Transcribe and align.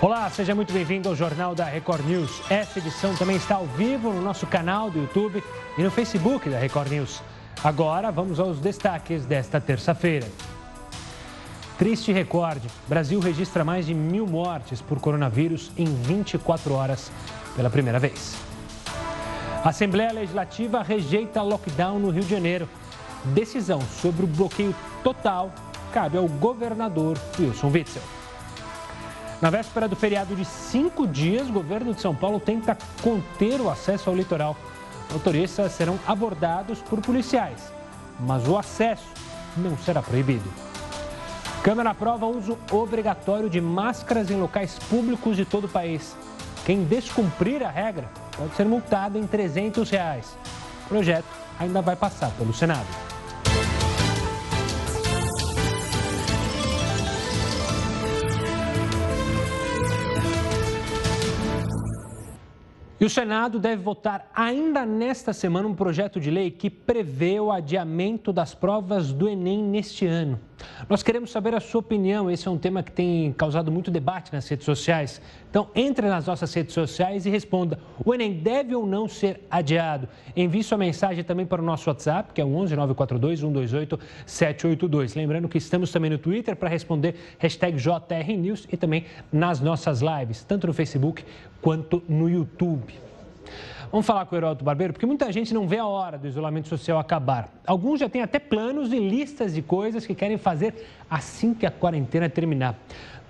Olá, 0.00 0.30
seja 0.30 0.54
muito 0.54 0.72
bem-vindo 0.72 1.08
ao 1.08 1.16
Jornal 1.16 1.56
da 1.56 1.64
Record 1.64 2.06
News. 2.06 2.40
Essa 2.48 2.78
edição 2.78 3.16
também 3.16 3.34
está 3.34 3.56
ao 3.56 3.66
vivo 3.66 4.12
no 4.12 4.22
nosso 4.22 4.46
canal 4.46 4.92
do 4.92 5.00
YouTube 5.00 5.42
e 5.76 5.82
no 5.82 5.90
Facebook 5.90 6.48
da 6.48 6.56
Record 6.56 6.88
News. 6.92 7.20
Agora 7.64 8.12
vamos 8.12 8.38
aos 8.38 8.60
destaques 8.60 9.26
desta 9.26 9.60
terça-feira. 9.60 10.24
Triste 11.76 12.12
recorde: 12.12 12.68
Brasil 12.86 13.18
registra 13.18 13.64
mais 13.64 13.86
de 13.86 13.94
mil 13.94 14.24
mortes 14.24 14.80
por 14.80 15.00
coronavírus 15.00 15.72
em 15.76 15.86
24 15.86 16.74
horas 16.74 17.10
pela 17.56 17.68
primeira 17.68 17.98
vez. 17.98 18.36
A 19.64 19.70
Assembleia 19.70 20.12
Legislativa 20.12 20.80
rejeita 20.80 21.42
lockdown 21.42 21.98
no 21.98 22.10
Rio 22.10 22.22
de 22.22 22.30
Janeiro. 22.30 22.68
Decisão 23.34 23.80
sobre 24.00 24.22
o 24.22 24.28
bloqueio 24.28 24.72
total 25.02 25.52
cabe 25.92 26.16
ao 26.16 26.28
governador 26.28 27.18
Wilson 27.36 27.72
Witzel. 27.72 28.17
Na 29.40 29.50
véspera 29.50 29.86
do 29.86 29.94
feriado 29.94 30.34
de 30.34 30.44
cinco 30.44 31.06
dias, 31.06 31.48
o 31.48 31.52
governo 31.52 31.94
de 31.94 32.00
São 32.00 32.12
Paulo 32.12 32.40
tenta 32.40 32.76
conter 33.00 33.60
o 33.60 33.70
acesso 33.70 34.10
ao 34.10 34.16
litoral. 34.16 34.56
Motoristas 35.12 35.72
serão 35.72 35.98
abordados 36.06 36.80
por 36.82 37.00
policiais, 37.00 37.72
mas 38.18 38.48
o 38.48 38.58
acesso 38.58 39.06
não 39.56 39.78
será 39.78 40.02
proibido. 40.02 40.50
Câmara 41.62 41.90
aprova 41.90 42.26
o 42.26 42.36
uso 42.36 42.58
obrigatório 42.72 43.48
de 43.48 43.60
máscaras 43.60 44.28
em 44.28 44.36
locais 44.36 44.76
públicos 44.90 45.36
de 45.36 45.44
todo 45.44 45.64
o 45.64 45.68
país. 45.68 46.16
Quem 46.64 46.84
descumprir 46.84 47.62
a 47.62 47.70
regra 47.70 48.08
pode 48.36 48.54
ser 48.56 48.66
multado 48.66 49.18
em 49.18 49.26
300 49.26 49.88
reais. 49.88 50.36
O 50.86 50.88
projeto 50.88 51.26
ainda 51.60 51.80
vai 51.80 51.94
passar 51.94 52.30
pelo 52.32 52.52
Senado. 52.52 52.86
E 63.00 63.04
o 63.04 63.10
Senado 63.10 63.60
deve 63.60 63.82
votar 63.82 64.28
ainda 64.34 64.84
nesta 64.84 65.32
semana 65.32 65.68
um 65.68 65.74
projeto 65.74 66.18
de 66.18 66.30
lei 66.30 66.50
que 66.50 66.68
prevê 66.68 67.38
o 67.38 67.52
adiamento 67.52 68.32
das 68.32 68.54
provas 68.54 69.12
do 69.12 69.28
Enem 69.28 69.62
neste 69.62 70.04
ano. 70.04 70.40
Nós 70.88 71.02
queremos 71.02 71.30
saber 71.30 71.54
a 71.54 71.60
sua 71.60 71.80
opinião. 71.80 72.30
Esse 72.30 72.48
é 72.48 72.50
um 72.50 72.58
tema 72.58 72.82
que 72.82 72.92
tem 72.92 73.32
causado 73.32 73.70
muito 73.70 73.90
debate 73.90 74.32
nas 74.32 74.48
redes 74.48 74.64
sociais. 74.64 75.20
Então, 75.50 75.68
entre 75.74 76.08
nas 76.08 76.26
nossas 76.26 76.52
redes 76.52 76.74
sociais 76.74 77.26
e 77.26 77.30
responda: 77.30 77.78
o 78.04 78.14
Enem 78.14 78.34
deve 78.34 78.74
ou 78.74 78.86
não 78.86 79.08
ser 79.08 79.40
adiado? 79.50 80.08
Envie 80.36 80.62
sua 80.62 80.78
mensagem 80.78 81.24
também 81.24 81.46
para 81.46 81.62
o 81.62 81.64
nosso 81.64 81.88
WhatsApp, 81.88 82.32
que 82.32 82.40
é 82.40 82.44
o 82.44 82.54
11 82.54 82.76
942 82.76 83.40
128 83.40 84.00
782. 84.26 85.14
Lembrando 85.14 85.48
que 85.48 85.58
estamos 85.58 85.90
também 85.90 86.10
no 86.10 86.18
Twitter 86.18 86.56
para 86.56 86.68
responder 86.68 87.14
hashtag 87.38 87.76
JRNews 87.76 88.66
e 88.70 88.76
também 88.76 89.04
nas 89.32 89.60
nossas 89.60 90.00
lives, 90.00 90.44
tanto 90.44 90.66
no 90.66 90.72
Facebook 90.72 91.24
quanto 91.60 92.02
no 92.08 92.28
YouTube. 92.28 93.07
Vamos 93.90 94.06
falar 94.06 94.26
com 94.26 94.34
o 94.34 94.38
Heródoto 94.38 94.64
Barbeiro, 94.64 94.92
porque 94.92 95.06
muita 95.06 95.30
gente 95.32 95.54
não 95.54 95.66
vê 95.66 95.78
a 95.78 95.86
hora 95.86 96.18
do 96.18 96.26
isolamento 96.26 96.68
social 96.68 96.98
acabar. 96.98 97.48
Alguns 97.66 98.00
já 98.00 98.08
têm 98.08 98.22
até 98.22 98.38
planos 98.38 98.92
e 98.92 98.98
listas 98.98 99.54
de 99.54 99.62
coisas 99.62 100.04
que 100.06 100.14
querem 100.14 100.36
fazer 100.36 100.86
assim 101.10 101.54
que 101.54 101.64
a 101.64 101.70
quarentena 101.70 102.28
terminar. 102.28 102.78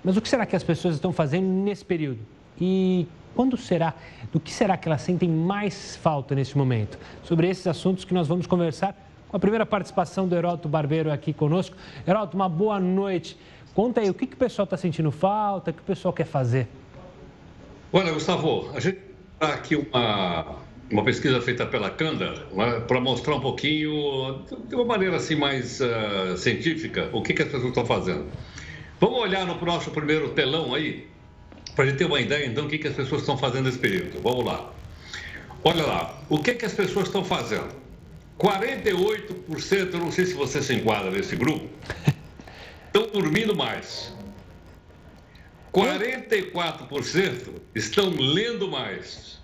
Mas 0.03 0.17
o 0.17 0.21
que 0.21 0.27
será 0.27 0.45
que 0.45 0.55
as 0.55 0.63
pessoas 0.63 0.95
estão 0.95 1.13
fazendo 1.13 1.47
nesse 1.47 1.85
período? 1.85 2.19
E 2.59 3.07
quando 3.35 3.55
será? 3.55 3.93
Do 4.31 4.39
que 4.39 4.51
será 4.51 4.75
que 4.75 4.87
elas 4.87 5.01
sentem 5.01 5.29
mais 5.29 5.95
falta 5.95 6.35
nesse 6.35 6.57
momento? 6.57 6.99
Sobre 7.23 7.49
esses 7.49 7.65
assuntos 7.67 8.03
que 8.03 8.13
nós 8.13 8.27
vamos 8.27 8.45
conversar 8.45 8.95
com 9.29 9.37
a 9.37 9.39
primeira 9.39 9.65
participação 9.65 10.27
do 10.27 10.35
Heródoto 10.35 10.67
Barbeiro 10.67 11.11
aqui 11.11 11.31
conosco. 11.31 11.75
Heródoto, 12.05 12.35
uma 12.35 12.49
boa 12.49 12.79
noite. 12.79 13.37
Conta 13.73 14.01
aí, 14.01 14.09
o 14.09 14.13
que, 14.13 14.27
que 14.27 14.33
o 14.33 14.37
pessoal 14.37 14.65
está 14.65 14.75
sentindo 14.75 15.11
falta, 15.11 15.71
o 15.71 15.73
que 15.73 15.79
o 15.79 15.85
pessoal 15.85 16.13
quer 16.13 16.25
fazer? 16.25 16.67
Olha, 17.93 18.11
Gustavo, 18.11 18.71
a 18.75 18.79
gente 18.79 19.08
aqui 19.39 19.75
uma, 19.75 20.57
uma 20.91 21.03
pesquisa 21.03 21.41
feita 21.41 21.65
pela 21.65 21.89
Candar 21.89 22.45
né, 22.51 22.79
para 22.87 22.99
mostrar 22.99 23.35
um 23.35 23.39
pouquinho, 23.39 24.43
de 24.67 24.75
uma 24.75 24.85
maneira 24.85 25.17
assim 25.17 25.35
mais 25.35 25.79
uh, 25.79 26.37
científica, 26.37 27.09
o 27.13 27.21
que, 27.21 27.33
que 27.33 27.41
as 27.41 27.47
pessoas 27.47 27.69
estão 27.69 27.85
fazendo. 27.85 28.25
Vamos 28.99 29.19
olhar 29.19 29.45
no 29.45 29.59
nosso 29.65 29.91
primeiro 29.91 30.29
telão 30.29 30.73
aí, 30.73 31.07
para 31.75 31.85
a 31.85 31.87
gente 31.87 31.97
ter 31.97 32.05
uma 32.05 32.19
ideia, 32.19 32.45
então, 32.45 32.65
do 32.65 32.69
que, 32.69 32.77
que 32.77 32.87
as 32.87 32.95
pessoas 32.95 33.21
estão 33.21 33.37
fazendo 33.37 33.65
nesse 33.65 33.79
período. 33.79 34.21
Vamos 34.21 34.45
lá. 34.45 34.73
Olha 35.63 35.85
lá, 35.85 36.21
o 36.29 36.39
que, 36.39 36.53
que 36.53 36.65
as 36.65 36.73
pessoas 36.73 37.07
estão 37.07 37.23
fazendo? 37.23 37.69
48%, 38.39 39.93
eu 39.93 39.99
não 39.99 40.11
sei 40.11 40.25
se 40.25 40.33
você 40.33 40.61
se 40.61 40.73
enquadra 40.73 41.11
nesse 41.11 41.35
grupo, 41.35 41.67
estão 42.87 43.07
dormindo 43.11 43.55
mais. 43.55 44.13
44% 45.73 47.53
estão 47.75 48.09
lendo 48.09 48.67
mais. 48.69 49.39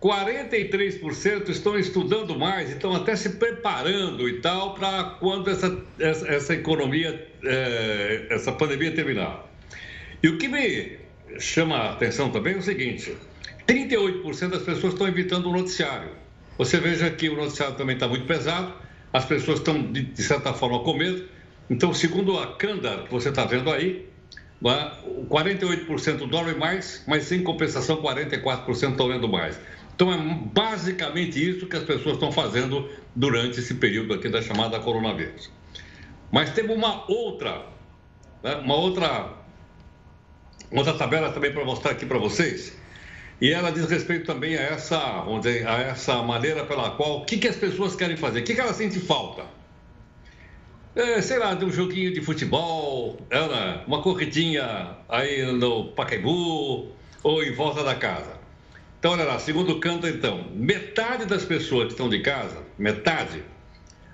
43% 0.00 1.48
estão 1.48 1.76
estudando 1.76 2.38
mais, 2.38 2.70
estão 2.70 2.94
até 2.94 3.16
se 3.16 3.30
preparando 3.30 4.28
e 4.28 4.40
tal 4.40 4.74
para 4.74 5.04
quando 5.18 5.50
essa, 5.50 5.76
essa, 5.98 6.28
essa 6.28 6.54
economia, 6.54 7.28
é, 7.42 8.26
essa 8.30 8.52
pandemia 8.52 8.92
terminar. 8.92 9.44
E 10.22 10.28
o 10.28 10.38
que 10.38 10.46
me 10.46 10.98
chama 11.38 11.76
a 11.76 11.92
atenção 11.92 12.30
também 12.30 12.54
é 12.54 12.58
o 12.58 12.62
seguinte: 12.62 13.16
38% 13.66 14.48
das 14.50 14.62
pessoas 14.62 14.92
estão 14.92 15.08
evitando 15.08 15.48
o 15.48 15.52
noticiário. 15.52 16.10
Você 16.56 16.78
veja 16.78 17.10
que 17.10 17.28
o 17.28 17.36
noticiário 17.36 17.76
também 17.76 17.94
está 17.94 18.08
muito 18.08 18.26
pesado, 18.26 18.72
as 19.12 19.24
pessoas 19.24 19.58
estão, 19.58 19.92
de, 19.92 20.22
certa 20.22 20.52
forma, 20.52 20.80
com 20.80 20.94
medo. 20.94 21.24
Então, 21.70 21.92
segundo 21.92 22.38
a 22.38 22.56
Candar, 22.56 23.04
que 23.04 23.10
você 23.10 23.28
está 23.28 23.44
vendo 23.44 23.70
aí, 23.70 24.08
48% 24.62 26.28
dormem 26.28 26.56
mais, 26.56 27.04
mas 27.06 27.30
em 27.30 27.42
compensação 27.42 28.02
44% 28.02 28.90
estão 28.90 29.06
lendo 29.06 29.28
mais. 29.28 29.58
Então 29.94 30.12
é 30.12 30.16
basicamente 30.16 31.38
isso 31.38 31.66
que 31.66 31.76
as 31.76 31.82
pessoas 31.82 32.14
estão 32.14 32.32
fazendo 32.32 32.88
durante 33.14 33.60
esse 33.60 33.74
período 33.74 34.14
aqui 34.14 34.28
da 34.28 34.42
chamada 34.42 34.78
coronavírus. 34.80 35.50
Mas 36.30 36.50
temos 36.50 36.76
uma 36.76 37.10
outra, 37.10 37.66
né, 38.42 38.56
uma 38.56 38.76
outra, 38.76 39.32
outra 40.70 40.94
tabela 40.94 41.32
também 41.32 41.52
para 41.52 41.64
mostrar 41.64 41.92
aqui 41.92 42.06
para 42.06 42.18
vocês. 42.18 42.76
E 43.40 43.52
ela 43.52 43.70
diz 43.70 43.88
respeito 43.88 44.26
também 44.26 44.56
a 44.56 44.62
essa, 44.62 44.98
vamos 45.22 45.42
dizer, 45.42 45.66
a 45.66 45.78
essa 45.78 46.20
maneira 46.22 46.64
pela 46.64 46.90
qual, 46.90 47.20
o 47.20 47.24
que, 47.24 47.38
que 47.38 47.46
as 47.46 47.56
pessoas 47.56 47.94
querem 47.94 48.16
fazer, 48.16 48.40
o 48.40 48.44
que, 48.44 48.54
que 48.54 48.60
elas 48.60 48.76
sentem 48.76 49.00
falta 49.00 49.57
é, 50.98 51.22
sei 51.22 51.38
lá, 51.38 51.54
de 51.54 51.64
um 51.64 51.70
joguinho 51.70 52.12
de 52.12 52.20
futebol, 52.20 53.16
uma 53.86 54.02
corridinha 54.02 54.96
aí 55.08 55.46
no 55.52 55.92
Pacaembu 55.92 56.88
ou 57.22 57.42
em 57.44 57.52
volta 57.52 57.84
da 57.84 57.94
casa. 57.94 58.36
Então, 58.98 59.12
olha 59.12 59.22
lá, 59.22 59.38
segundo 59.38 59.78
canto, 59.78 60.08
então, 60.08 60.50
metade 60.52 61.24
das 61.24 61.44
pessoas 61.44 61.86
que 61.86 61.92
estão 61.92 62.08
de 62.08 62.18
casa, 62.18 62.64
metade, 62.76 63.44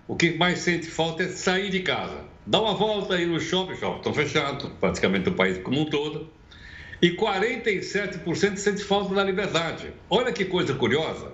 o 0.06 0.14
que 0.14 0.36
mais 0.36 0.58
sente 0.58 0.86
falta 0.86 1.22
é 1.22 1.28
sair 1.28 1.70
de 1.70 1.80
casa. 1.80 2.18
Dá 2.46 2.60
uma 2.60 2.74
volta 2.74 3.14
aí 3.14 3.24
no 3.24 3.40
shopping, 3.40 3.76
shopping 3.76 3.96
estão 3.96 4.12
fechados, 4.12 4.70
praticamente 4.78 5.30
o 5.30 5.32
país 5.32 5.56
como 5.56 5.80
um 5.80 5.86
todo. 5.86 6.28
E 7.00 7.12
47% 7.12 8.58
sente 8.58 8.84
falta 8.84 9.14
da 9.14 9.24
liberdade. 9.24 9.90
Olha 10.10 10.30
que 10.30 10.44
coisa 10.44 10.74
curiosa. 10.74 11.32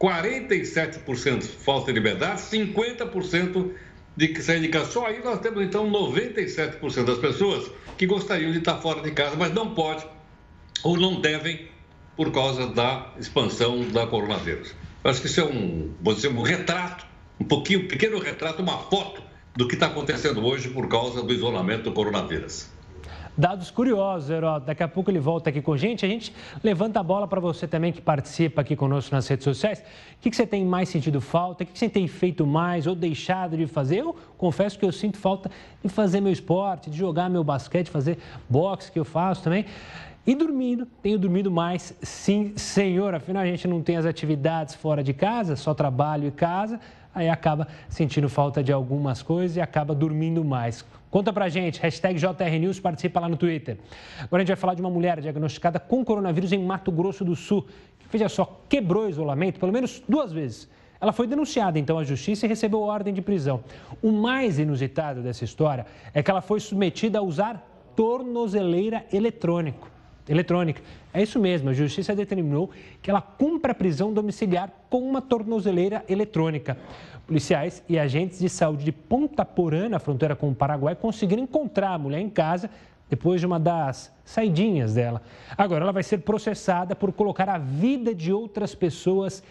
47% 0.00 1.42
falta 1.42 1.92
de 1.92 1.98
liberdade, 1.98 2.40
50% 2.40 3.70
de 4.18 4.42
sair 4.42 4.60
de 4.60 4.68
casa. 4.68 4.90
Só 4.90 5.06
aí 5.06 5.22
nós 5.22 5.38
temos 5.38 5.62
então 5.62 5.88
97% 5.88 7.04
das 7.04 7.18
pessoas 7.18 7.70
que 7.96 8.04
gostariam 8.04 8.50
de 8.50 8.58
estar 8.58 8.76
fora 8.78 9.00
de 9.00 9.12
casa, 9.12 9.36
mas 9.36 9.54
não 9.54 9.74
pode 9.74 10.04
ou 10.82 10.98
não 10.98 11.20
devem 11.20 11.68
por 12.16 12.32
causa 12.32 12.66
da 12.66 13.12
expansão 13.16 13.88
da 13.90 14.08
coronavírus. 14.08 14.74
Acho 15.04 15.20
que 15.20 15.28
isso 15.28 15.40
é 15.40 15.44
um, 15.44 15.94
vou 16.00 16.14
dizer, 16.14 16.28
um 16.28 16.42
retrato, 16.42 17.06
um 17.38 17.44
pouquinho, 17.44 17.84
um 17.84 17.88
pequeno 17.88 18.18
retrato, 18.18 18.60
uma 18.60 18.78
foto 18.78 19.22
do 19.54 19.68
que 19.68 19.74
está 19.74 19.86
acontecendo 19.86 20.44
hoje 20.44 20.68
por 20.68 20.88
causa 20.88 21.22
do 21.22 21.32
isolamento 21.32 21.84
do 21.84 21.92
coronavírus. 21.92 22.68
Dados 23.38 23.70
curiosos, 23.70 24.30
Heródoto. 24.30 24.66
Daqui 24.66 24.82
a 24.82 24.88
pouco 24.88 25.12
ele 25.12 25.20
volta 25.20 25.48
aqui 25.48 25.62
com 25.62 25.72
a 25.72 25.76
gente. 25.76 26.04
A 26.04 26.08
gente 26.08 26.34
levanta 26.60 26.98
a 26.98 27.04
bola 27.04 27.28
para 27.28 27.38
você 27.38 27.68
também 27.68 27.92
que 27.92 28.00
participa 28.00 28.62
aqui 28.62 28.74
conosco 28.74 29.14
nas 29.14 29.28
redes 29.28 29.44
sociais. 29.44 29.78
O 29.78 29.82
que, 30.20 30.28
que 30.28 30.34
você 30.34 30.44
tem 30.44 30.64
mais 30.64 30.88
sentido 30.88 31.20
falta? 31.20 31.62
O 31.62 31.66
que, 31.66 31.72
que 31.72 31.78
você 31.78 31.88
tem 31.88 32.08
feito 32.08 32.44
mais 32.44 32.88
ou 32.88 32.96
deixado 32.96 33.56
de 33.56 33.68
fazer? 33.68 33.98
Eu 33.98 34.16
confesso 34.36 34.76
que 34.76 34.84
eu 34.84 34.90
sinto 34.90 35.18
falta 35.18 35.48
de 35.80 35.88
fazer 35.88 36.20
meu 36.20 36.32
esporte, 36.32 36.90
de 36.90 36.98
jogar 36.98 37.30
meu 37.30 37.44
basquete, 37.44 37.88
fazer 37.88 38.18
boxe 38.50 38.90
que 38.90 38.98
eu 38.98 39.04
faço 39.04 39.44
também. 39.44 39.66
E 40.26 40.34
dormindo, 40.34 40.84
tenho 41.00 41.16
dormido 41.16 41.48
mais, 41.48 41.94
sim, 42.02 42.54
senhor. 42.56 43.14
Afinal, 43.14 43.44
a 43.44 43.46
gente 43.46 43.68
não 43.68 43.80
tem 43.80 43.96
as 43.96 44.04
atividades 44.04 44.74
fora 44.74 45.00
de 45.00 45.14
casa, 45.14 45.54
só 45.54 45.72
trabalho 45.72 46.26
e 46.26 46.32
casa 46.32 46.80
aí 47.14 47.28
acaba 47.28 47.68
sentindo 47.88 48.28
falta 48.28 48.62
de 48.62 48.72
algumas 48.72 49.22
coisas 49.22 49.56
e 49.56 49.60
acaba 49.60 49.94
dormindo 49.94 50.44
mais. 50.44 50.84
Conta 51.10 51.32
pra 51.32 51.48
gente, 51.48 51.80
hashtag 51.80 52.18
JRNews, 52.18 52.80
participa 52.80 53.18
lá 53.20 53.28
no 53.28 53.36
Twitter. 53.36 53.78
Agora 54.20 54.42
a 54.42 54.44
gente 54.44 54.48
vai 54.48 54.56
falar 54.56 54.74
de 54.74 54.80
uma 54.80 54.90
mulher 54.90 55.20
diagnosticada 55.20 55.80
com 55.80 56.04
coronavírus 56.04 56.52
em 56.52 56.62
Mato 56.62 56.92
Grosso 56.92 57.24
do 57.24 57.34
Sul, 57.34 57.66
que, 57.98 58.06
veja 58.10 58.28
só, 58.28 58.60
quebrou 58.68 59.06
o 59.06 59.08
isolamento 59.08 59.58
pelo 59.58 59.72
menos 59.72 60.02
duas 60.06 60.30
vezes. 60.32 60.68
Ela 61.00 61.12
foi 61.12 61.26
denunciada 61.26 61.78
então 61.78 61.98
à 61.98 62.04
justiça 62.04 62.44
e 62.44 62.48
recebeu 62.48 62.80
ordem 62.80 63.14
de 63.14 63.22
prisão. 63.22 63.62
O 64.02 64.10
mais 64.10 64.58
inusitado 64.58 65.22
dessa 65.22 65.44
história 65.44 65.86
é 66.12 66.22
que 66.22 66.30
ela 66.30 66.42
foi 66.42 66.60
submetida 66.60 67.20
a 67.20 67.22
usar 67.22 67.66
tornozeleira 67.94 69.06
eletrônico, 69.12 69.90
eletrônica. 70.28 70.82
É 71.12 71.22
isso 71.22 71.38
mesmo, 71.38 71.70
a 71.70 71.72
justiça 71.72 72.14
determinou 72.14 72.70
que 73.02 73.10
ela 73.10 73.20
cumpra 73.20 73.72
a 73.72 73.74
prisão 73.74 74.12
domiciliar 74.12 74.70
com 74.90 75.00
uma 75.00 75.22
tornozeleira 75.22 76.04
eletrônica. 76.08 76.76
Policiais 77.26 77.82
e 77.88 77.98
agentes 77.98 78.38
de 78.38 78.48
saúde 78.48 78.84
de 78.84 78.92
Ponta 78.92 79.44
Porã, 79.44 79.88
na 79.88 79.98
fronteira 79.98 80.34
com 80.34 80.48
o 80.48 80.54
Paraguai, 80.54 80.94
conseguiram 80.94 81.42
encontrar 81.42 81.94
a 81.94 81.98
mulher 81.98 82.20
em 82.20 82.30
casa 82.30 82.70
depois 83.08 83.40
de 83.40 83.46
uma 83.46 83.58
das 83.58 84.12
saidinhas 84.24 84.94
dela. 84.94 85.22
Agora, 85.56 85.82
ela 85.82 85.92
vai 85.92 86.02
ser 86.02 86.18
processada 86.18 86.94
por 86.94 87.12
colocar 87.12 87.48
a 87.48 87.58
vida 87.58 88.14
de 88.14 88.32
outras 88.32 88.74
pessoas 88.74 89.42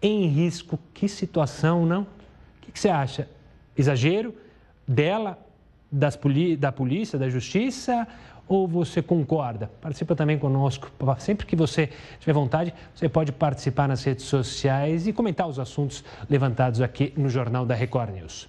em 0.00 0.26
risco. 0.26 0.78
Que 0.94 1.08
situação, 1.08 1.84
não? 1.84 2.02
O 2.02 2.72
que, 2.72 2.78
você 2.78 2.88
acha? 2.88 3.28
Exagero 3.76 4.34
dela, 4.86 5.38
das 5.90 6.16
poli 6.16 6.56
da 6.56 6.72
polícia, 6.72 7.18
da 7.18 7.28
justiça? 7.28 8.06
Ou 8.48 8.68
você 8.68 9.02
concorda? 9.02 9.70
Participa 9.80 10.14
também 10.14 10.38
conosco. 10.38 10.90
Sempre 11.18 11.46
que 11.46 11.56
você 11.56 11.90
tiver 12.20 12.32
vontade, 12.32 12.72
você 12.94 13.08
pode 13.08 13.32
participar 13.32 13.88
nas 13.88 14.04
redes 14.04 14.24
sociais 14.24 15.06
e 15.06 15.12
comentar 15.12 15.48
os 15.48 15.58
assuntos 15.58 16.04
levantados 16.30 16.80
aqui 16.80 17.12
no 17.16 17.28
Jornal 17.28 17.66
da 17.66 17.74
Record 17.74 18.14
News. 18.14 18.48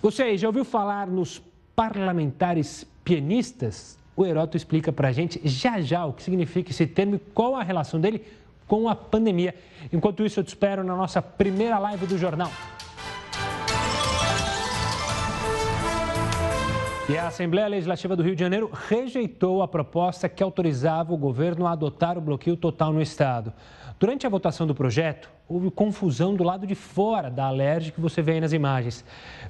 Você 0.00 0.22
aí 0.22 0.38
já 0.38 0.46
ouviu 0.46 0.64
falar 0.64 1.08
nos 1.08 1.42
parlamentares 1.74 2.86
pianistas? 3.04 3.98
O 4.16 4.24
Heroto 4.24 4.56
explica 4.56 4.92
para 4.92 5.08
a 5.08 5.12
gente 5.12 5.40
já 5.44 5.80
já 5.80 6.04
o 6.04 6.12
que 6.12 6.22
significa 6.22 6.70
esse 6.70 6.86
termo 6.86 7.16
e 7.16 7.18
qual 7.18 7.56
a 7.56 7.62
relação 7.62 8.00
dele 8.00 8.24
com 8.68 8.88
a 8.88 8.94
pandemia. 8.94 9.54
Enquanto 9.92 10.24
isso, 10.24 10.38
eu 10.38 10.44
te 10.44 10.48
espero 10.48 10.84
na 10.84 10.94
nossa 10.94 11.20
primeira 11.20 11.78
live 11.78 12.06
do 12.06 12.18
jornal. 12.18 12.50
E 17.10 17.16
a 17.16 17.28
Assembleia 17.28 17.66
Legislativa 17.66 18.14
do 18.14 18.22
Rio 18.22 18.34
de 18.34 18.40
Janeiro 18.42 18.70
rejeitou 18.70 19.62
a 19.62 19.66
proposta 19.66 20.28
que 20.28 20.42
autorizava 20.42 21.14
o 21.14 21.16
governo 21.16 21.66
a 21.66 21.72
adotar 21.72 22.18
o 22.18 22.20
bloqueio 22.20 22.54
total 22.54 22.92
no 22.92 23.00
estado. 23.00 23.50
Durante 23.98 24.26
a 24.26 24.30
votação 24.30 24.66
do 24.66 24.74
projeto, 24.74 25.30
houve 25.48 25.70
confusão 25.70 26.34
do 26.34 26.44
lado 26.44 26.66
de 26.66 26.74
fora 26.74 27.30
da 27.30 27.46
alerj 27.46 27.92
que 27.92 28.00
você 28.00 28.20
vê 28.20 28.32
aí 28.32 28.42
nas 28.42 28.52
imagens, 28.52 29.06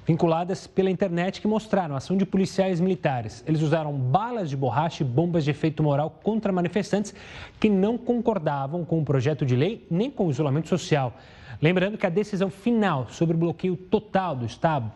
vinculadas 0.07 0.69
pela 0.69 0.89
internet 0.89 1.41
que 1.41 1.49
mostraram 1.49 1.97
a 1.97 1.99
ação 1.99 2.17
de 2.17 2.25
policiais 2.25 2.79
militares. 2.79 3.43
Eles 3.45 3.61
usaram 3.61 3.93
balas 3.93 4.49
de 4.49 4.57
borracha 4.57 5.03
e 5.03 5.07
bombas 5.07 5.43
de 5.43 5.51
efeito 5.51 5.83
moral 5.83 6.17
contra 6.23 6.53
manifestantes 6.53 7.13
que 7.59 7.69
não 7.69 7.99
concordavam 7.99 8.85
com 8.85 9.01
o 9.01 9.05
projeto 9.05 9.45
de 9.45 9.57
lei 9.57 9.85
nem 9.91 10.13
com 10.13 10.29
o 10.29 10.31
isolamento 10.31 10.69
social. 10.69 11.13
Lembrando 11.61 11.99
que 11.99 12.07
a 12.07 12.11
decisão 12.11 12.51
final 12.51 13.09
sobre 13.09 13.35
o 13.35 13.39
bloqueio 13.41 13.77
total 13.77 14.37
do 14.37 14.47
Estado 14.47 14.93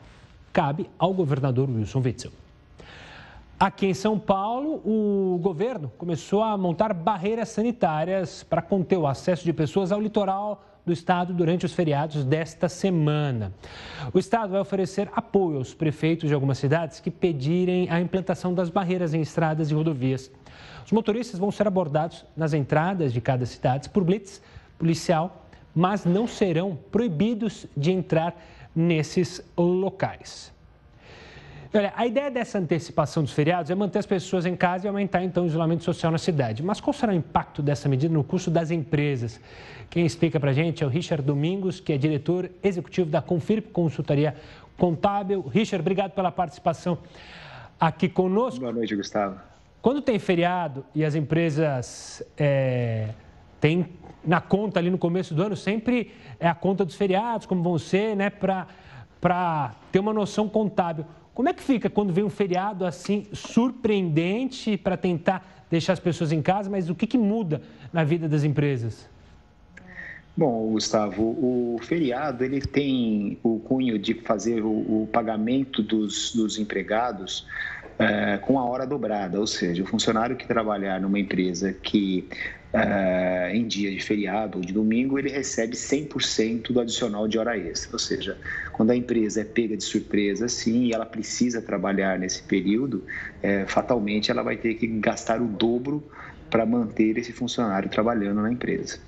cabe 0.53 0.88
ao 0.97 1.12
governador 1.12 1.69
Wilson 1.69 2.00
Witzel. 2.05 2.41
Aqui 3.62 3.87
em 3.87 3.94
São 3.94 4.19
Paulo, 4.19 4.82
o 4.85 5.38
governo 5.38 5.93
começou 5.97 6.43
a 6.43 6.59
montar 6.59 6.93
barreiras 6.93 7.50
sanitárias 7.50 8.43
para 8.43 8.61
conter 8.61 8.97
o 8.99 9.06
acesso 9.06 9.44
de 9.44 9.53
pessoas 9.53 9.93
ao 9.93 10.00
litoral 10.00 10.64
do 10.85 10.93
estado 10.93 11.32
durante 11.32 11.64
os 11.64 11.73
feriados 11.73 12.25
desta 12.25 12.69
semana. 12.69 13.53
O 14.12 14.19
estado 14.19 14.50
vai 14.50 14.61
oferecer 14.61 15.09
apoio 15.14 15.59
aos 15.59 15.73
prefeitos 15.73 16.29
de 16.29 16.35
algumas 16.35 16.59
cidades 16.59 16.99
que 16.99 17.09
pedirem 17.09 17.88
a 17.88 18.00
implantação 18.00 18.53
das 18.53 18.69
barreiras 18.69 19.14
em 19.14 19.20
estradas 19.20 19.70
e 19.70 19.75
rodovias. 19.75 20.29
Os 20.85 20.91
motoristas 20.91 21.38
vão 21.38 21.53
ser 21.53 21.69
abordados 21.69 22.26
nas 22.37 22.55
entradas 22.55 23.12
de 23.12 23.20
cada 23.20 23.47
cidade 23.47 23.88
por 23.91 24.03
blitz 24.03 24.43
policial, 24.76 25.47
mas 25.73 26.05
não 26.05 26.26
serão 26.26 26.76
proibidos 26.91 27.64
de 27.76 27.93
entrar 27.93 28.35
nesses 28.75 29.41
locais. 29.56 30.53
Olha, 31.74 31.90
a 31.96 32.06
ideia 32.06 32.30
dessa 32.30 32.58
antecipação 32.58 33.22
dos 33.22 33.32
feriados 33.32 33.70
é 33.70 33.74
manter 33.74 33.98
as 33.98 34.04
pessoas 34.04 34.44
em 34.44 34.54
casa 34.54 34.86
e 34.86 34.88
aumentar 34.88 35.24
então 35.24 35.44
o 35.44 35.46
isolamento 35.46 35.82
social 35.82 36.12
na 36.12 36.19
cidade. 36.19 36.62
Mas 36.62 36.82
qual 36.82 36.92
será 36.92 37.12
o 37.12 37.14
impacto 37.14 37.62
dessa 37.62 37.88
medida 37.88 38.12
no 38.12 38.22
custo 38.22 38.50
das 38.50 38.70
empresas? 38.70 39.40
Quem 39.88 40.04
explica 40.04 40.38
para 40.38 40.50
a 40.50 40.52
gente 40.52 40.84
é 40.84 40.86
o 40.86 40.90
Richard 40.90 41.24
Domingos, 41.24 41.80
que 41.80 41.94
é 41.94 41.96
diretor 41.96 42.50
executivo 42.62 43.08
da 43.08 43.22
Confirp 43.22 43.70
Consultoria 43.72 44.36
Contábil. 44.76 45.40
Richard, 45.48 45.80
obrigado 45.80 46.10
pela 46.10 46.30
participação 46.30 46.98
aqui 47.80 48.06
conosco. 48.06 48.60
Boa 48.60 48.72
noite, 48.72 48.94
Gustavo. 48.94 49.40
Quando 49.80 50.02
tem 50.02 50.18
feriado 50.18 50.84
e 50.94 51.02
as 51.02 51.14
empresas 51.14 52.22
é, 52.36 53.08
têm 53.58 53.88
na 54.22 54.42
conta 54.42 54.78
ali 54.78 54.90
no 54.90 54.98
começo 54.98 55.34
do 55.34 55.42
ano, 55.42 55.56
sempre 55.56 56.12
é 56.38 56.46
a 56.46 56.54
conta 56.54 56.84
dos 56.84 56.96
feriados, 56.96 57.46
como 57.46 57.62
vão 57.62 57.78
ser, 57.78 58.14
né, 58.14 58.28
para 58.28 59.75
ter 59.90 60.00
uma 60.00 60.12
noção 60.12 60.50
contábil. 60.50 61.06
Como 61.34 61.49
é 61.49 61.52
que 61.55 61.62
fica 61.62 61.88
quando 61.88 62.12
vem 62.12 62.25
um 62.25 62.31
feriado 62.31 62.84
assim 62.84 63.26
surpreendente 63.32 64.76
para 64.76 64.96
tentar 64.96 65.64
deixar 65.70 65.94
as 65.94 66.00
pessoas 66.00 66.32
em 66.32 66.43
casa, 66.43 66.69
mas 66.69 66.90
o 66.90 66.94
que, 66.94 67.06
que 67.06 67.17
muda 67.17 67.62
na 67.93 68.05
vida 68.05 68.29
das 68.29 68.44
empresas? 68.44 69.08
Bom, 70.37 70.73
Gustavo, 70.73 71.23
o 71.23 71.79
feriado 71.82 72.43
ele 72.43 72.61
tem 72.61 73.38
o 73.43 73.58
cunho 73.58 73.99
de 73.99 74.14
fazer 74.14 74.62
o, 74.62 75.02
o 75.02 75.08
pagamento 75.12 75.82
dos, 75.82 76.34
dos 76.34 76.58
empregados 76.58 77.46
é, 77.99 78.38
com 78.38 78.58
a 78.58 78.64
hora 78.64 78.87
dobrada, 78.87 79.38
ou 79.38 79.46
seja, 79.46 79.82
o 79.82 79.87
funcionário 79.87 80.37
que 80.37 80.46
trabalhar 80.46 81.00
numa 81.00 81.19
empresa 81.19 81.73
que 81.73 82.28
é, 82.72 83.50
em 83.54 83.66
dia 83.66 83.90
de 83.90 84.00
feriado 84.00 84.58
ou 84.58 84.64
de 84.64 84.72
domingo, 84.72 85.19
ele 85.19 85.28
recebe 85.28 85.76
100% 85.76 86.72
do 86.72 86.80
adicional 86.80 87.28
de 87.28 87.38
hora 87.38 87.56
extra. 87.56 87.92
Ou 87.92 87.98
seja, 87.98 88.38
quando 88.72 88.90
a 88.90 88.96
empresa 88.96 89.42
é 89.42 89.44
pega 89.44 89.76
de 89.76 89.84
surpresa 89.84 90.46
assim 90.46 90.84
e 90.84 90.92
ela 90.92 91.04
precisa 91.04 91.60
trabalhar 91.60 92.19
nesse 92.19 92.42
período, 92.42 93.04
é, 93.42 93.66
fatalmente 93.66 94.30
ela 94.30 94.42
vai 94.42 94.56
ter 94.56 94.74
que 94.74 94.86
gastar 94.86 95.40
o 95.40 95.46
dobro 95.46 96.02
para 96.48 96.64
manter 96.64 97.19
esse 97.19 97.32
funcionário 97.32 97.88
trabalhando 97.88 98.40
na 98.42 98.50
empresa. 98.50 98.98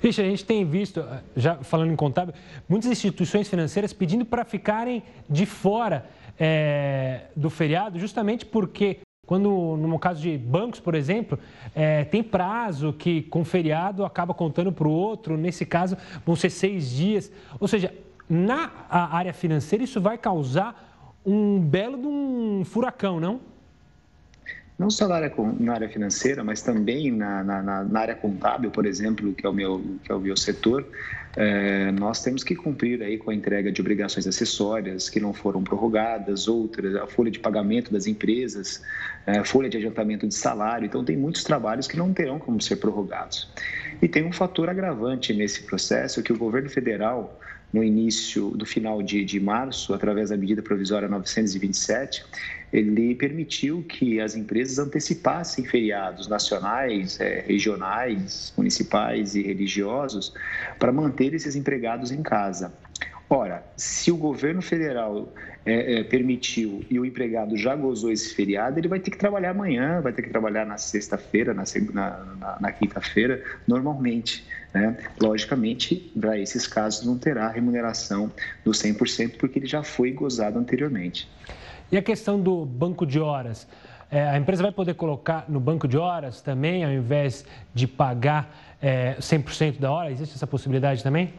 Richard, 0.00 0.28
a 0.28 0.30
gente 0.30 0.44
tem 0.44 0.64
visto, 0.64 1.04
já 1.36 1.56
falando 1.56 1.92
em 1.92 1.96
contábil, 1.96 2.32
muitas 2.68 2.90
instituições 2.90 3.48
financeiras 3.48 3.92
pedindo 3.92 4.24
para 4.24 4.44
ficarem 4.44 5.02
de 5.28 5.44
fora 5.44 6.06
é, 6.38 7.22
do 7.34 7.50
feriado, 7.50 7.98
justamente 7.98 8.46
porque 8.46 9.00
quando, 9.28 9.76
no 9.76 9.98
caso 9.98 10.22
de 10.22 10.38
bancos, 10.38 10.80
por 10.80 10.94
exemplo, 10.94 11.38
é, 11.74 12.02
tem 12.02 12.22
prazo 12.22 12.94
que 12.94 13.20
com 13.24 13.44
feriado 13.44 14.02
acaba 14.02 14.32
contando 14.32 14.72
para 14.72 14.88
o 14.88 14.90
outro, 14.90 15.36
nesse 15.36 15.66
caso 15.66 15.98
vão 16.24 16.34
ser 16.34 16.48
seis 16.48 16.90
dias. 16.90 17.30
Ou 17.60 17.68
seja, 17.68 17.92
na 18.26 18.72
área 18.88 19.34
financeira 19.34 19.84
isso 19.84 20.00
vai 20.00 20.16
causar 20.16 21.12
um 21.26 21.60
belo 21.60 21.98
de 21.98 22.06
um 22.06 22.64
furacão, 22.64 23.20
não? 23.20 23.38
não 24.78 24.90
só 24.90 25.08
na 25.08 25.16
área, 25.16 25.32
na 25.58 25.74
área 25.74 25.88
financeira, 25.88 26.44
mas 26.44 26.62
também 26.62 27.10
na, 27.10 27.42
na, 27.42 27.84
na, 27.84 28.00
área 28.00 28.14
contábil, 28.14 28.70
por 28.70 28.86
exemplo, 28.86 29.34
que 29.34 29.44
é 29.44 29.48
o 29.48 29.52
meu, 29.52 29.82
que 30.04 30.12
é 30.12 30.14
o 30.14 30.20
meu 30.20 30.36
setor, 30.36 30.86
é, 31.36 31.90
nós 31.90 32.22
temos 32.22 32.44
que 32.44 32.54
cumprir 32.54 33.02
aí 33.02 33.18
com 33.18 33.32
a 33.32 33.34
entrega 33.34 33.72
de 33.72 33.80
obrigações 33.80 34.24
acessórias 34.26 35.08
que 35.08 35.18
não 35.18 35.32
foram 35.32 35.64
prorrogadas, 35.64 36.46
outras, 36.46 36.94
a 36.94 37.08
folha 37.08 37.30
de 37.30 37.40
pagamento 37.40 37.92
das 37.92 38.06
empresas, 38.06 38.80
é, 39.28 39.44
folha 39.44 39.68
de 39.68 39.76
adiantamento 39.76 40.26
de 40.26 40.34
salário. 40.34 40.86
Então, 40.86 41.04
tem 41.04 41.14
muitos 41.14 41.44
trabalhos 41.44 41.86
que 41.86 41.98
não 41.98 42.14
terão 42.14 42.38
como 42.38 42.58
ser 42.62 42.76
prorrogados. 42.76 43.46
E 44.00 44.08
tem 44.08 44.24
um 44.24 44.32
fator 44.32 44.70
agravante 44.70 45.34
nesse 45.34 45.64
processo 45.64 46.22
que 46.22 46.32
o 46.32 46.38
governo 46.38 46.70
federal 46.70 47.38
no 47.70 47.84
início 47.84 48.48
do 48.52 48.64
final 48.64 49.02
de, 49.02 49.22
de 49.26 49.38
março, 49.38 49.92
através 49.92 50.30
da 50.30 50.36
medida 50.38 50.62
provisória 50.62 51.06
927, 51.06 52.24
ele 52.72 53.14
permitiu 53.14 53.82
que 53.82 54.18
as 54.18 54.34
empresas 54.34 54.78
antecipassem 54.78 55.62
feriados 55.66 56.26
nacionais, 56.26 57.20
é, 57.20 57.44
regionais, 57.46 58.54
municipais 58.56 59.34
e 59.34 59.42
religiosos 59.42 60.32
para 60.78 60.90
manter 60.90 61.34
esses 61.34 61.54
empregados 61.54 62.10
em 62.10 62.22
casa. 62.22 62.72
Ora, 63.28 63.62
se 63.76 64.10
o 64.10 64.16
governo 64.16 64.62
federal 64.62 65.30
é, 65.68 66.00
é, 66.00 66.02
permitiu 66.02 66.82
e 66.88 66.98
o 66.98 67.04
empregado 67.04 67.54
já 67.54 67.76
gozou 67.76 68.10
esse 68.10 68.34
feriado, 68.34 68.80
ele 68.80 68.88
vai 68.88 68.98
ter 68.98 69.10
que 69.10 69.18
trabalhar 69.18 69.50
amanhã, 69.50 70.00
vai 70.00 70.14
ter 70.14 70.22
que 70.22 70.30
trabalhar 70.30 70.64
na 70.64 70.78
sexta-feira, 70.78 71.52
na, 71.52 71.64
na, 71.92 72.56
na 72.58 72.72
quinta-feira, 72.72 73.44
normalmente. 73.66 74.46
Né? 74.72 74.96
Logicamente, 75.20 76.10
para 76.18 76.38
esses 76.38 76.66
casos, 76.66 77.04
não 77.04 77.18
terá 77.18 77.50
remuneração 77.50 78.32
do 78.64 78.70
100%, 78.70 79.36
porque 79.36 79.58
ele 79.58 79.66
já 79.66 79.82
foi 79.82 80.10
gozado 80.10 80.58
anteriormente. 80.58 81.28
E 81.92 81.98
a 81.98 82.02
questão 82.02 82.40
do 82.40 82.64
banco 82.64 83.04
de 83.04 83.20
horas? 83.20 83.68
É, 84.10 84.26
a 84.26 84.38
empresa 84.38 84.62
vai 84.62 84.72
poder 84.72 84.94
colocar 84.94 85.44
no 85.50 85.60
banco 85.60 85.86
de 85.86 85.98
horas 85.98 86.40
também, 86.40 86.82
ao 86.82 86.90
invés 86.90 87.44
de 87.74 87.86
pagar 87.86 88.56
é, 88.80 89.16
100% 89.20 89.78
da 89.78 89.92
hora? 89.92 90.10
Existe 90.10 90.34
essa 90.34 90.46
possibilidade 90.46 91.02
também? 91.02 91.30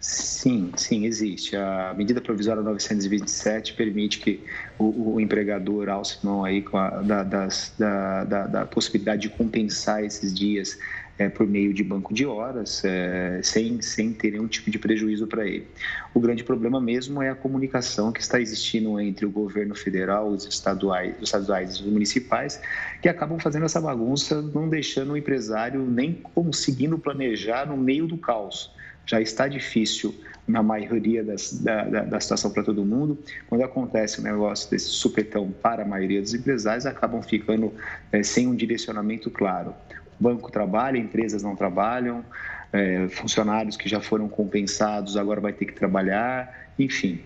Sim, 0.00 0.72
sim, 0.76 1.04
existe. 1.04 1.54
A 1.54 1.92
medida 1.94 2.22
provisória 2.22 2.62
927 2.62 3.74
permite 3.74 4.18
que 4.18 4.42
o, 4.78 5.16
o 5.16 5.20
empregador 5.20 5.90
alce 5.90 6.16
mão 6.24 6.42
aí 6.42 6.64
a, 6.72 7.02
da, 7.02 7.22
das, 7.22 7.74
da, 7.78 8.24
da, 8.24 8.46
da, 8.46 8.66
possibilidade 8.66 9.22
de 9.22 9.28
compensar 9.28 10.02
esses 10.02 10.32
dias 10.32 10.78
é, 11.18 11.28
por 11.28 11.46
meio 11.46 11.74
de 11.74 11.84
banco 11.84 12.14
de 12.14 12.24
horas, 12.24 12.82
é, 12.82 13.42
sem, 13.42 13.82
sem 13.82 14.10
ter 14.14 14.30
nenhum 14.30 14.48
tipo 14.48 14.70
de 14.70 14.78
prejuízo 14.78 15.26
para 15.26 15.46
ele. 15.46 15.66
O 16.14 16.20
grande 16.20 16.42
problema 16.42 16.80
mesmo 16.80 17.22
é 17.22 17.28
a 17.28 17.34
comunicação 17.34 18.10
que 18.10 18.22
está 18.22 18.40
existindo 18.40 18.98
entre 18.98 19.26
o 19.26 19.30
governo 19.30 19.74
federal, 19.74 20.30
os 20.30 20.46
estaduais, 20.46 21.14
os 21.18 21.24
estaduais 21.24 21.76
e 21.76 21.82
os 21.82 21.92
municipais, 21.92 22.58
que 23.02 23.08
acabam 23.08 23.38
fazendo 23.38 23.66
essa 23.66 23.82
bagunça, 23.82 24.40
não 24.40 24.66
deixando 24.66 25.12
o 25.12 25.16
empresário 25.16 25.84
nem 25.84 26.14
conseguindo 26.14 26.98
planejar 26.98 27.66
no 27.66 27.76
meio 27.76 28.06
do 28.06 28.16
caos. 28.16 28.70
Já 29.10 29.20
está 29.20 29.48
difícil 29.48 30.14
na 30.46 30.62
maioria 30.62 31.24
das, 31.24 31.52
da, 31.60 31.82
da, 31.82 32.02
da, 32.02 32.20
situação 32.20 32.48
para 32.52 32.62
todo 32.62 32.84
mundo. 32.84 33.18
Quando 33.48 33.64
acontece 33.64 34.20
um 34.20 34.22
negócio 34.22 34.70
desse 34.70 34.86
supetão 34.86 35.50
para 35.50 35.82
a 35.82 35.84
maioria 35.84 36.20
dos 36.20 36.32
empresários, 36.32 36.86
acabam 36.86 37.20
ficando 37.20 37.74
é, 38.12 38.22
sem 38.22 38.46
um 38.46 38.54
direcionamento 38.54 39.28
claro. 39.28 39.74
O 40.20 40.22
banco 40.22 40.48
trabalha, 40.52 40.96
empresas 40.96 41.42
não 41.42 41.56
trabalham, 41.56 42.24
é, 42.72 43.08
funcionários 43.08 43.76
que 43.76 43.88
já 43.88 44.00
foram 44.00 44.28
compensados 44.28 45.16
agora 45.16 45.40
vai 45.40 45.52
ter 45.52 45.64
que 45.64 45.72
trabalhar, 45.72 46.70
enfim. 46.78 47.20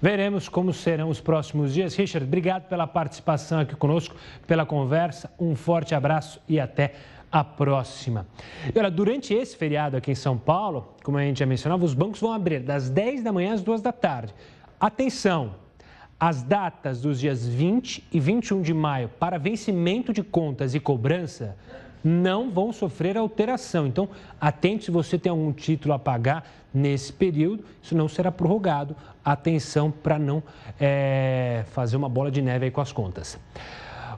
Veremos 0.00 0.46
como 0.46 0.74
serão 0.74 1.08
os 1.08 1.22
próximos 1.22 1.72
dias. 1.72 1.96
Richard, 1.96 2.26
obrigado 2.26 2.68
pela 2.68 2.86
participação 2.86 3.60
aqui 3.60 3.74
conosco, 3.74 4.14
pela 4.46 4.66
conversa. 4.66 5.30
Um 5.40 5.56
forte 5.56 5.94
abraço 5.94 6.38
e 6.46 6.60
até 6.60 6.92
a 7.38 7.44
próxima. 7.44 8.26
E 8.74 8.78
olha, 8.78 8.90
durante 8.90 9.34
esse 9.34 9.54
feriado 9.54 9.94
aqui 9.94 10.10
em 10.10 10.14
São 10.14 10.38
Paulo, 10.38 10.94
como 11.04 11.18
a 11.18 11.22
gente 11.22 11.40
já 11.40 11.44
mencionava, 11.44 11.84
os 11.84 11.92
bancos 11.92 12.18
vão 12.18 12.32
abrir 12.32 12.60
das 12.60 12.88
10 12.88 13.22
da 13.22 13.30
manhã 13.30 13.52
às 13.52 13.62
2 13.62 13.82
da 13.82 13.92
tarde. 13.92 14.34
Atenção! 14.80 15.54
As 16.18 16.42
datas 16.42 17.02
dos 17.02 17.20
dias 17.20 17.46
20 17.46 18.08
e 18.10 18.18
21 18.18 18.62
de 18.62 18.72
maio 18.72 19.10
para 19.10 19.36
vencimento 19.36 20.14
de 20.14 20.22
contas 20.22 20.74
e 20.74 20.80
cobrança 20.80 21.58
não 22.02 22.50
vão 22.50 22.72
sofrer 22.72 23.18
alteração. 23.18 23.86
Então, 23.86 24.08
atente 24.40 24.86
se 24.86 24.90
você 24.90 25.18
tem 25.18 25.28
algum 25.28 25.52
título 25.52 25.92
a 25.92 25.98
pagar 25.98 26.48
nesse 26.72 27.12
período, 27.12 27.66
isso 27.82 27.94
não 27.94 28.08
será 28.08 28.32
prorrogado. 28.32 28.96
Atenção 29.22 29.90
para 29.90 30.18
não 30.18 30.42
é, 30.80 31.64
fazer 31.66 31.98
uma 31.98 32.08
bola 32.08 32.30
de 32.30 32.40
neve 32.40 32.64
aí 32.64 32.70
com 32.70 32.80
as 32.80 32.92
contas. 32.92 33.38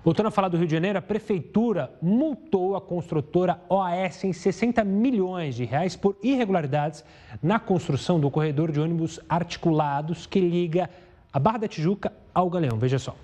Voltando 0.04 0.26
a 0.26 0.30
falar 0.30 0.48
do 0.48 0.56
Rio 0.56 0.66
de 0.66 0.72
Janeiro, 0.72 0.98
a 0.98 1.02
prefeitura 1.02 1.92
multou 2.00 2.76
a 2.76 2.80
construtora 2.80 3.60
OAS 3.68 4.22
em 4.24 4.32
60 4.32 4.84
milhões 4.84 5.54
de 5.54 5.64
reais 5.64 5.96
por 5.96 6.16
irregularidades 6.22 7.04
na 7.42 7.58
construção 7.58 8.20
do 8.20 8.30
corredor 8.30 8.70
de 8.70 8.80
ônibus 8.80 9.20
articulados 9.28 10.26
que 10.26 10.40
liga 10.40 10.88
a 11.32 11.38
Barra 11.38 11.58
da 11.58 11.68
Tijuca 11.68 12.12
ao 12.32 12.48
Galeão. 12.48 12.78
Veja 12.78 12.98
só. 12.98 13.14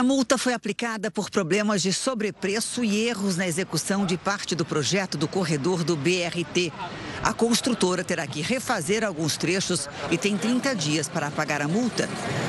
A 0.00 0.02
multa 0.02 0.38
foi 0.38 0.54
aplicada 0.54 1.10
por 1.10 1.28
problemas 1.28 1.82
de 1.82 1.92
sobrepreço 1.92 2.82
e 2.82 3.06
erros 3.06 3.36
na 3.36 3.46
execução 3.46 4.06
de 4.06 4.16
parte 4.16 4.54
do 4.54 4.64
projeto 4.64 5.18
do 5.18 5.28
corredor 5.28 5.84
do 5.84 5.94
BRT. 5.94 6.72
A 7.22 7.34
construtora 7.34 8.02
terá 8.02 8.26
que 8.26 8.40
refazer 8.40 9.04
alguns 9.04 9.36
trechos 9.36 9.90
e 10.10 10.16
tem 10.16 10.38
30 10.38 10.74
dias 10.74 11.06
para 11.06 11.30
pagar 11.30 11.60
a 11.60 11.68
multa. 11.68 12.08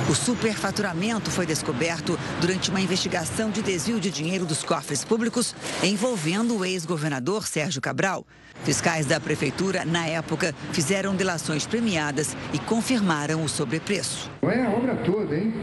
O 0.10 0.16
superfaturamento 0.16 1.30
foi 1.30 1.46
descoberto 1.46 2.18
durante 2.40 2.70
uma 2.70 2.80
investigação 2.80 3.52
de 3.52 3.62
desvio 3.62 4.00
de 4.00 4.10
dinheiro 4.10 4.46
dos 4.46 4.64
cofres 4.64 5.04
públicos 5.04 5.54
envolvendo 5.84 6.58
o 6.58 6.64
ex-governador 6.64 7.46
Sérgio 7.46 7.82
Cabral. 7.82 8.26
Fiscais 8.64 9.06
da 9.06 9.20
prefeitura, 9.20 9.84
na 9.84 10.08
época, 10.08 10.56
fizeram 10.72 11.16
delações 11.16 11.68
premiadas 11.68 12.34
e 12.54 12.60
confirmaram 12.60 13.44
o 13.44 13.50
sobrepreço. 13.50 14.32
Não 14.42 14.50
é 14.50 14.66
a 14.66 14.70
obra 14.70 14.96
toda, 14.98 15.36
hein? 15.36 15.54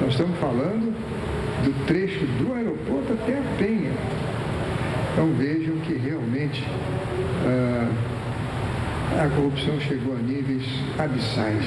Nós 0.00 0.12
estamos 0.12 0.38
falando 0.38 0.94
do 1.66 1.86
trecho 1.86 2.24
do 2.38 2.54
aeroporto 2.54 3.12
até 3.12 3.38
a 3.38 3.42
Penha. 3.58 3.90
Então 5.12 5.32
vejam 5.34 5.76
que 5.78 5.94
realmente 5.94 6.62
ah, 7.44 7.90
a 9.24 9.28
corrupção 9.30 9.80
chegou 9.80 10.14
a 10.14 10.18
níveis 10.18 10.64
abissais. 10.96 11.66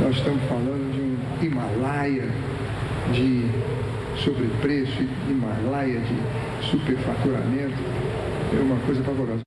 Nós 0.00 0.16
estamos 0.16 0.42
falando 0.48 0.92
de 0.92 1.00
um 1.00 1.46
Himalaia 1.46 2.28
de 3.12 3.44
sobrepreço, 4.24 5.04
Himalaia 5.30 6.00
de 6.00 6.66
superfaturamento. 6.68 7.76
É 8.58 8.60
uma 8.60 8.80
coisa 8.86 9.02
pavorosa. 9.04 9.46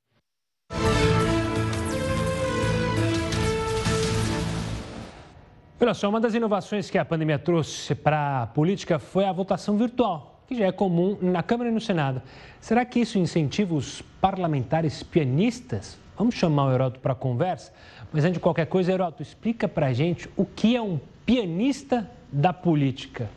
Olha 5.82 5.94
só, 5.94 6.10
uma 6.10 6.20
das 6.20 6.34
inovações 6.34 6.90
que 6.90 6.98
a 6.98 7.06
pandemia 7.06 7.40
trouxe 7.40 7.96
para 7.96 8.44
a 8.44 8.48
política 8.48 9.00
foi 9.00 9.24
a 9.24 9.32
votação 9.32 9.78
virtual, 9.78 10.44
que 10.46 10.54
já 10.54 10.66
é 10.66 10.74
comum 10.74 11.18
na 11.22 11.42
Câmara 11.42 11.70
e 11.70 11.74
no 11.74 11.80
Senado. 11.80 12.22
Será 12.60 12.84
que 12.84 13.00
isso 13.00 13.18
incentiva 13.18 13.74
os 13.74 14.02
parlamentares 14.20 15.02
pianistas? 15.02 15.98
Vamos 16.18 16.36
chamar 16.36 16.66
o 16.66 16.74
Heroto 16.74 17.00
para 17.00 17.16
conversa? 17.16 17.72
Mas 18.12 18.26
antes 18.26 18.34
de 18.34 18.40
qualquer 18.42 18.66
coisa, 18.66 18.92
Heroto, 18.92 19.24
explica 19.24 19.70
para 19.70 19.88
a 19.88 19.94
gente 19.94 20.28
o 20.36 20.46
que 20.46 20.76
é 20.76 20.82
um 20.82 21.00
pianista 21.26 22.12
da 22.30 22.52
política. 22.52 23.30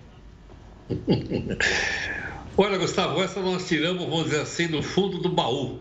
Olha, 2.59 2.77
Gustavo, 2.77 3.23
essa 3.23 3.41
nós 3.41 3.69
tiramos, 3.69 4.05
vamos 4.05 4.25
dizer 4.25 4.41
assim, 4.41 4.67
do 4.67 4.83
fundo 4.83 5.19
do 5.19 5.29
baú. 5.29 5.79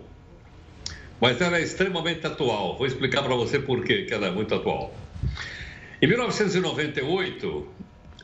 Mas 1.19 1.41
ela 1.41 1.57
é 1.57 1.61
extremamente 1.61 2.27
atual. 2.27 2.77
Vou 2.77 2.85
explicar 2.85 3.23
para 3.23 3.33
você 3.33 3.57
por 3.57 3.83
quê 3.83 4.03
que 4.03 4.13
ela 4.13 4.27
é 4.27 4.31
muito 4.31 4.53
atual. 4.53 4.93
Em 6.01 6.07
1998, 6.07 7.67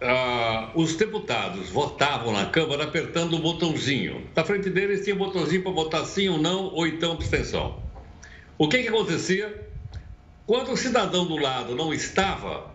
ah, 0.02 0.72
os 0.74 0.96
deputados 0.96 1.70
votavam 1.70 2.34
na 2.34 2.48
Câmara 2.48 2.86
apertando 2.86 3.36
o 3.36 3.40
botãozinho. 3.40 4.28
Na 4.36 4.44
frente 4.44 4.68
deles 4.72 5.04
tinha 5.04 5.16
um 5.16 5.20
botãozinho 5.20 5.62
para 5.62 5.72
votar 5.72 6.04
sim 6.04 6.28
ou 6.28 6.40
não, 6.40 6.74
ou 6.74 6.88
então 6.88 7.12
abstenção. 7.12 7.80
O 8.58 8.68
que, 8.68 8.82
que 8.82 8.88
acontecia? 8.88 9.70
Quando 10.48 10.72
o 10.72 10.78
cidadão 10.78 11.28
do 11.28 11.38
lado 11.38 11.76
não 11.76 11.94
estava, 11.94 12.74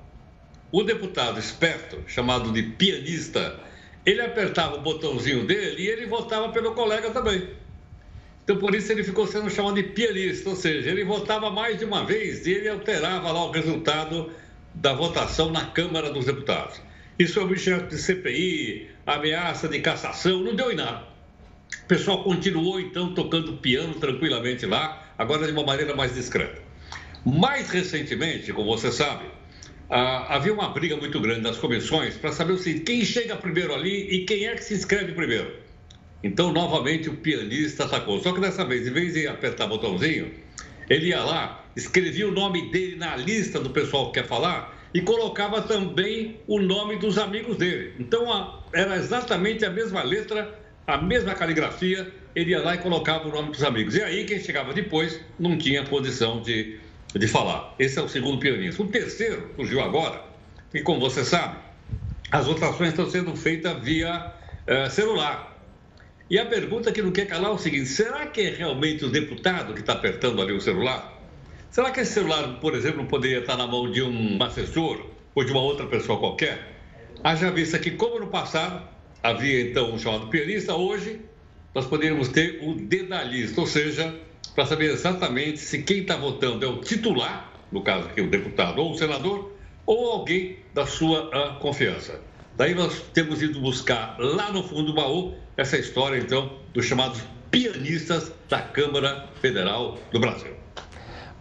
o 0.71 0.85
deputado 0.85 1.40
esperto, 1.40 1.99
chamado 2.06 2.52
de 2.52 2.62
pianista, 2.62 3.59
ele 4.06 4.21
apertava 4.21 4.76
o 4.76 4.82
botãozinho 4.82 5.44
dele 5.44 5.82
e 5.82 5.88
ele 5.88 6.06
votava 6.06 6.50
pelo 6.50 6.75
colega 6.75 7.11
também. 7.11 7.49
Então, 8.44 8.56
por 8.56 8.73
isso, 8.73 8.92
ele 8.92 9.02
ficou 9.02 9.26
sendo 9.26 9.50
chamado 9.50 9.75
de 9.75 9.82
pianista, 9.82 10.50
ou 10.50 10.54
seja, 10.54 10.90
ele 10.90 11.04
votava 11.04 11.50
mais 11.50 11.76
de 11.76 11.85
uma 11.85 12.04
vez 12.04 12.47
e 12.47 12.52
ele 12.52 12.68
alterava 12.68 13.32
lá 13.32 13.44
o 13.44 13.50
resultado 13.50 14.30
da 14.75 14.93
votação 14.93 15.50
na 15.50 15.67
Câmara 15.67 16.11
dos 16.11 16.26
Deputados. 16.26 16.81
Isso 17.19 17.38
é 17.38 17.43
objeto 17.43 17.88
de 17.88 17.99
CPI, 18.00 18.88
ameaça 19.07 19.69
de 19.69 19.81
cassação, 19.81 20.43
não 20.43 20.55
deu 20.55 20.73
em 20.73 20.76
nada. 20.76 21.07
O 21.85 21.87
pessoal 21.87 22.23
continuou 22.25 22.81
então 22.81 23.14
tocando 23.14 23.55
piano 23.59 23.95
tranquilamente 23.95 24.67
lá, 24.67 25.12
agora 25.19 25.47
de 25.47 25.52
uma 25.52 25.64
maneira 25.64 25.95
mais 25.95 26.14
discreta. 26.14 26.61
Mais 27.25 27.71
recentemente, 27.71 28.52
como 28.52 28.76
você 28.76 28.91
sabe, 28.91 29.26
havia 29.88 30.52
uma 30.52 30.69
briga 30.71 30.97
muito 30.97 31.21
grande 31.21 31.43
nas 31.43 31.59
comissões 31.59 32.14
para 32.17 32.33
saber 32.33 32.55
o 32.55 32.85
quem 32.85 33.05
chega 33.05 33.37
primeiro 33.37 33.75
ali 33.75 34.09
e 34.11 34.25
quem 34.25 34.47
é 34.47 34.55
que 34.55 34.64
se 34.64 34.75
inscreve 34.75 35.12
primeiro. 35.12 35.55
Então, 36.25 36.52
novamente, 36.52 37.09
o 37.09 37.17
pianista 37.17 37.85
atacou. 37.85 38.21
Só 38.23 38.33
que 38.33 38.41
dessa 38.41 38.64
vez, 38.64 38.87
em 38.87 38.93
vez 38.93 39.14
de 39.14 39.26
apertar 39.26 39.67
botãozinho, 39.67 40.33
ele 40.88 41.09
ia 41.09 41.23
lá, 41.23 41.62
escrevia 41.76 42.29
o 42.29 42.33
nome 42.33 42.71
dele 42.71 42.97
na 42.97 43.17
lista 43.17 43.59
do 43.59 43.71
pessoal 43.71 44.11
que 44.11 44.21
quer 44.21 44.26
falar 44.26 44.79
e 44.95 45.00
colocava 45.00 45.62
também 45.62 46.41
o 46.47 46.61
nome 46.61 46.97
dos 46.97 47.19
amigos 47.19 47.57
dele. 47.57 47.95
Então 47.99 48.62
era 48.73 48.97
exatamente 48.97 49.64
a 49.64 49.71
mesma 49.71 50.02
letra, 50.02 50.59
a 50.87 50.99
mesma 50.99 51.35
caligrafia, 51.35 52.12
ele 52.35 52.50
ia 52.50 52.61
lá 52.61 52.75
e 52.75 52.79
colocava 52.79 53.29
o 53.29 53.33
nome 53.33 53.50
dos 53.50 53.62
amigos. 53.62 53.95
E 53.95 54.02
aí 54.02 54.25
quem 54.25 54.38
chegava 54.38 54.73
depois 54.73 55.21
não 55.38 55.57
tinha 55.57 55.85
posição 55.85 56.43
de, 56.43 56.79
de 57.14 57.26
falar. 57.26 57.75
Esse 57.79 57.99
é 57.99 58.02
o 58.02 58.09
segundo 58.09 58.38
pianista. 58.38 58.83
O 58.83 58.87
terceiro 58.88 59.50
surgiu 59.57 59.81
agora, 59.81 60.23
e 60.75 60.81
como 60.81 61.00
você 61.00 61.25
sabe, 61.25 61.57
as 62.31 62.47
votações 62.47 62.91
estão 62.91 63.09
sendo 63.09 63.35
feitas 63.37 63.83
via 63.83 64.33
uh, 64.67 64.91
celular. 64.91 65.52
E 66.31 66.38
a 66.38 66.47
pergunta 66.47 66.91
que 66.91 67.02
não 67.02 67.12
quer 67.12 67.26
calar 67.26 67.50
é 67.50 67.55
o 67.55 67.59
seguinte: 67.59 67.87
será 67.87 68.26
que 68.26 68.41
é 68.41 68.50
realmente 68.50 69.05
o 69.05 69.11
deputado 69.11 69.75
que 69.75 69.81
está 69.81 69.93
apertando 69.93 70.41
ali 70.41 70.52
o 70.52 70.61
celular? 70.61 71.12
Será 71.73 71.91
que 71.91 72.00
esse 72.00 72.12
celular, 72.12 72.61
por 72.61 72.75
exemplo, 72.75 73.07
poderia 73.07 73.38
estar 73.38 73.57
na 73.57 73.67
mão 73.67 73.91
de 73.91 74.02
um 74.02 74.37
assessor 74.43 75.07
ou 75.35 75.43
de 75.43 75.52
uma 75.52 75.62
outra 75.62 75.87
pessoa 75.87 76.19
qualquer? 76.19 76.71
Haja 77.25 77.50
vista 77.50 77.79
que, 77.79 77.93
como 77.93 78.21
no 78.21 78.26
passado 78.26 78.87
havia 79.23 79.62
então 79.62 79.91
um 79.91 79.99
chamado 79.99 80.26
pianista, 80.26 80.75
hoje 80.75 81.23
nós 81.75 81.87
poderíamos 81.87 82.29
ter 82.29 82.61
o 82.62 82.75
dedalhista, 82.75 83.59
ou 83.59 83.67
seja, 83.67 84.14
para 84.55 84.67
saber 84.67 84.91
exatamente 84.91 85.61
se 85.61 85.83
quem 85.83 86.00
está 86.00 86.14
votando 86.14 86.62
é 86.62 86.69
o 86.69 86.76
titular, 86.83 87.50
no 87.73 87.81
caso 87.81 88.09
aqui 88.09 88.21
o 88.21 88.29
deputado 88.29 88.79
ou 88.83 88.93
o 88.93 88.99
senador, 88.99 89.57
ou 89.87 90.12
alguém 90.12 90.59
da 90.75 90.85
sua 90.85 91.23
uh, 91.29 91.59
confiança. 91.59 92.21
Daí 92.55 92.75
nós 92.75 93.00
temos 93.14 93.41
ido 93.41 93.59
buscar 93.62 94.17
lá 94.19 94.52
no 94.52 94.62
fundo 94.62 94.88
do 94.88 94.95
baú 94.95 95.35
essa 95.57 95.79
história, 95.79 96.19
então, 96.19 96.52
dos 96.75 96.85
chamados 96.85 97.23
pianistas 97.50 98.31
da 98.47 98.61
Câmara 98.61 99.26
Federal 99.41 99.99
do 100.12 100.21
Brasil. 100.21 100.62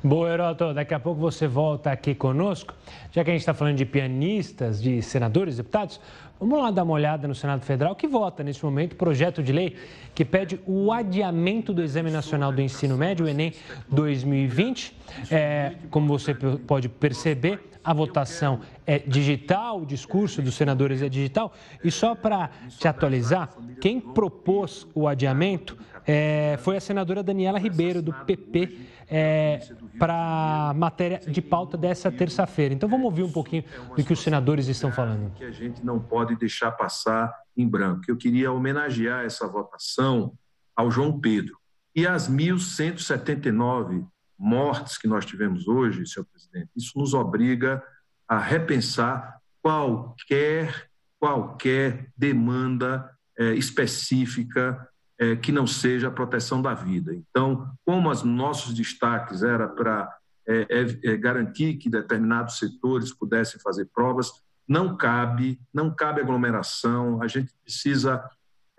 Boa, 0.03 0.31
Heroto. 0.31 0.73
Daqui 0.73 0.95
a 0.95 0.99
pouco 0.99 1.21
você 1.21 1.45
volta 1.45 1.91
aqui 1.91 2.15
conosco. 2.15 2.73
Já 3.11 3.23
que 3.23 3.29
a 3.29 3.33
gente 3.33 3.41
está 3.41 3.53
falando 3.53 3.77
de 3.77 3.85
pianistas, 3.85 4.81
de 4.81 4.99
senadores, 4.99 5.57
deputados, 5.57 5.99
Vamos 6.41 6.59
lá 6.59 6.71
dar 6.71 6.81
uma 6.81 6.93
olhada 6.93 7.27
no 7.27 7.35
Senado 7.35 7.61
Federal, 7.61 7.95
que 7.95 8.07
vota 8.07 8.43
nesse 8.43 8.65
momento 8.65 8.95
projeto 8.95 9.43
de 9.43 9.51
lei 9.51 9.75
que 10.15 10.25
pede 10.25 10.59
o 10.65 10.91
adiamento 10.91 11.71
do 11.71 11.83
Exame 11.83 12.09
Nacional 12.09 12.51
do 12.51 12.59
Ensino 12.59 12.97
Médio, 12.97 13.27
o 13.27 13.29
Enem 13.29 13.53
2020. 13.89 14.97
É, 15.29 15.73
como 15.91 16.07
você 16.07 16.33
pode 16.33 16.89
perceber, 16.89 17.61
a 17.83 17.93
votação 17.93 18.61
é 18.87 18.97
digital, 18.97 19.81
o 19.81 19.85
discurso 19.85 20.41
dos 20.41 20.55
senadores 20.55 21.03
é 21.03 21.09
digital. 21.09 21.53
E 21.83 21.91
só 21.91 22.15
para 22.15 22.49
te 22.69 22.87
atualizar, 22.87 23.49
quem 23.79 23.99
propôs 23.99 24.87
o 24.95 25.07
adiamento 25.07 25.77
é, 26.05 26.57
foi 26.61 26.77
a 26.77 26.81
senadora 26.81 27.21
Daniela 27.23 27.59
Ribeiro, 27.59 28.01
do 28.01 28.13
PP, 28.13 28.79
é, 29.09 29.59
para 29.99 30.73
matéria 30.75 31.19
de 31.19 31.41
pauta 31.41 31.77
dessa 31.77 32.11
terça-feira. 32.11 32.73
Então 32.73 32.87
vamos 32.87 33.05
ouvir 33.05 33.23
um 33.23 33.31
pouquinho 33.31 33.63
do 33.95 34.03
que 34.03 34.13
os 34.13 34.19
senadores 34.19 34.67
estão 34.67 34.91
falando. 34.91 35.33
Que 35.33 35.45
a 35.45 35.51
gente 35.51 35.83
não 35.85 35.99
pode 35.99 36.35
deixar 36.35 36.71
passar 36.71 37.33
em 37.55 37.67
branco. 37.67 38.03
Eu 38.07 38.17
queria 38.17 38.51
homenagear 38.51 39.25
essa 39.25 39.47
votação 39.47 40.33
ao 40.75 40.89
João 40.89 41.19
Pedro 41.19 41.57
e 41.95 42.07
às 42.07 42.29
1.179 42.29 44.05
mortes 44.37 44.97
que 44.97 45.07
nós 45.07 45.25
tivemos 45.25 45.67
hoje, 45.67 46.05
senhor 46.07 46.25
presidente. 46.25 46.69
Isso 46.75 46.97
nos 46.97 47.13
obriga 47.13 47.83
a 48.27 48.39
repensar 48.39 49.39
qualquer 49.61 50.89
qualquer 51.19 52.07
demanda 52.17 53.07
é, 53.37 53.53
específica 53.53 54.89
é, 55.21 55.35
que 55.35 55.51
não 55.51 55.67
seja 55.67 56.07
a 56.07 56.11
proteção 56.11 56.63
da 56.63 56.73
vida. 56.73 57.13
Então, 57.13 57.71
como 57.85 58.09
os 58.09 58.23
nossos 58.23 58.73
destaques 58.73 59.43
era 59.43 59.67
para 59.67 60.11
é, 60.47 60.65
é, 60.67 61.11
é, 61.11 61.17
garantir 61.17 61.75
que 61.75 61.91
determinados 61.91 62.57
setores 62.57 63.13
pudessem 63.13 63.61
fazer 63.61 63.85
provas, 63.93 64.31
não 64.67 64.97
cabe, 64.97 65.61
não 65.71 65.93
cabe 65.93 66.21
aglomeração. 66.21 67.21
A 67.21 67.27
gente 67.27 67.53
precisa 67.63 68.27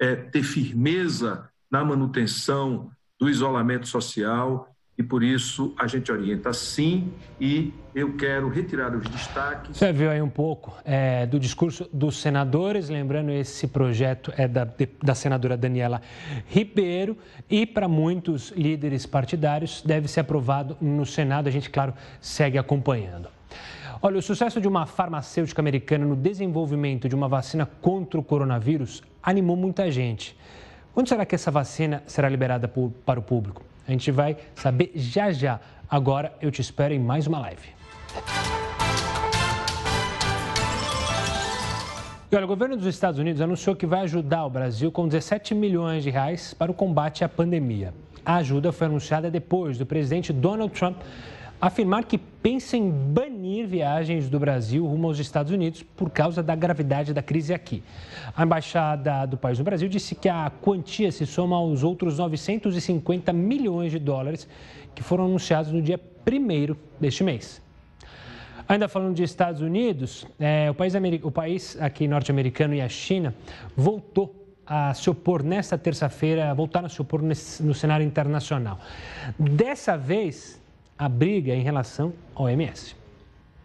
é, 0.01 0.17
ter 0.17 0.43
firmeza 0.43 1.49
na 1.71 1.85
manutenção 1.85 2.91
do 3.21 3.31
isolamento 3.31 3.87
social 3.87 4.72
e 5.03 5.05
por 5.05 5.23
isso 5.23 5.75
a 5.77 5.89
gente 5.89 6.13
orienta 6.13 6.53
sim 6.53 7.13
e 7.41 7.73
eu 7.93 8.17
quero 8.17 8.49
retirar 8.49 8.95
os 8.95 9.03
destaques. 9.09 9.77
Você 9.77 9.93
viu 9.93 10.09
aí 10.09 10.23
um 10.23 10.29
pouco 10.29 10.73
é, 10.85 11.27
do 11.27 11.41
discurso 11.41 11.89
dos 11.93 12.17
senadores, 12.21 12.89
lembrando 12.89 13.33
esse 13.33 13.67
projeto 13.67 14.33
é 14.37 14.47
da, 14.47 14.67
da 15.03 15.15
senadora 15.15 15.57
Daniela 15.57 16.01
Ribeiro 16.47 17.19
e 17.51 17.67
para 17.67 17.89
muitos 17.89 18.53
líderes 18.53 19.05
partidários 19.05 19.83
deve 19.85 20.07
ser 20.07 20.21
aprovado 20.21 20.77
no 20.81 21.05
Senado, 21.05 21.49
a 21.49 21.53
gente 21.53 21.69
claro 21.69 21.93
segue 22.21 22.57
acompanhando. 22.57 23.29
Olha, 24.01 24.19
o 24.19 24.23
sucesso 24.23 24.61
de 24.61 24.69
uma 24.69 24.87
farmacêutica 24.87 25.61
americana 25.61 26.05
no 26.05 26.17
desenvolvimento 26.17 27.09
de 27.09 27.15
uma 27.15 27.29
vacina 27.29 27.67
contra 27.67 28.19
o 28.19 28.23
coronavírus 28.23 29.03
animou 29.23 29.57
muita 29.57 29.91
gente. 29.91 30.37
Quando 30.95 31.09
será 31.09 31.27
que 31.27 31.35
essa 31.35 31.51
vacina 31.51 32.03
será 32.07 32.29
liberada 32.29 32.69
por, 32.69 32.91
para 33.05 33.19
o 33.19 33.23
público? 33.23 33.63
A 33.87 33.91
gente 33.91 34.11
vai 34.11 34.37
saber 34.55 34.93
já 34.95 35.33
já. 35.33 35.61
Agora 35.89 36.33
eu 36.41 36.51
te 36.51 36.61
espero 36.61 36.95
em 36.95 36.99
mais 36.99 37.27
uma 37.27 37.41
live. 37.41 37.69
E 42.31 42.37
olha, 42.37 42.47
o 42.47 42.49
governo 42.49 42.77
dos 42.79 42.87
Estados 42.87 43.21
Unidos 43.21 43.43
anunciou 43.43 43.77
que 43.77 43.85
vai 43.85 44.01
ajudar 44.01 44.47
o 44.47 44.51
Brasil 44.51 44.91
com 44.91 45.07
17 45.07 45.55
milhões 45.55 46.03
de 46.03 46.09
reais 46.09 46.55
para 46.55 46.71
o 46.71 46.75
combate 46.75 47.23
à 47.23 47.29
pandemia. 47.29 47.93
A 48.25 48.37
ajuda 48.37 48.73
foi 48.73 48.87
anunciada 48.87 49.31
depois 49.31 49.77
do 49.77 49.85
presidente 49.85 50.33
Donald 50.33 50.73
Trump 50.73 50.97
afirmar 51.63 52.07
que 52.07 52.19
pensa 52.19 52.77
em 52.77 52.91
banir 52.91 53.69
viagens 53.69 54.29
do 54.29 54.37
Brasil 54.37 54.85
rumo 54.85 55.07
aos 55.07 55.21
Estados 55.21 55.53
Unidos 55.53 55.81
por 55.81 56.11
causa 56.11 56.43
da 56.43 56.57
gravidade 56.57 57.15
da 57.15 57.23
crise 57.23 57.55
aqui. 57.55 57.85
A 58.37 58.43
embaixada 58.43 59.25
do 59.27 59.37
país 59.37 59.61
no 59.61 59.65
Brasil 59.65 59.89
disse 59.89 60.17
que 60.17 60.29
a 60.29 60.51
quantia 60.61 61.13
se 61.13 61.25
soma 61.25 61.55
aos 61.55 61.85
outros 61.85 62.19
950 62.19 63.33
milhões 63.33 63.93
de 63.93 64.01
dólares 64.01 64.49
que 64.93 65.05
foram 65.05 65.27
anunciados 65.27 65.71
no 65.71 65.81
dia 65.81 66.01
1 66.27 66.75
deste 66.99 67.23
mês. 67.23 67.63
Ainda 68.69 68.89
falando 68.89 69.15
de 69.15 69.23
Estados 69.23 69.61
Unidos, 69.61 70.27
é, 70.41 70.69
o, 70.69 70.75
país, 70.75 70.95
o 71.23 71.31
país 71.31 71.81
aqui 71.81 72.09
norte-americano 72.09 72.75
e 72.75 72.81
a 72.81 72.89
China 72.89 73.33
voltou 73.77 74.35
a 74.67 74.93
se 74.95 75.09
opor 75.09 75.45
nesta 75.45 75.79
terça-feira, 75.79 76.53
voltaram 76.55 76.87
a 76.87 76.89
se 76.89 77.01
opor 77.01 77.23
no 77.23 77.75
cenário 77.75 78.05
internacional. 78.05 78.81
Dessa 79.39 79.97
vez, 79.97 80.62
a 81.03 81.09
briga 81.09 81.53
em 81.53 81.63
relação 81.63 82.13
ao 82.33 82.45
OMS. 82.45 82.95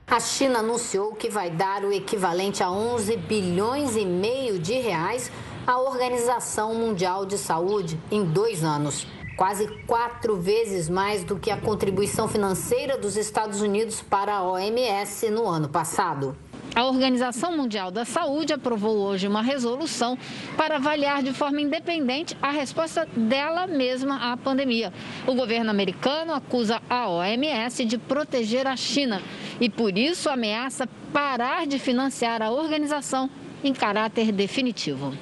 A 0.08 0.20
China 0.20 0.60
anunciou 0.60 1.14
que 1.14 1.30
vai 1.30 1.52
dar 1.52 1.84
o 1.84 1.94
equivalente 1.94 2.64
a 2.64 2.72
11 2.72 3.16
bilhões 3.16 3.96
e 3.96 4.04
meio 4.04 4.58
de 4.58 4.74
reais 4.74 5.32
à 5.68 5.78
Organização 5.80 6.74
Mundial 6.74 7.28
de 7.28 7.38
Saúde 7.38 8.00
em 8.10 8.26
dois 8.26 8.64
anos. 8.64 9.06
Quase 9.38 9.68
quatro 9.86 10.36
vezes 10.36 10.90
mais 10.90 11.24
do 11.24 11.38
que 11.38 11.52
a 11.52 11.62
contribuição 11.62 12.28
financeira 12.28 12.98
dos 12.98 13.16
Estados 13.16 13.62
Unidos 13.62 14.02
para 14.02 14.38
a 14.38 14.44
OMS 14.44 15.30
no 15.30 15.46
ano 15.46 15.70
passado. 15.70 16.36
A 16.76 16.86
Organização 16.86 17.58
Mundial 17.58 17.90
da 17.90 18.06
Saúde 18.06 18.54
aprovou 18.54 18.98
hoje 18.98 19.28
uma 19.28 19.42
resolução 19.42 20.18
para 20.56 20.76
avaliar 20.76 21.24
de 21.24 21.34
forma 21.34 21.62
independente 21.62 22.38
a 22.42 22.52
resposta 22.52 23.08
dela 23.16 23.66
mesma 23.66 24.32
à 24.32 24.38
pandemia. 24.38 24.94
O 25.26 25.34
governo 25.34 25.72
americano 25.72 26.34
acusa 26.34 26.82
a 26.90 27.10
OMS 27.10 27.84
de 27.86 27.98
proteger 27.98 28.68
a 28.68 28.76
China 28.76 29.22
e, 29.60 29.70
por 29.70 29.98
isso, 29.98 30.30
ameaça 30.30 30.88
parar 31.12 31.66
de 31.66 31.80
financiar 31.80 32.42
a 32.42 32.52
organização 32.52 33.30
em 33.64 33.74
caráter 33.74 34.32
definitivo. 34.32 35.14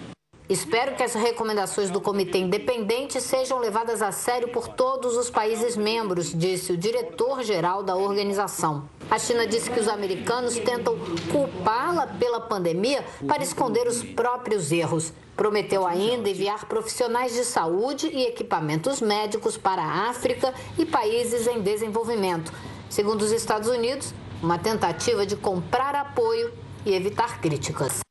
Espero 0.48 0.96
que 0.96 1.02
as 1.02 1.16
recomendações 1.16 1.90
do 1.90 2.00
Comitê 2.00 2.38
Independente 2.38 3.20
sejam 3.20 3.58
levadas 3.58 4.04
a 4.04 4.12
sério 4.12 4.50
por 4.50 4.68
todos 4.68 5.18
os 5.18 5.28
países 5.28 5.76
membros, 5.76 6.32
disse 6.38 6.72
o 6.72 6.78
diretor-geral 6.78 7.82
da 7.82 7.96
organização. 7.96 8.88
A 9.10 9.18
China 9.18 9.48
disse 9.48 9.72
que 9.72 9.80
os 9.80 9.88
americanos 9.88 10.56
tentam 10.60 11.00
culpá-la 11.32 12.06
pela 12.06 12.40
pandemia 12.40 13.04
para 13.28 13.42
esconder 13.42 13.88
os 13.88 14.04
próprios 14.04 14.72
erros. 14.72 15.12
Prometeu 15.36 15.84
ainda 15.86 16.30
enviar 16.30 16.66
profissionais 16.66 17.34
de 17.34 17.44
saúde 17.44 18.08
e 18.08 18.28
equipamentos 18.28 19.02
médicos 19.02 19.58
para 19.58 19.82
a 19.82 20.10
África 20.10 20.54
e 20.78 20.86
países 20.86 21.48
em 21.48 21.60
desenvolvimento. 21.60 22.54
Segundo 22.88 23.24
os 23.24 23.32
Estados 23.32 23.68
Unidos, 23.68 24.14
uma 24.44 24.60
tentativa 24.60 25.26
de 25.26 25.36
comprar 25.36 25.96
apoio 25.96 26.54
e 26.86 26.94
evitar 26.94 27.42
críticas. 27.42 28.06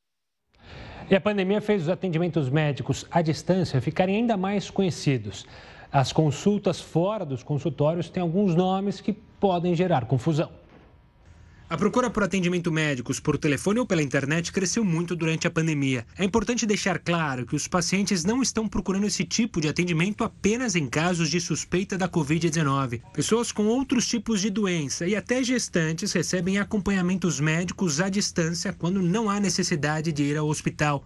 E 1.11 1.15
a 1.15 1.21
pandemia 1.21 1.61
fez 1.61 1.83
os 1.83 1.89
atendimentos 1.91 2.49
médicos 2.49 3.05
à 3.11 3.21
distância 3.21 3.81
ficarem 3.81 4.17
ainda 4.17 4.39
mais 4.39 4.71
conhecidos. 4.71 5.45
As 5.93 6.13
consultas 6.13 6.81
fora 6.81 7.27
dos 7.27 7.43
consultórios 7.43 8.09
têm 8.09 8.23
alguns 8.23 8.55
nomes 8.55 9.03
que 9.03 9.13
podem 9.13 9.75
gerar 9.75 10.07
confusão. 10.07 10.49
A 11.69 11.79
procura 11.79 12.11
por 12.11 12.23
atendimento 12.23 12.71
médicos 12.71 13.19
por 13.19 13.39
telefone 13.39 13.81
ou 13.81 13.87
pela 13.87 14.03
internet 14.03 14.53
cresceu 14.53 14.85
muito 14.85 15.17
durante 15.17 15.47
a 15.47 15.51
pandemia. 15.51 16.07
É 16.19 16.23
importante 16.23 16.67
deixar 16.67 16.99
claro 16.99 17.47
que 17.47 17.57
os 17.57 17.67
pacientes 17.67 18.23
não 18.23 18.43
estão 18.43 18.69
procurando 18.69 19.07
esse 19.07 19.25
tipo 19.25 19.63
de 19.63 19.69
atendimento 19.69 20.23
apenas 20.23 20.77
em 20.77 20.87
casos 20.87 21.31
de 21.31 21.41
suspeita 21.41 21.97
da 21.97 22.07
Covid-19. 22.07 23.01
Pessoas 23.15 23.51
com 23.51 23.65
outros 23.65 24.07
tipos 24.07 24.43
de 24.43 24.51
doença 24.51 25.07
e 25.07 25.17
até 25.17 25.43
gestantes 25.43 26.13
recebem 26.13 26.59
acompanhamentos 26.59 27.41
médicos 27.41 27.99
à 27.99 28.11
distância 28.11 28.75
quando 28.75 29.01
não 29.01 29.31
há 29.31 29.41
necessidade 29.41 30.13
de 30.13 30.23
ir 30.23 30.37
ao 30.37 30.47
hospital. 30.47 31.03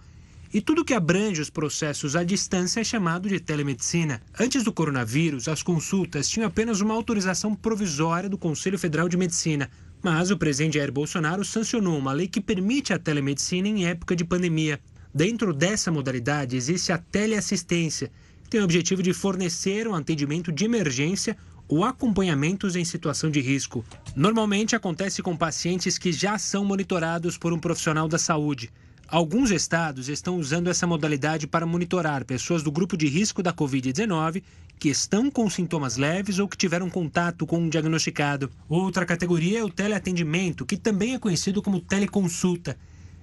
E 0.52 0.60
tudo 0.60 0.84
que 0.84 0.94
abrange 0.94 1.42
os 1.42 1.50
processos 1.50 2.16
à 2.16 2.24
distância 2.24 2.80
é 2.80 2.84
chamado 2.84 3.28
de 3.28 3.38
telemedicina. 3.38 4.20
Antes 4.38 4.64
do 4.64 4.72
coronavírus, 4.72 5.46
as 5.46 5.62
consultas 5.62 6.28
tinham 6.28 6.46
apenas 6.46 6.80
uma 6.80 6.94
autorização 6.94 7.54
provisória 7.54 8.30
do 8.30 8.38
Conselho 8.38 8.78
Federal 8.78 9.08
de 9.08 9.16
Medicina. 9.16 9.70
Mas 10.02 10.30
o 10.30 10.36
presidente 10.36 10.78
Jair 10.78 10.92
Bolsonaro 10.92 11.44
sancionou 11.44 11.98
uma 11.98 12.12
lei 12.12 12.28
que 12.28 12.40
permite 12.40 12.92
a 12.92 12.98
telemedicina 12.98 13.68
em 13.68 13.86
época 13.86 14.14
de 14.14 14.24
pandemia. 14.24 14.80
Dentro 15.12 15.52
dessa 15.52 15.90
modalidade 15.90 16.56
existe 16.56 16.92
a 16.92 16.98
teleassistência, 16.98 18.10
que 18.44 18.50
tem 18.50 18.60
o 18.60 18.64
objetivo 18.64 19.02
de 19.02 19.12
fornecer 19.12 19.88
um 19.88 19.94
atendimento 19.94 20.52
de 20.52 20.64
emergência 20.64 21.36
ou 21.66 21.84
acompanhamentos 21.84 22.76
em 22.76 22.84
situação 22.84 23.30
de 23.30 23.40
risco. 23.40 23.84
Normalmente 24.16 24.74
acontece 24.74 25.22
com 25.22 25.36
pacientes 25.36 25.98
que 25.98 26.12
já 26.12 26.38
são 26.38 26.64
monitorados 26.64 27.36
por 27.36 27.52
um 27.52 27.58
profissional 27.58 28.08
da 28.08 28.18
saúde. 28.18 28.70
Alguns 29.10 29.50
estados 29.50 30.10
estão 30.10 30.36
usando 30.36 30.68
essa 30.68 30.86
modalidade 30.86 31.46
para 31.46 31.64
monitorar 31.64 32.26
pessoas 32.26 32.62
do 32.62 32.70
grupo 32.70 32.94
de 32.94 33.08
risco 33.08 33.42
da 33.42 33.54
Covid-19 33.54 34.42
que 34.78 34.90
estão 34.90 35.30
com 35.30 35.48
sintomas 35.48 35.96
leves 35.96 36.38
ou 36.38 36.46
que 36.46 36.58
tiveram 36.58 36.90
contato 36.90 37.46
com 37.46 37.56
um 37.56 37.70
diagnosticado. 37.70 38.50
Outra 38.68 39.06
categoria 39.06 39.60
é 39.60 39.64
o 39.64 39.70
teleatendimento, 39.70 40.66
que 40.66 40.76
também 40.76 41.14
é 41.14 41.18
conhecido 41.18 41.62
como 41.62 41.80
teleconsulta. 41.80 42.76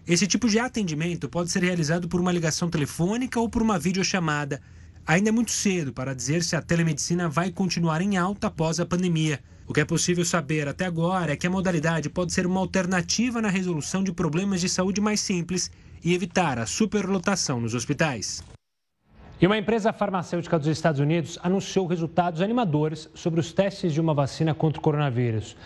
Esse 0.08 0.26
tipo 0.26 0.50
de 0.50 0.58
atendimento 0.58 1.30
pode 1.30 1.52
ser 1.52 1.62
realizado 1.62 2.08
por 2.08 2.20
uma 2.20 2.32
ligação 2.32 2.68
telefônica 2.68 3.40
ou 3.40 3.48
por 3.48 3.62
uma 3.62 3.78
videochamada. 3.78 4.64
Ainda 5.06 5.30
é 5.30 5.32
muito 5.32 5.52
cedo 5.52 5.94
para 5.94 6.16
dizer 6.16 6.44
se 6.44 6.56
a 6.56 6.64
telemedicina 6.64 7.30
vai 7.30 7.52
continuar 7.52 8.02
em 8.02 8.18
alta 8.18 8.48
após 8.48 8.80
a 8.80 8.88
pandemia. 8.88 9.40
O 9.68 9.74
que 9.74 9.82
é 9.82 9.86
possível 9.86 10.24
saber 10.24 10.68
até 10.68 10.86
agora 10.86 11.34
é 11.34 11.36
que 11.36 11.48
a 11.48 11.50
modalidade 11.50 12.08
pode 12.08 12.32
ser 12.32 12.46
uma 12.46 12.60
alternativa 12.60 13.42
na 13.42 13.50
resolução 13.50 14.04
de 14.04 14.14
problemas 14.14 14.62
de 14.62 14.70
saúde 14.70 15.02
mais 15.02 15.20
simples 15.20 15.72
e 16.04 16.14
evitar 16.14 16.60
a 16.60 16.68
superlotação 16.68 17.60
nos 17.60 17.74
hospitais. 17.74 18.44
E 19.42 19.48
uma 19.48 19.58
empresa 19.58 19.92
farmacêutica 19.92 20.60
dos 20.60 20.68
Estados 20.68 21.00
Unidos 21.00 21.40
anunciou 21.42 21.88
resultados 21.88 22.42
animadores 22.42 23.10
sobre 23.16 23.40
os 23.40 23.52
testes 23.52 23.92
de 23.92 24.00
uma 24.00 24.14
vacina 24.14 24.54
contra 24.54 24.80
o 24.80 24.84
coronavírus. 24.84 25.58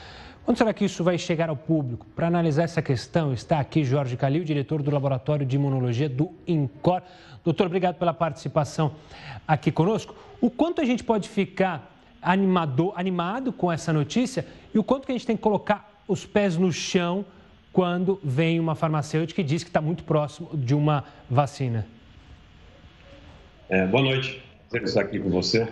Quando 0.46 0.58
será 0.58 0.74
que 0.74 0.86
isso 0.86 1.04
vai 1.04 1.18
chegar 1.18 1.50
ao 1.50 1.58
público? 1.58 2.06
Para 2.16 2.28
analisar 2.28 2.64
essa 2.64 2.82
questão, 2.82 3.34
está 3.34 3.60
aqui 3.60 3.84
Jorge 3.84 4.16
Calil, 4.16 4.46
diretor 4.46 4.82
do 4.82 4.90
Laboratório 4.90 5.46
de 5.46 5.58
Imunologia 5.58 6.10
do 6.10 6.32
INCOR. 6.48 7.04
Doutor, 7.44 7.68
obrigado 7.68 7.98
pela 7.98 8.14
participação 8.14 8.96
aqui 9.46 9.72
conosco. 9.72 10.16
O 10.40 10.50
quanto 10.50 10.82
a 10.82 10.86
gente 10.86 11.04
pode 11.04 11.28
ficar 11.28 11.99
animado, 12.22 12.92
animado 12.96 13.52
com 13.52 13.72
essa 13.72 13.92
notícia 13.94 14.46
e 14.74 14.80
o 14.80 14.84
quanto 14.84 15.06
que 15.06 15.12
a 15.12 15.16
gente 15.16 15.26
tem 15.28 15.36
que 15.36 15.42
colocar 15.42 16.04
os 16.08 16.26
pés 16.26 16.58
no 16.58 16.72
chão 16.72 17.26
quando 17.72 18.20
vem 18.24 18.60
uma 18.60 18.76
farmacêutica 18.76 19.42
e 19.42 19.44
diz 19.44 19.64
que 19.64 19.70
está 19.70 19.82
muito 19.82 20.04
próximo 20.04 20.50
de 20.54 20.74
uma 20.74 21.04
vacina? 21.30 21.88
É, 23.70 23.86
boa 23.86 24.04
noite, 24.04 24.42
prazer 24.70 24.88
estar 24.88 25.02
aqui 25.02 25.20
com 25.20 25.30
você. 25.30 25.68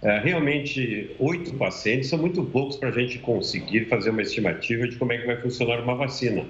É, 0.00 0.18
realmente, 0.18 1.16
oito 1.18 1.54
pacientes 1.54 2.10
são 2.10 2.18
muito 2.18 2.44
poucos 2.44 2.76
para 2.76 2.90
a 2.90 2.92
gente 2.92 3.18
conseguir 3.18 3.86
fazer 3.86 4.10
uma 4.10 4.22
estimativa 4.22 4.86
de 4.86 4.96
como 4.96 5.12
é 5.12 5.18
que 5.18 5.26
vai 5.26 5.36
funcionar 5.40 5.80
uma 5.80 5.94
vacina. 5.94 6.44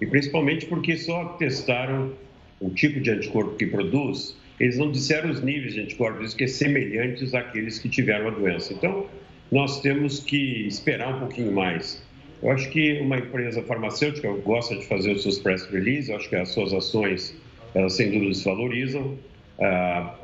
E 0.00 0.06
principalmente 0.06 0.66
porque 0.66 0.96
só 0.96 1.24
testaram 1.38 2.12
o 2.60 2.70
tipo 2.70 3.00
de 3.00 3.10
anticorpo 3.10 3.56
que 3.56 3.66
produz, 3.66 4.36
eles 4.62 4.78
não 4.78 4.92
disseram 4.92 5.28
os 5.28 5.42
níveis 5.42 5.74
de 5.74 5.80
anticorpos 5.80 6.34
que 6.34 6.44
é 6.44 6.46
semelhantes 6.46 7.34
àqueles 7.34 7.80
que 7.80 7.88
tiveram 7.88 8.28
a 8.28 8.30
doença. 8.30 8.72
Então, 8.72 9.06
nós 9.50 9.80
temos 9.80 10.20
que 10.20 10.68
esperar 10.68 11.16
um 11.16 11.18
pouquinho 11.18 11.50
mais. 11.50 12.00
Eu 12.40 12.52
acho 12.52 12.70
que 12.70 13.00
uma 13.00 13.18
empresa 13.18 13.60
farmacêutica 13.62 14.30
gosta 14.34 14.76
de 14.76 14.86
fazer 14.86 15.10
os 15.10 15.22
seus 15.24 15.40
press 15.40 15.66
releases, 15.66 16.10
eu 16.10 16.16
acho 16.16 16.28
que 16.28 16.36
as 16.36 16.48
suas 16.50 16.72
ações, 16.72 17.36
elas 17.74 17.94
sem 17.94 18.12
dúvida 18.12 18.34
se 18.34 18.44
valorizam. 18.44 19.18
Ah, 19.60 20.14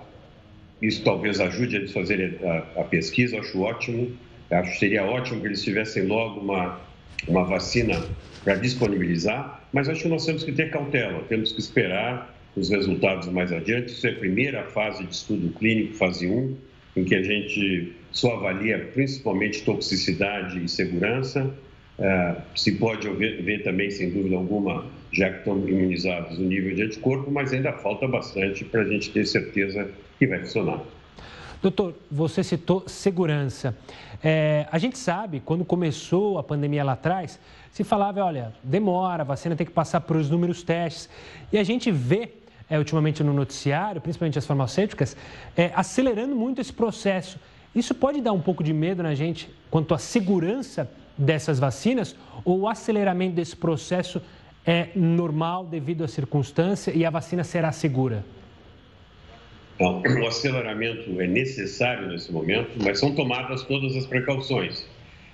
isso 0.80 1.02
talvez 1.02 1.40
ajude 1.40 1.74
eles 1.74 1.90
a 1.90 1.94
fazerem 1.94 2.36
a, 2.44 2.80
a 2.80 2.84
pesquisa, 2.84 3.40
acho 3.40 3.60
ótimo. 3.60 4.16
Acho 4.52 4.70
que 4.70 4.78
seria 4.78 5.04
ótimo 5.04 5.40
que 5.40 5.48
eles 5.48 5.64
tivessem 5.64 6.04
logo 6.06 6.38
uma, 6.38 6.80
uma 7.26 7.42
vacina 7.42 8.00
para 8.44 8.54
disponibilizar, 8.54 9.66
mas 9.72 9.88
acho 9.88 10.02
que 10.02 10.08
nós 10.08 10.24
temos 10.24 10.44
que 10.44 10.52
ter 10.52 10.70
cautela, 10.70 11.24
temos 11.28 11.50
que 11.50 11.58
esperar 11.58 12.37
os 12.56 12.70
resultados 12.70 13.28
mais 13.28 13.52
adiante. 13.52 13.92
Isso 13.92 14.06
é 14.06 14.10
a 14.10 14.14
primeira 14.14 14.64
fase 14.64 15.04
de 15.04 15.14
estudo 15.14 15.48
clínico, 15.58 15.94
fase 15.94 16.26
1, 16.26 16.56
em 16.96 17.04
que 17.04 17.14
a 17.14 17.22
gente 17.22 17.92
só 18.10 18.34
avalia 18.34 18.78
principalmente 18.94 19.62
toxicidade 19.62 20.62
e 20.62 20.68
segurança. 20.68 21.54
Uh, 21.98 22.40
se 22.54 22.72
pode 22.72 23.08
ver, 23.08 23.62
também, 23.64 23.90
sem 23.90 24.10
dúvida 24.10 24.36
alguma, 24.36 24.86
já 25.12 25.30
que 25.30 25.38
estão 25.38 25.68
imunizados, 25.68 26.38
o 26.38 26.42
nível 26.42 26.74
de 26.74 26.82
anticorpo, 26.82 27.30
mas 27.30 27.52
ainda 27.52 27.72
falta 27.72 28.06
bastante 28.06 28.64
para 28.64 28.82
a 28.82 28.84
gente 28.84 29.10
ter 29.10 29.26
certeza 29.26 29.90
que 30.18 30.26
vai 30.26 30.38
funcionar. 30.40 30.82
Doutor, 31.60 31.94
você 32.10 32.44
citou 32.44 32.84
segurança. 32.86 33.76
É, 34.22 34.66
a 34.70 34.78
gente 34.78 34.96
sabe, 34.96 35.40
quando 35.40 35.64
começou 35.64 36.38
a 36.38 36.42
pandemia 36.42 36.84
lá 36.84 36.92
atrás, 36.92 37.38
se 37.72 37.82
falava, 37.82 38.24
olha, 38.24 38.52
demora, 38.62 39.22
a 39.22 39.24
vacina 39.24 39.56
tem 39.56 39.66
que 39.66 39.72
passar 39.72 40.00
por 40.00 40.16
os 40.16 40.30
números 40.30 40.62
testes. 40.62 41.08
E 41.52 41.58
a 41.58 41.64
gente 41.64 41.90
vê, 41.90 42.32
é, 42.70 42.78
ultimamente 42.78 43.24
no 43.24 43.32
noticiário, 43.32 44.00
principalmente 44.00 44.38
as 44.38 44.46
farmacêuticas, 44.46 45.16
é, 45.56 45.72
acelerando 45.74 46.34
muito 46.36 46.60
esse 46.60 46.72
processo. 46.72 47.40
Isso 47.74 47.94
pode 47.94 48.20
dar 48.20 48.32
um 48.32 48.40
pouco 48.40 48.62
de 48.62 48.72
medo 48.72 49.02
na 49.02 49.14
gente 49.14 49.50
quanto 49.70 49.94
à 49.94 49.98
segurança 49.98 50.90
dessas 51.16 51.58
vacinas 51.58 52.14
ou 52.44 52.60
o 52.60 52.68
aceleramento 52.68 53.34
desse 53.34 53.56
processo 53.56 54.22
é 54.64 54.90
normal 54.94 55.64
devido 55.64 56.04
à 56.04 56.08
circunstância 56.08 56.92
e 56.92 57.04
a 57.04 57.10
vacina 57.10 57.42
será 57.42 57.72
segura? 57.72 58.24
Então, 59.78 60.02
o 60.02 60.26
aceleramento 60.26 61.20
é 61.20 61.26
necessário 61.28 62.08
nesse 62.08 62.32
momento, 62.32 62.70
mas 62.82 62.98
são 62.98 63.14
tomadas 63.14 63.62
todas 63.62 63.94
as 63.94 64.04
precauções. 64.06 64.84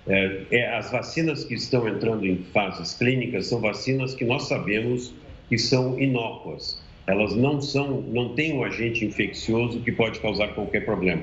É, 0.07 0.43
é, 0.51 0.77
as 0.77 0.93
vacinas 0.93 1.45
que 1.45 1.55
estão 1.55 1.89
entrando 1.89 2.27
em 2.27 2.37
fases 2.53 2.93
clínicas 2.93 3.47
são 3.47 3.59
vacinas 3.59 4.15
que 4.15 4.23
nós 4.23 4.47
sabemos 4.47 5.15
que 5.49 5.57
são 5.57 5.99
inócuas. 5.99 6.83
Elas 7.07 7.35
não 7.35 7.59
são, 7.63 8.03
não 8.03 8.35
têm 8.35 8.53
um 8.53 8.65
agente 8.65 9.03
infeccioso 9.07 9.81
que 9.81 9.91
pode 9.91 10.21
causar 10.21 10.49
qualquer 10.49 10.85
problema. 10.85 11.23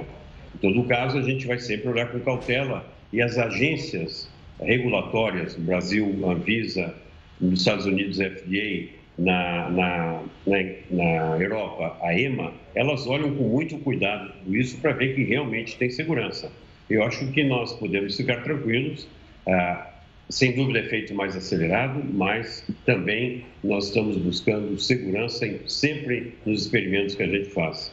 Em 0.55 0.57
todo 0.57 0.84
caso, 0.88 1.19
a 1.19 1.21
gente 1.21 1.45
vai 1.45 1.60
sempre 1.60 1.89
olhar 1.89 2.12
com 2.12 2.19
cautela 2.21 2.84
e 3.13 3.21
as 3.21 3.38
agências 3.38 4.27
regulatórias, 4.60 5.55
no 5.55 5.63
Brasil, 5.63 6.27
Anvisa, 6.27 6.95
nos 7.39 7.60
Estados 7.60 7.86
Unidos, 7.86 8.17
FDA, 8.17 8.89
na, 9.17 9.69
na, 9.69 10.23
na, 10.47 10.57
na, 10.89 11.38
Europa, 11.38 11.97
a 12.01 12.17
EMA, 12.17 12.51
elas 12.75 13.07
olham 13.07 13.36
com 13.36 13.43
muito 13.43 13.77
cuidado 13.79 14.31
tudo 14.43 14.55
isso 14.55 14.77
para 14.77 14.93
ver 14.93 15.15
que 15.15 15.23
realmente 15.23 15.77
tem 15.77 15.89
segurança. 15.89 16.51
Eu 16.89 17.03
acho 17.03 17.25
que 17.31 17.43
nós 17.43 17.73
podemos 17.73 18.15
ficar 18.15 18.43
tranquilos. 18.43 19.07
Ah, 19.47 19.88
sem 20.29 20.53
dúvida 20.53 20.79
é 20.79 20.84
feito 20.84 21.13
mais 21.13 21.36
acelerado, 21.36 22.01
mas 22.13 22.65
também 22.86 23.43
nós 23.63 23.88
estamos 23.88 24.17
buscando 24.17 24.79
segurança 24.79 25.45
em, 25.45 25.60
sempre 25.67 26.34
nos 26.45 26.62
experimentos 26.62 27.15
que 27.15 27.23
a 27.23 27.27
gente 27.27 27.49
faz. 27.49 27.91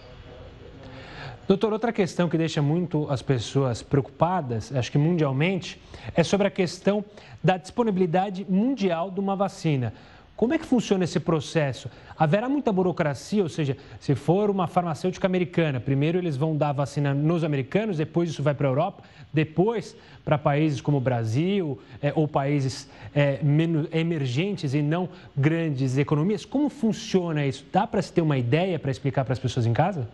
Doutor, 1.49 1.73
outra 1.73 1.93
questão 1.93 2.29
que 2.29 2.37
deixa 2.37 2.61
muito 2.61 3.09
as 3.11 3.23
pessoas 3.23 3.83
preocupadas, 3.83 4.71
acho 4.71 4.93
que 4.93 4.99
mundialmente, 4.99 5.81
é 6.15 6.23
sobre 6.23 6.47
a 6.47 6.51
questão 6.51 7.05
da 7.43 7.57
disponibilidade 7.57 8.47
mundial 8.49 9.11
de 9.11 9.19
uma 9.19 9.35
vacina. 9.35 9.95
Como 10.39 10.55
é 10.55 10.59
que 10.59 10.65
funciona 10.65 11.03
esse 11.03 11.19
processo? 11.19 11.91
Haverá 12.17 12.49
muita 12.49 12.71
burocracia, 12.71 13.43
ou 13.43 13.49
seja, 13.49 13.77
se 13.99 14.15
for 14.15 14.51
uma 14.51 14.69
farmacêutica 14.69 15.27
americana, 15.27 15.81
primeiro 15.81 16.17
eles 16.17 16.37
vão 16.37 16.57
dar 16.57 16.69
a 16.69 16.73
vacina 16.73 17.13
nos 17.13 17.43
americanos, 17.43 17.97
depois 17.97 18.31
isso 18.31 18.41
vai 18.41 18.55
para 18.55 18.69
a 18.69 18.71
Europa, 18.71 19.03
depois 19.35 19.97
para 20.25 20.39
países 20.39 20.81
como 20.81 20.99
o 20.99 21.01
Brasil 21.01 21.81
é, 22.01 22.13
ou 22.15 22.29
países 22.29 22.89
é, 23.13 23.43
menos 23.43 23.89
emergentes 23.93 24.75
e 24.75 24.81
não 24.81 25.09
grandes 25.37 25.99
economias. 25.99 26.45
Como 26.45 26.69
funciona 26.69 27.45
isso? 27.45 27.67
Dá 27.73 27.85
para 27.85 28.01
se 28.01 28.13
ter 28.13 28.21
uma 28.21 28.39
ideia 28.39 28.79
para 28.79 28.93
explicar 28.93 29.25
para 29.25 29.33
as 29.33 29.41
pessoas 29.41 29.67
em 29.67 29.73
casa? 29.73 30.09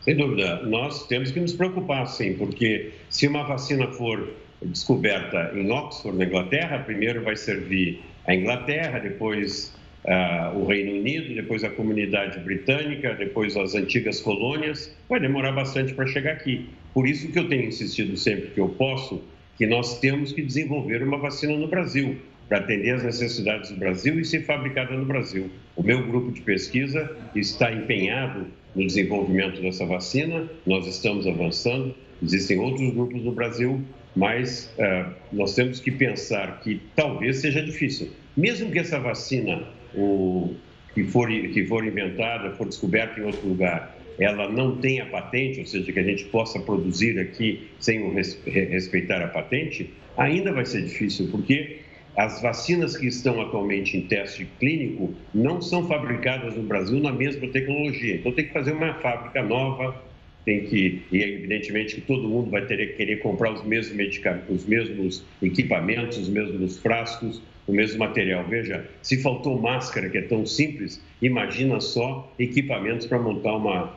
Sem 0.00 0.16
dúvida, 0.16 0.64
nós 0.64 1.06
temos 1.06 1.30
que 1.30 1.38
nos 1.38 1.52
preocupar, 1.52 2.04
sim, 2.08 2.34
porque 2.34 2.94
se 3.08 3.28
uma 3.28 3.44
vacina 3.44 3.86
for 3.92 4.28
descoberta 4.60 5.52
em 5.54 5.70
Oxford, 5.70 6.18
na 6.18 6.24
Inglaterra, 6.24 6.80
primeiro 6.80 7.22
vai 7.22 7.36
servir 7.36 8.02
a 8.28 8.34
Inglaterra, 8.34 8.98
depois 8.98 9.74
uh, 10.04 10.56
o 10.58 10.66
Reino 10.66 10.92
Unido, 10.92 11.34
depois 11.34 11.64
a 11.64 11.70
comunidade 11.70 12.38
britânica, 12.40 13.14
depois 13.14 13.56
as 13.56 13.74
antigas 13.74 14.20
colônias. 14.20 14.94
Vai 15.08 15.18
demorar 15.18 15.52
bastante 15.52 15.94
para 15.94 16.06
chegar 16.06 16.32
aqui. 16.32 16.68
Por 16.92 17.08
isso 17.08 17.32
que 17.32 17.38
eu 17.38 17.48
tenho 17.48 17.64
insistido 17.64 18.16
sempre 18.18 18.50
que 18.50 18.60
eu 18.60 18.68
posso, 18.68 19.24
que 19.56 19.66
nós 19.66 19.98
temos 19.98 20.32
que 20.32 20.42
desenvolver 20.42 21.02
uma 21.02 21.16
vacina 21.16 21.56
no 21.56 21.68
Brasil, 21.68 22.18
para 22.48 22.58
atender 22.58 22.94
às 22.94 23.02
necessidades 23.02 23.70
do 23.70 23.76
Brasil 23.76 24.18
e 24.20 24.24
ser 24.24 24.44
fabricada 24.44 24.94
no 24.94 25.04
Brasil. 25.04 25.50
O 25.76 25.82
meu 25.82 26.06
grupo 26.06 26.32
de 26.32 26.40
pesquisa 26.40 27.14
está 27.34 27.72
empenhado 27.72 28.46
no 28.74 28.86
desenvolvimento 28.86 29.60
dessa 29.60 29.84
vacina, 29.84 30.48
nós 30.66 30.86
estamos 30.86 31.26
avançando, 31.26 31.94
existem 32.22 32.58
outros 32.58 32.90
grupos 32.92 33.22
no 33.22 33.32
Brasil 33.32 33.82
mas 34.18 34.74
uh, 34.78 35.14
nós 35.32 35.54
temos 35.54 35.78
que 35.78 35.92
pensar 35.92 36.58
que 36.60 36.82
talvez 36.96 37.36
seja 37.36 37.62
difícil. 37.62 38.10
Mesmo 38.36 38.68
que 38.72 38.80
essa 38.80 38.98
vacina 38.98 39.62
o, 39.94 40.56
que, 40.92 41.04
for, 41.04 41.28
que 41.28 41.64
for 41.66 41.86
inventada, 41.86 42.50
for 42.56 42.66
descoberta 42.66 43.20
em 43.20 43.22
outro 43.22 43.46
lugar, 43.48 43.96
ela 44.18 44.50
não 44.50 44.76
tenha 44.78 45.06
patente, 45.06 45.60
ou 45.60 45.66
seja, 45.66 45.92
que 45.92 46.00
a 46.00 46.02
gente 46.02 46.24
possa 46.24 46.58
produzir 46.58 47.16
aqui 47.20 47.68
sem 47.78 48.12
respeitar 48.44 49.22
a 49.22 49.28
patente, 49.28 49.94
ainda 50.16 50.52
vai 50.52 50.66
ser 50.66 50.82
difícil, 50.82 51.28
porque 51.30 51.78
as 52.16 52.42
vacinas 52.42 52.96
que 52.96 53.06
estão 53.06 53.40
atualmente 53.40 53.96
em 53.96 54.00
teste 54.00 54.48
clínico 54.58 55.14
não 55.32 55.62
são 55.62 55.86
fabricadas 55.86 56.56
no 56.56 56.64
Brasil 56.64 56.98
na 56.98 57.12
mesma 57.12 57.46
tecnologia. 57.46 58.16
Então 58.16 58.32
tem 58.32 58.46
que 58.46 58.52
fazer 58.52 58.72
uma 58.72 58.94
fábrica 58.94 59.40
nova, 59.44 60.02
tem 60.48 60.60
que, 60.64 61.02
e 61.12 61.22
evidentemente 61.22 61.96
que 61.96 62.00
todo 62.00 62.26
mundo 62.26 62.50
vai 62.50 62.64
ter 62.64 62.78
que 62.78 62.94
querer 62.94 63.18
comprar 63.18 63.52
os 63.52 63.62
mesmos 63.64 63.94
medicamentos, 63.94 64.62
os 64.62 64.64
mesmos 64.64 65.22
equipamentos, 65.42 66.16
os 66.16 66.30
mesmos 66.30 66.78
frascos, 66.78 67.42
o 67.66 67.72
mesmo 67.72 67.98
material. 67.98 68.46
Veja, 68.48 68.88
se 69.02 69.20
faltou 69.20 69.60
máscara, 69.60 70.08
que 70.08 70.16
é 70.16 70.22
tão 70.22 70.46
simples, 70.46 71.04
imagina 71.20 71.78
só 71.80 72.32
equipamentos 72.38 73.06
para 73.06 73.18
montar 73.18 73.56
uma, 73.56 73.94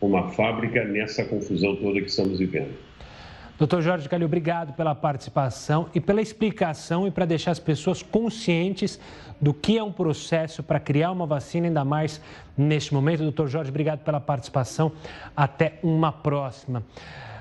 uma 0.00 0.32
fábrica 0.32 0.82
nessa 0.82 1.24
confusão 1.24 1.76
toda 1.76 2.00
que 2.00 2.08
estamos 2.08 2.40
vivendo. 2.40 2.74
Doutor 3.56 3.82
Jorge 3.82 4.08
Calil, 4.08 4.26
obrigado 4.26 4.72
pela 4.72 4.96
participação 4.96 5.88
e 5.94 6.00
pela 6.00 6.20
explicação 6.20 7.06
e 7.06 7.10
para 7.12 7.24
deixar 7.24 7.52
as 7.52 7.60
pessoas 7.60 8.02
conscientes 8.02 8.98
do 9.40 9.54
que 9.54 9.78
é 9.78 9.82
um 9.82 9.92
processo 9.92 10.60
para 10.60 10.80
criar 10.80 11.12
uma 11.12 11.24
vacina, 11.24 11.68
ainda 11.68 11.84
mais 11.84 12.20
neste 12.58 12.92
momento. 12.92 13.22
Doutor 13.22 13.46
Jorge, 13.46 13.70
obrigado 13.70 14.00
pela 14.00 14.18
participação. 14.18 14.90
Até 15.36 15.78
uma 15.84 16.10
próxima. 16.10 16.82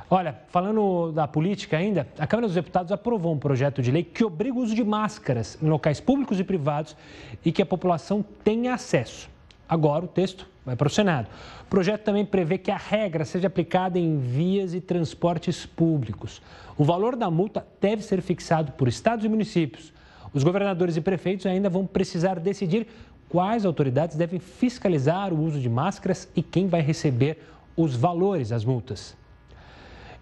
Olha, 0.07 0.39
falando 0.49 1.11
da 1.11 1.27
política 1.27 1.77
ainda, 1.77 2.07
a 2.19 2.27
Câmara 2.27 2.45
dos 2.45 2.53
Deputados 2.53 2.91
aprovou 2.91 3.33
um 3.33 3.39
projeto 3.39 3.81
de 3.81 3.89
lei 3.89 4.03
que 4.03 4.23
obriga 4.23 4.55
o 4.55 4.61
uso 4.61 4.75
de 4.75 4.83
máscaras 4.83 5.57
em 5.59 5.67
locais 5.67 5.99
públicos 5.99 6.39
e 6.39 6.43
privados 6.43 6.95
e 7.43 7.51
que 7.51 7.63
a 7.63 7.65
população 7.65 8.23
tenha 8.43 8.75
acesso. 8.75 9.27
Agora 9.67 10.05
o 10.05 10.07
texto 10.07 10.47
vai 10.65 10.75
para 10.75 10.87
o 10.87 10.91
Senado. 10.91 11.27
O 11.61 11.65
projeto 11.69 12.03
também 12.03 12.25
prevê 12.25 12.57
que 12.57 12.71
a 12.71 12.77
regra 12.77 13.25
seja 13.25 13.47
aplicada 13.47 13.97
em 13.97 14.17
vias 14.19 14.73
e 14.73 14.81
transportes 14.81 15.65
públicos. 15.65 16.41
O 16.77 16.83
valor 16.83 17.15
da 17.15 17.29
multa 17.29 17.65
deve 17.81 18.03
ser 18.03 18.21
fixado 18.21 18.71
por 18.73 18.87
estados 18.87 19.25
e 19.25 19.29
municípios. 19.29 19.93
Os 20.33 20.43
governadores 20.43 20.97
e 20.97 21.01
prefeitos 21.01 21.45
ainda 21.45 21.69
vão 21.69 21.85
precisar 21.85 22.39
decidir 22.39 22.87
quais 23.29 23.65
autoridades 23.65 24.15
devem 24.15 24.39
fiscalizar 24.39 25.33
o 25.33 25.41
uso 25.41 25.59
de 25.59 25.69
máscaras 25.69 26.27
e 26.35 26.41
quem 26.41 26.67
vai 26.67 26.81
receber 26.81 27.39
os 27.75 27.95
valores 27.95 28.49
das 28.49 28.63
multas. 28.63 29.15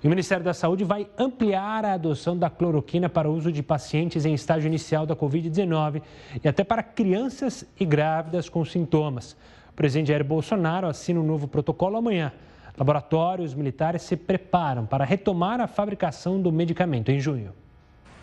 E 0.04 0.08
o 0.08 0.10
Ministério 0.10 0.44
da 0.44 0.54
Saúde 0.54 0.84
vai 0.84 1.08
ampliar 1.16 1.86
a 1.86 1.94
adoção 1.94 2.36
da 2.36 2.50
cloroquina 2.50 3.08
para 3.08 3.30
uso 3.30 3.52
de 3.52 3.62
pacientes 3.62 4.26
em 4.26 4.34
estágio 4.34 4.68
inicial 4.68 5.06
da 5.06 5.16
Covid-19 5.16 6.02
e 6.44 6.48
até 6.48 6.64
para 6.64 6.82
crianças 6.82 7.64
e 7.80 7.86
grávidas 7.86 8.50
com 8.50 8.66
sintomas. 8.66 9.34
O 9.70 9.74
presidente 9.74 10.08
Jair 10.08 10.24
Bolsonaro 10.24 10.88
assina 10.88 11.20
um 11.20 11.24
novo 11.24 11.48
protocolo 11.48 11.98
amanhã. 11.98 12.34
Laboratórios 12.76 13.54
militares 13.54 14.02
se 14.02 14.18
preparam 14.18 14.88
para 14.88 15.06
retomar 15.06 15.62
a 15.62 15.68
fabricação 15.68 16.42
do 16.42 16.52
medicamento 16.52 17.10
em 17.10 17.20
junho. 17.20 17.54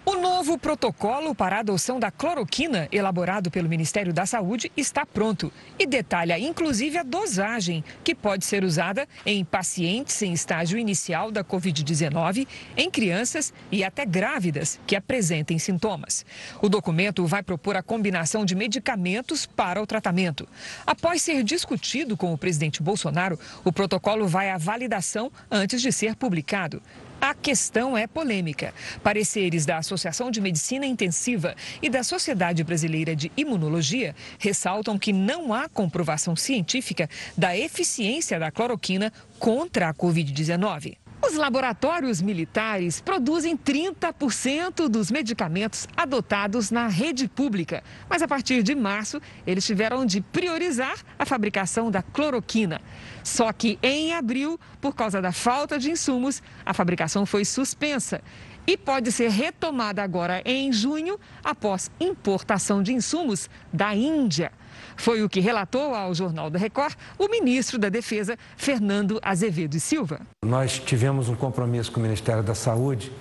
O 0.09 0.17
novo 0.17 0.57
protocolo 0.57 1.35
para 1.35 1.57
a 1.57 1.61
adoção 1.61 2.01
da 2.01 2.11
cloroquina, 2.11 2.89
elaborado 2.91 3.51
pelo 3.51 3.69
Ministério 3.69 4.11
da 4.11 4.25
Saúde, 4.25 4.73
está 4.75 5.05
pronto 5.05 5.53
e 5.79 5.87
detalha 5.87 6.39
inclusive 6.39 6.97
a 6.97 7.03
dosagem 7.03 7.85
que 8.03 8.15
pode 8.15 8.47
ser 8.47 8.65
usada 8.65 9.07
em 9.27 9.45
pacientes 9.45 10.23
em 10.23 10.33
estágio 10.33 10.79
inicial 10.79 11.31
da 11.31 11.45
Covid-19, 11.45 12.49
em 12.75 12.91
crianças 12.91 13.53
e 13.71 13.85
até 13.85 14.07
grávidas 14.07 14.81
que 14.87 14.97
apresentem 14.97 15.59
sintomas. 15.59 16.25
O 16.63 16.71
documento 16.71 17.27
vai 17.27 17.43
propor 17.43 17.77
a 17.77 17.83
combinação 17.83 18.47
de 18.47 18.55
medicamentos 18.55 19.45
para 19.45 19.83
o 19.83 19.87
tratamento. 19.87 20.49
Após 20.87 21.21
ser 21.21 21.45
discutido 21.45 22.17
com 22.17 22.33
o 22.33 22.39
presidente 22.39 22.83
Bolsonaro, 22.83 23.39
o 23.63 23.71
protocolo 23.71 24.27
vai 24.27 24.49
à 24.49 24.57
validação 24.57 25.31
antes 25.51 25.83
de 25.83 25.93
ser 25.93 26.17
publicado. 26.17 26.81
A 27.21 27.35
questão 27.35 27.99
é 27.99 28.07
polêmica. 28.07 28.73
Pareceres 29.03 29.67
da 29.67 29.79
Associação 29.79 30.31
de 30.31 30.41
Medicina 30.41 30.87
Intensiva 30.87 31.57
e 31.83 31.91
da 31.91 32.05
Sociedade 32.05 32.63
Brasileira 32.63 33.17
de 33.17 33.33
Imunologia 33.37 34.15
ressaltam 34.39 34.97
que 34.97 35.13
não 35.13 35.53
há 35.53 35.69
comprovação 35.69 36.37
científica 36.37 37.11
da 37.37 37.57
eficiência 37.57 38.39
da 38.39 38.53
cloroquina 38.53 39.13
contra 39.39 39.89
a 39.89 39.95
Covid-19. 39.95 40.97
Os 41.21 41.35
laboratórios 41.35 42.23
militares 42.23 43.01
produzem 43.01 43.57
30% 43.57 44.89
dos 44.89 45.11
medicamentos 45.11 45.89
adotados 45.97 46.71
na 46.71 46.87
rede 46.87 47.27
pública, 47.27 47.83
mas 48.09 48.23
a 48.23 48.29
partir 48.29 48.63
de 48.63 48.75
março 48.75 49.21
eles 49.45 49.67
tiveram 49.67 50.07
de 50.07 50.21
priorizar 50.21 50.97
a 51.19 51.27
fabricação 51.27 51.91
da 51.91 52.03
cloroquina. 52.03 52.81
Só 53.25 53.53
que 53.53 53.79
em 53.83 54.15
abril, 54.15 54.61
por 54.81 54.95
causa 54.95 55.21
da 55.21 55.33
falta 55.33 55.77
de 55.77 55.91
insumos, 55.91 56.41
a 56.65 56.73
fabricação 56.73 57.27
foi 57.27 57.45
suspensa 57.45 58.23
e 58.65 58.77
pode 58.77 59.11
ser 59.11 59.31
retomada 59.31 60.03
agora 60.03 60.41
em 60.45 60.73
junho, 60.73 61.19
após 61.43 61.91
importação 61.99 62.81
de 62.81 62.93
insumos 62.93 63.51
da 63.73 63.95
Índia. 63.95 64.53
Foi 64.97 65.23
o 65.23 65.29
que 65.29 65.41
relatou 65.41 65.95
ao 65.95 66.15
Jornal 66.15 66.51
da 66.51 66.59
Record 66.59 66.95
o 67.19 67.29
ministro 67.29 67.79
da 67.79 67.89
Defesa, 67.89 68.37
Fernando 68.57 69.19
Azevedo 69.23 69.77
e 69.77 69.81
Silva. 69.81 70.21
Nós 70.45 70.79
tivemos 70.79 71.29
um 71.29 71.35
compromisso 71.35 71.93
com 71.93 72.01
o 72.01 72.03
Ministério 72.03 72.43
da 72.43 72.55
Saúde 72.55 73.13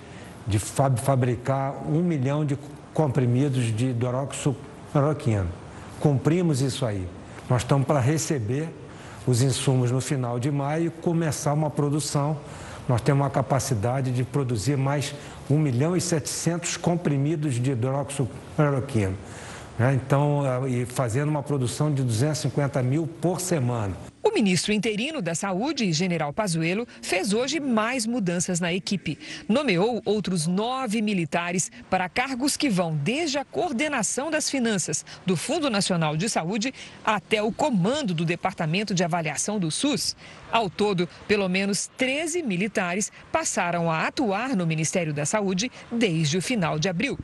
de 0.46 0.58
fabricar 0.58 1.74
um 1.86 2.02
milhão 2.02 2.44
de 2.44 2.58
comprimidos 2.94 3.64
de 3.64 3.90
hidroxicloroquina. 3.90 5.46
Cumprimos 6.00 6.60
isso 6.60 6.86
aí. 6.86 7.06
Nós 7.48 7.62
estamos 7.62 7.86
para 7.86 8.00
receber 8.00 8.68
os 9.26 9.42
insumos 9.42 9.90
no 9.90 10.00
final 10.00 10.38
de 10.40 10.50
maio 10.50 10.86
e 10.86 10.90
começar 10.90 11.52
uma 11.52 11.70
produção. 11.70 12.38
Nós 12.88 13.02
temos 13.02 13.22
uma 13.22 13.30
capacidade 13.30 14.10
de 14.10 14.24
produzir 14.24 14.76
mais 14.76 15.14
1 15.50 15.58
milhão 15.58 15.96
e 15.96 16.00
700 16.00 16.78
comprimidos 16.78 17.54
de 17.54 17.72
hidroxicloroquina. 17.72 19.14
Né? 19.78 19.94
Então, 19.94 20.42
fazendo 20.88 21.28
uma 21.28 21.42
produção 21.42 21.92
de 21.92 22.02
250 22.02 22.82
mil 22.82 23.06
por 23.06 23.40
semana. 23.40 23.94
O 24.28 24.30
ministro 24.30 24.72
interino 24.72 25.22
da 25.22 25.34
Saúde, 25.34 25.90
General 25.92 26.32
Pazuello, 26.32 26.86
fez 27.00 27.32
hoje 27.32 27.60
mais 27.60 28.04
mudanças 28.04 28.60
na 28.60 28.72
equipe. 28.72 29.18
Nomeou 29.48 30.02
outros 30.04 30.46
nove 30.46 31.00
militares 31.00 31.70
para 31.88 32.08
cargos 32.08 32.56
que 32.56 32.68
vão 32.68 32.94
desde 32.94 33.38
a 33.38 33.44
coordenação 33.44 34.30
das 34.30 34.50
finanças 34.50 35.04
do 35.24 35.36
Fundo 35.36 35.70
Nacional 35.70 36.16
de 36.16 36.28
Saúde 36.28 36.74
até 37.04 37.42
o 37.42 37.50
comando 37.50 38.12
do 38.12 38.24
Departamento 38.24 38.92
de 38.92 39.02
Avaliação 39.02 39.58
do 39.58 39.70
SUS. 39.70 40.14
Ao 40.52 40.68
todo, 40.68 41.08
pelo 41.26 41.48
menos 41.48 41.88
13 41.96 42.42
militares 42.42 43.10
passaram 43.32 43.90
a 43.90 44.06
atuar 44.06 44.54
no 44.54 44.66
Ministério 44.66 45.14
da 45.14 45.24
Saúde 45.24 45.70
desde 45.90 46.36
o 46.36 46.42
final 46.42 46.78
de 46.78 46.88
abril. 46.88 47.18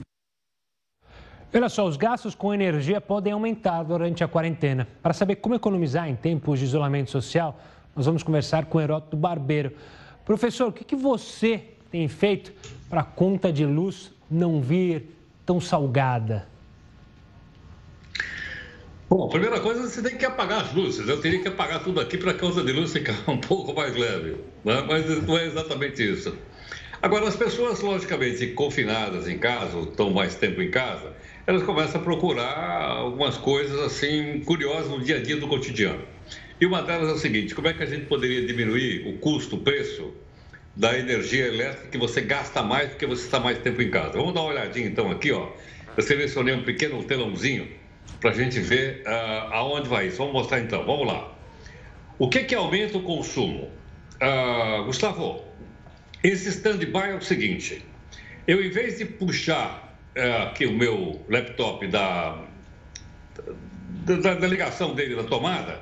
Olha 1.56 1.68
só, 1.68 1.86
os 1.86 1.96
gastos 1.96 2.34
com 2.34 2.52
energia 2.52 3.00
podem 3.00 3.32
aumentar 3.32 3.84
durante 3.84 4.24
a 4.24 4.28
quarentena. 4.28 4.88
Para 5.00 5.12
saber 5.12 5.36
como 5.36 5.54
economizar 5.54 6.08
em 6.08 6.16
tempos 6.16 6.58
de 6.58 6.64
isolamento 6.64 7.12
social, 7.12 7.60
nós 7.94 8.06
vamos 8.06 8.24
conversar 8.24 8.64
com 8.64 8.78
o 8.78 8.80
Heródoto 8.80 9.16
Barbeiro. 9.16 9.72
Professor, 10.24 10.66
o 10.66 10.72
que, 10.72 10.82
que 10.82 10.96
você 10.96 11.62
tem 11.92 12.08
feito 12.08 12.52
para 12.90 13.02
a 13.02 13.04
conta 13.04 13.52
de 13.52 13.64
luz 13.64 14.10
não 14.28 14.60
vir 14.60 15.16
tão 15.46 15.60
salgada? 15.60 16.48
Bom, 19.08 19.26
a 19.26 19.30
primeira 19.30 19.60
coisa, 19.60 19.82
você 19.82 20.02
tem 20.02 20.18
que 20.18 20.26
apagar 20.26 20.62
as 20.62 20.74
luzes. 20.74 21.08
Eu 21.08 21.20
teria 21.20 21.40
que 21.40 21.46
apagar 21.46 21.84
tudo 21.84 22.00
aqui 22.00 22.18
para 22.18 22.32
a 22.32 22.34
conta 22.34 22.64
de 22.64 22.72
luz 22.72 22.92
ficar 22.92 23.14
um 23.30 23.38
pouco 23.38 23.72
mais 23.72 23.96
leve. 23.96 24.38
Né? 24.64 24.84
Mas 24.88 25.22
não 25.22 25.38
é 25.38 25.46
exatamente 25.46 26.02
isso. 26.02 26.36
Agora, 27.00 27.28
as 27.28 27.36
pessoas, 27.36 27.80
logicamente, 27.80 28.44
confinadas 28.48 29.28
em 29.28 29.38
casa, 29.38 29.76
ou 29.76 29.84
estão 29.84 30.10
mais 30.10 30.34
tempo 30.34 30.60
em 30.60 30.70
casa, 30.70 31.12
elas 31.46 31.62
começam 31.62 32.00
a 32.00 32.04
procurar 32.04 32.86
algumas 32.88 33.36
coisas 33.36 33.78
assim 33.80 34.40
curiosas 34.40 34.90
no 34.90 35.00
dia 35.02 35.16
a 35.16 35.22
dia 35.22 35.36
do 35.36 35.46
cotidiano. 35.46 36.02
E 36.60 36.66
uma 36.66 36.82
delas 36.82 37.08
é 37.08 37.12
o 37.12 37.18
seguinte: 37.18 37.54
como 37.54 37.68
é 37.68 37.74
que 37.74 37.82
a 37.82 37.86
gente 37.86 38.06
poderia 38.06 38.46
diminuir 38.46 39.06
o 39.08 39.18
custo, 39.18 39.56
o 39.56 39.60
preço 39.60 40.14
da 40.74 40.98
energia 40.98 41.46
elétrica 41.46 41.88
que 41.88 41.98
você 41.98 42.20
gasta 42.20 42.62
mais 42.62 42.90
porque 42.90 43.06
você 43.06 43.24
está 43.24 43.38
mais 43.38 43.58
tempo 43.58 43.82
em 43.82 43.90
casa? 43.90 44.12
Vamos 44.12 44.34
dar 44.34 44.40
uma 44.40 44.50
olhadinha 44.50 44.86
então 44.86 45.10
aqui, 45.10 45.32
ó. 45.32 45.50
Eu 45.96 46.02
selecionei 46.02 46.54
um 46.54 46.64
pequeno 46.64 47.02
telãozinho 47.04 47.68
para 48.20 48.30
a 48.30 48.34
gente 48.34 48.58
ver 48.58 49.02
uh, 49.06 49.52
aonde 49.52 49.88
vai 49.88 50.08
isso. 50.08 50.16
Vamos 50.16 50.32
mostrar 50.32 50.60
então. 50.60 50.84
Vamos 50.84 51.06
lá. 51.06 51.32
O 52.18 52.28
que 52.28 52.44
que 52.44 52.54
aumenta 52.54 52.96
o 52.96 53.02
consumo? 53.02 53.70
Uh, 54.14 54.84
Gustavo, 54.84 55.44
esse 56.22 56.48
stand-by 56.48 57.10
é 57.10 57.14
o 57.14 57.20
seguinte: 57.20 57.84
eu, 58.46 58.64
em 58.64 58.70
vez 58.70 58.98
de 58.98 59.04
puxar 59.04 59.83
aqui 60.16 60.66
o 60.66 60.72
meu 60.72 61.20
laptop 61.28 61.86
da, 61.88 62.44
da, 64.04 64.34
da, 64.34 64.46
ligação 64.46 64.94
dele 64.94 65.16
da 65.16 65.24
tomada, 65.24 65.80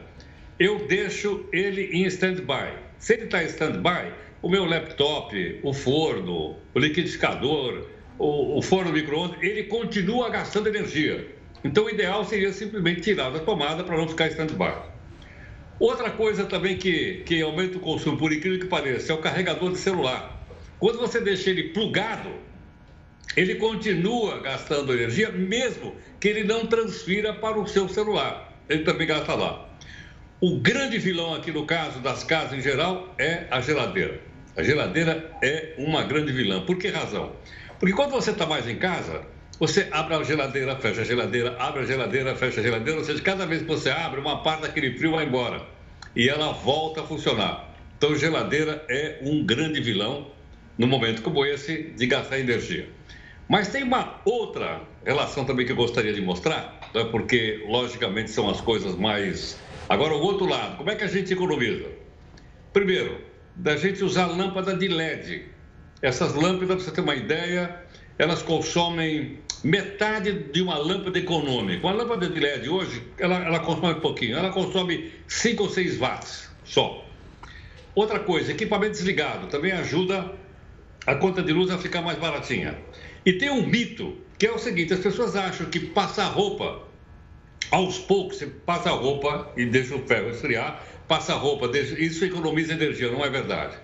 eu 0.58 0.86
deixo 0.86 1.46
ele 1.52 1.90
em 1.92 2.04
stand-by. 2.06 2.72
Se 2.98 3.14
ele 3.14 3.24
está 3.24 3.42
em 3.42 3.46
stand-by, 3.46 4.12
o 4.40 4.48
meu 4.48 4.64
laptop, 4.64 5.60
o 5.62 5.72
forno, 5.72 6.56
o 6.74 6.78
liquidificador, 6.78 7.86
o, 8.18 8.58
o 8.58 8.62
forno 8.62 8.92
micro-ondas, 8.92 9.42
ele 9.42 9.64
continua 9.64 10.30
gastando 10.30 10.68
energia. 10.68 11.28
Então, 11.64 11.84
o 11.84 11.90
ideal 11.90 12.24
seria 12.24 12.52
simplesmente 12.52 13.02
tirar 13.02 13.30
da 13.30 13.38
tomada 13.38 13.84
para 13.84 13.96
não 13.96 14.08
ficar 14.08 14.28
stand-by. 14.28 14.92
Outra 15.78 16.10
coisa 16.10 16.44
também 16.44 16.76
que, 16.76 17.22
que 17.26 17.40
aumenta 17.42 17.76
o 17.76 17.80
consumo, 17.80 18.16
por 18.16 18.32
incrível 18.32 18.60
que 18.60 18.66
pareça, 18.66 19.12
é 19.12 19.14
o 19.14 19.18
carregador 19.18 19.72
de 19.72 19.78
celular. 19.78 20.40
Quando 20.78 20.98
você 20.98 21.20
deixa 21.20 21.50
ele 21.50 21.70
plugado, 21.70 22.30
ele 23.36 23.54
continua 23.56 24.40
gastando 24.40 24.92
energia, 24.92 25.30
mesmo 25.30 25.96
que 26.20 26.28
ele 26.28 26.44
não 26.44 26.66
transfira 26.66 27.32
para 27.32 27.58
o 27.58 27.66
seu 27.66 27.88
celular. 27.88 28.52
Ele 28.68 28.84
também 28.84 29.06
gasta 29.06 29.34
lá. 29.34 29.68
O 30.40 30.58
grande 30.58 30.98
vilão 30.98 31.34
aqui 31.34 31.50
no 31.50 31.64
caso 31.64 32.00
das 32.00 32.24
casas 32.24 32.58
em 32.58 32.60
geral 32.60 33.14
é 33.18 33.46
a 33.50 33.60
geladeira. 33.60 34.20
A 34.56 34.62
geladeira 34.62 35.30
é 35.42 35.74
uma 35.78 36.02
grande 36.02 36.32
vilã. 36.32 36.64
Por 36.66 36.76
que 36.76 36.88
razão? 36.88 37.32
Porque 37.78 37.94
quando 37.94 38.10
você 38.10 38.32
está 38.32 38.44
mais 38.44 38.68
em 38.68 38.76
casa, 38.76 39.22
você 39.58 39.88
abre 39.90 40.14
a 40.14 40.22
geladeira, 40.22 40.76
fecha 40.76 41.02
a 41.02 41.04
geladeira, 41.04 41.56
abre 41.58 41.82
a 41.82 41.86
geladeira, 41.86 42.34
fecha 42.34 42.60
a 42.60 42.62
geladeira, 42.62 42.98
ou 42.98 43.04
seja, 43.04 43.22
cada 43.22 43.46
vez 43.46 43.62
que 43.62 43.68
você 43.68 43.90
abre, 43.90 44.20
uma 44.20 44.42
parte 44.42 44.62
daquele 44.62 44.96
frio 44.98 45.12
vai 45.12 45.24
embora 45.24 45.64
e 46.14 46.28
ela 46.28 46.52
volta 46.52 47.00
a 47.00 47.04
funcionar. 47.04 47.72
Então, 47.96 48.16
geladeira 48.16 48.84
é 48.90 49.20
um 49.22 49.44
grande 49.44 49.80
vilão 49.80 50.32
no 50.76 50.86
momento 50.86 51.22
como 51.22 51.46
esse 51.46 51.92
de 51.96 52.06
gastar 52.06 52.38
energia. 52.38 52.88
Mas 53.52 53.68
tem 53.68 53.82
uma 53.82 54.18
outra 54.24 54.80
relação 55.04 55.44
também 55.44 55.66
que 55.66 55.72
eu 55.72 55.76
gostaria 55.76 56.14
de 56.14 56.22
mostrar, 56.22 56.80
né? 56.94 57.04
porque, 57.10 57.62
logicamente, 57.68 58.30
são 58.30 58.48
as 58.48 58.62
coisas 58.62 58.96
mais. 58.96 59.58
Agora, 59.90 60.14
o 60.14 60.22
outro 60.22 60.46
lado, 60.46 60.78
como 60.78 60.90
é 60.90 60.94
que 60.94 61.04
a 61.04 61.06
gente 61.06 61.34
economiza? 61.34 61.84
Primeiro, 62.72 63.20
da 63.54 63.76
gente 63.76 64.02
usar 64.02 64.24
lâmpada 64.24 64.74
de 64.74 64.88
LED. 64.88 65.44
Essas 66.00 66.34
lâmpadas, 66.34 66.66
para 66.66 66.76
você 66.76 66.90
ter 66.92 67.02
uma 67.02 67.14
ideia, 67.14 67.76
elas 68.16 68.40
consomem 68.40 69.40
metade 69.62 70.32
de 70.32 70.62
uma 70.62 70.78
lâmpada 70.78 71.18
econômica. 71.18 71.86
Uma 71.86 71.92
lâmpada 71.92 72.30
de 72.30 72.40
LED 72.40 72.70
hoje, 72.70 73.02
ela, 73.18 73.36
ela 73.36 73.60
consome 73.60 73.92
um 73.92 74.00
pouquinho, 74.00 74.38
ela 74.38 74.48
consome 74.48 75.12
5 75.28 75.62
ou 75.62 75.68
6 75.68 75.98
watts 75.98 76.48
só. 76.64 77.06
Outra 77.94 78.18
coisa, 78.18 78.50
equipamento 78.50 78.92
desligado 78.92 79.48
também 79.48 79.72
ajuda 79.72 80.40
a 81.06 81.14
conta 81.16 81.42
de 81.42 81.52
luz 81.52 81.70
a 81.70 81.76
ficar 81.76 82.00
mais 82.00 82.18
baratinha. 82.18 82.78
E 83.24 83.32
tem 83.32 83.50
um 83.50 83.66
mito, 83.66 84.16
que 84.38 84.46
é 84.46 84.52
o 84.52 84.58
seguinte, 84.58 84.92
as 84.92 85.00
pessoas 85.00 85.36
acham 85.36 85.66
que 85.66 85.78
passar 85.78 86.26
roupa, 86.26 86.82
aos 87.70 87.98
poucos, 87.98 88.38
você 88.38 88.46
passa 88.46 88.90
a 88.90 88.92
roupa 88.92 89.50
e 89.56 89.64
deixa 89.64 89.94
o 89.94 90.06
ferro 90.06 90.30
esfriar, 90.30 90.84
passa 91.06 91.32
a 91.32 91.36
roupa, 91.36 91.68
deixa, 91.68 91.98
isso 91.98 92.24
economiza 92.24 92.72
energia, 92.72 93.10
não 93.10 93.24
é 93.24 93.30
verdade. 93.30 93.76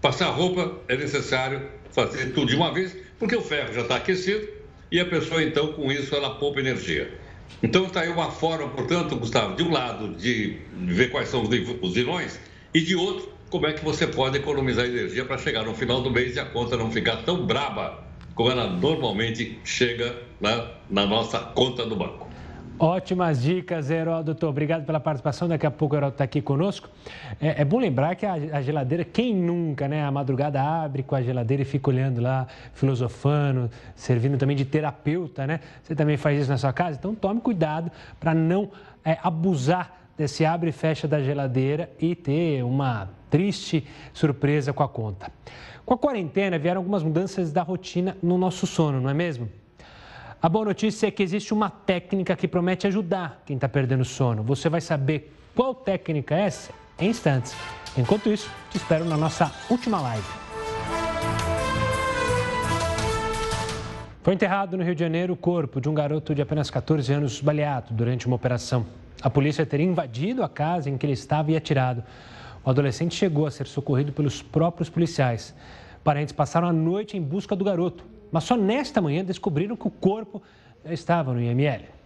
Passar 0.00 0.28
roupa 0.30 0.78
é 0.88 0.96
necessário 0.96 1.62
fazer 1.92 2.32
tudo 2.32 2.48
de 2.48 2.56
uma 2.56 2.72
vez, 2.72 2.96
porque 3.18 3.36
o 3.36 3.40
ferro 3.40 3.72
já 3.72 3.82
está 3.82 3.96
aquecido 3.96 4.46
e 4.90 4.98
a 4.98 5.06
pessoa, 5.06 5.42
então, 5.42 5.72
com 5.72 5.90
isso, 5.92 6.14
ela 6.14 6.34
poupa 6.34 6.60
energia. 6.60 7.16
Então, 7.62 7.86
está 7.86 8.00
aí 8.00 8.08
uma 8.08 8.30
forma, 8.30 8.68
portanto, 8.68 9.16
Gustavo, 9.16 9.54
de 9.54 9.62
um 9.62 9.70
lado, 9.70 10.14
de 10.14 10.58
ver 10.72 11.10
quais 11.10 11.28
são 11.28 11.42
os 11.42 11.94
vilões, 11.94 12.38
e 12.74 12.80
de 12.80 12.96
outro, 12.96 13.32
como 13.48 13.66
é 13.66 13.72
que 13.72 13.84
você 13.84 14.06
pode 14.06 14.38
economizar 14.38 14.84
energia 14.84 15.24
para 15.24 15.38
chegar 15.38 15.64
no 15.64 15.74
final 15.74 16.02
do 16.02 16.10
mês 16.10 16.36
e 16.36 16.40
a 16.40 16.44
conta 16.44 16.76
não 16.76 16.90
ficar 16.90 17.18
tão 17.24 17.46
braba 17.46 18.09
como 18.40 18.50
ela 18.50 18.66
normalmente 18.66 19.60
chega 19.62 20.16
na, 20.40 20.68
na 20.88 21.04
nossa 21.04 21.38
conta 21.40 21.84
do 21.84 21.94
banco. 21.94 22.26
Ótimas 22.78 23.42
dicas, 23.42 23.90
Heródoto. 23.90 24.46
Obrigado 24.46 24.86
pela 24.86 24.98
participação. 24.98 25.46
Daqui 25.46 25.66
a 25.66 25.70
pouco 25.70 25.94
o 25.94 25.98
Heródoto 25.98 26.14
está 26.14 26.24
aqui 26.24 26.40
conosco. 26.40 26.88
É, 27.38 27.60
é, 27.60 27.64
bom 27.66 27.78
lembrar 27.78 28.16
que 28.16 28.24
a, 28.24 28.32
a, 28.32 28.62
geladeira, 28.62 29.04
quem 29.04 29.34
nunca, 29.34 29.86
né? 29.86 30.02
A 30.02 30.10
madrugada 30.10 30.62
abre 30.62 31.02
com 31.02 31.14
a 31.14 31.20
geladeira 31.20 31.64
e 31.64 31.66
fica 31.66 31.90
olhando 31.90 32.22
lá, 32.22 32.46
filosofando, 32.72 33.70
servindo 33.94 34.38
também 34.38 34.56
de 34.56 34.64
terapeuta, 34.64 35.46
né? 35.46 35.60
Você 35.82 35.94
também 35.94 36.16
faz 36.16 36.40
isso 36.40 36.48
na 36.50 36.56
sua 36.56 36.72
casa? 36.72 36.96
Então 36.98 37.14
tome 37.14 37.42
cuidado 37.42 37.92
para 38.18 38.32
não 38.32 38.70
é, 39.04 39.18
abusar 39.22 40.00
desse 40.16 40.46
abre 40.46 40.70
e 40.70 40.72
fecha 40.72 41.06
da 41.06 41.22
geladeira 41.22 41.90
e 42.00 42.14
ter 42.14 42.64
uma 42.64 43.10
triste 43.28 43.86
surpresa 44.14 44.72
com 44.72 44.82
a 44.82 44.88
conta. 44.88 45.30
Com 45.90 45.94
a 45.94 45.98
quarentena 45.98 46.56
vieram 46.56 46.78
algumas 46.78 47.02
mudanças 47.02 47.50
da 47.50 47.64
rotina 47.64 48.16
no 48.22 48.38
nosso 48.38 48.64
sono, 48.64 49.00
não 49.00 49.10
é 49.10 49.12
mesmo? 49.12 49.50
A 50.40 50.48
boa 50.48 50.66
notícia 50.66 51.08
é 51.08 51.10
que 51.10 51.20
existe 51.20 51.52
uma 51.52 51.68
técnica 51.68 52.36
que 52.36 52.46
promete 52.46 52.86
ajudar 52.86 53.42
quem 53.44 53.56
está 53.56 53.68
perdendo 53.68 54.04
sono. 54.04 54.44
Você 54.44 54.68
vai 54.68 54.80
saber 54.80 55.36
qual 55.52 55.74
técnica 55.74 56.36
é 56.36 56.42
essa 56.42 56.72
em 56.96 57.08
instantes. 57.08 57.56
Enquanto 57.98 58.30
isso, 58.30 58.48
te 58.70 58.76
espero 58.76 59.04
na 59.04 59.16
nossa 59.16 59.52
última 59.68 60.00
live. 60.00 60.24
Foi 64.22 64.34
enterrado 64.34 64.76
no 64.76 64.84
Rio 64.84 64.94
de 64.94 65.00
Janeiro 65.00 65.32
o 65.32 65.36
corpo 65.36 65.80
de 65.80 65.88
um 65.88 65.94
garoto 65.94 66.36
de 66.36 66.40
apenas 66.40 66.70
14 66.70 67.12
anos 67.12 67.40
baleado 67.40 67.92
durante 67.92 68.28
uma 68.28 68.36
operação. 68.36 68.86
A 69.20 69.28
polícia 69.28 69.66
teria 69.66 69.86
invadido 69.86 70.44
a 70.44 70.48
casa 70.48 70.88
em 70.88 70.96
que 70.96 71.04
ele 71.04 71.14
estava 71.14 71.50
e 71.50 71.56
atirado. 71.56 72.04
O 72.64 72.70
adolescente 72.70 73.16
chegou 73.16 73.44
a 73.44 73.50
ser 73.50 73.66
socorrido 73.66 74.12
pelos 74.12 74.40
próprios 74.40 74.88
policiais. 74.88 75.52
Parentes 76.02 76.32
passaram 76.32 76.68
a 76.68 76.72
noite 76.72 77.16
em 77.16 77.22
busca 77.22 77.54
do 77.54 77.64
garoto 77.64 78.04
mas 78.30 78.44
só 78.44 78.56
nesta 78.56 79.00
manhã 79.00 79.24
descobriram 79.24 79.76
que 79.76 79.86
o 79.86 79.90
corpo 79.90 80.42
estava 80.84 81.32
no 81.32 81.40
IML. 81.40 82.00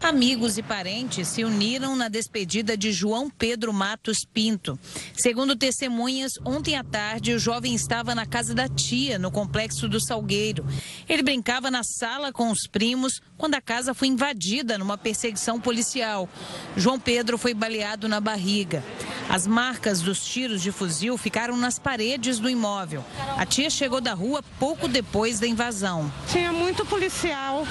Amigos 0.00 0.56
e 0.56 0.62
parentes 0.62 1.26
se 1.26 1.42
uniram 1.42 1.96
na 1.96 2.08
despedida 2.08 2.76
de 2.76 2.92
João 2.92 3.28
Pedro 3.28 3.72
Matos 3.72 4.18
Pinto. 4.32 4.78
Segundo 5.12 5.56
testemunhas, 5.56 6.34
ontem 6.44 6.76
à 6.76 6.84
tarde 6.84 7.32
o 7.32 7.38
jovem 7.38 7.74
estava 7.74 8.14
na 8.14 8.24
casa 8.24 8.54
da 8.54 8.68
tia, 8.68 9.18
no 9.18 9.32
complexo 9.32 9.88
do 9.88 10.00
Salgueiro. 10.00 10.64
Ele 11.08 11.22
brincava 11.24 11.68
na 11.68 11.82
sala 11.82 12.32
com 12.32 12.48
os 12.48 12.68
primos 12.70 13.20
quando 13.38 13.54
a 13.54 13.60
casa 13.60 13.94
foi 13.94 14.08
invadida 14.08 14.76
numa 14.76 14.98
perseguição 14.98 15.60
policial. 15.60 16.28
João 16.76 16.98
Pedro 16.98 17.38
foi 17.38 17.54
baleado 17.54 18.08
na 18.08 18.20
barriga. 18.20 18.84
As 19.30 19.46
marcas 19.46 20.02
dos 20.02 20.24
tiros 20.24 20.60
de 20.60 20.72
fuzil 20.72 21.16
ficaram 21.16 21.56
nas 21.56 21.78
paredes 21.78 22.40
do 22.40 22.50
imóvel. 22.50 23.04
A 23.36 23.46
tia 23.46 23.70
chegou 23.70 24.00
da 24.00 24.12
rua 24.12 24.42
pouco 24.58 24.88
depois 24.88 25.38
da 25.38 25.46
invasão. 25.46 26.12
Tinha 26.30 26.52
muito 26.52 26.84
policial 26.84 27.64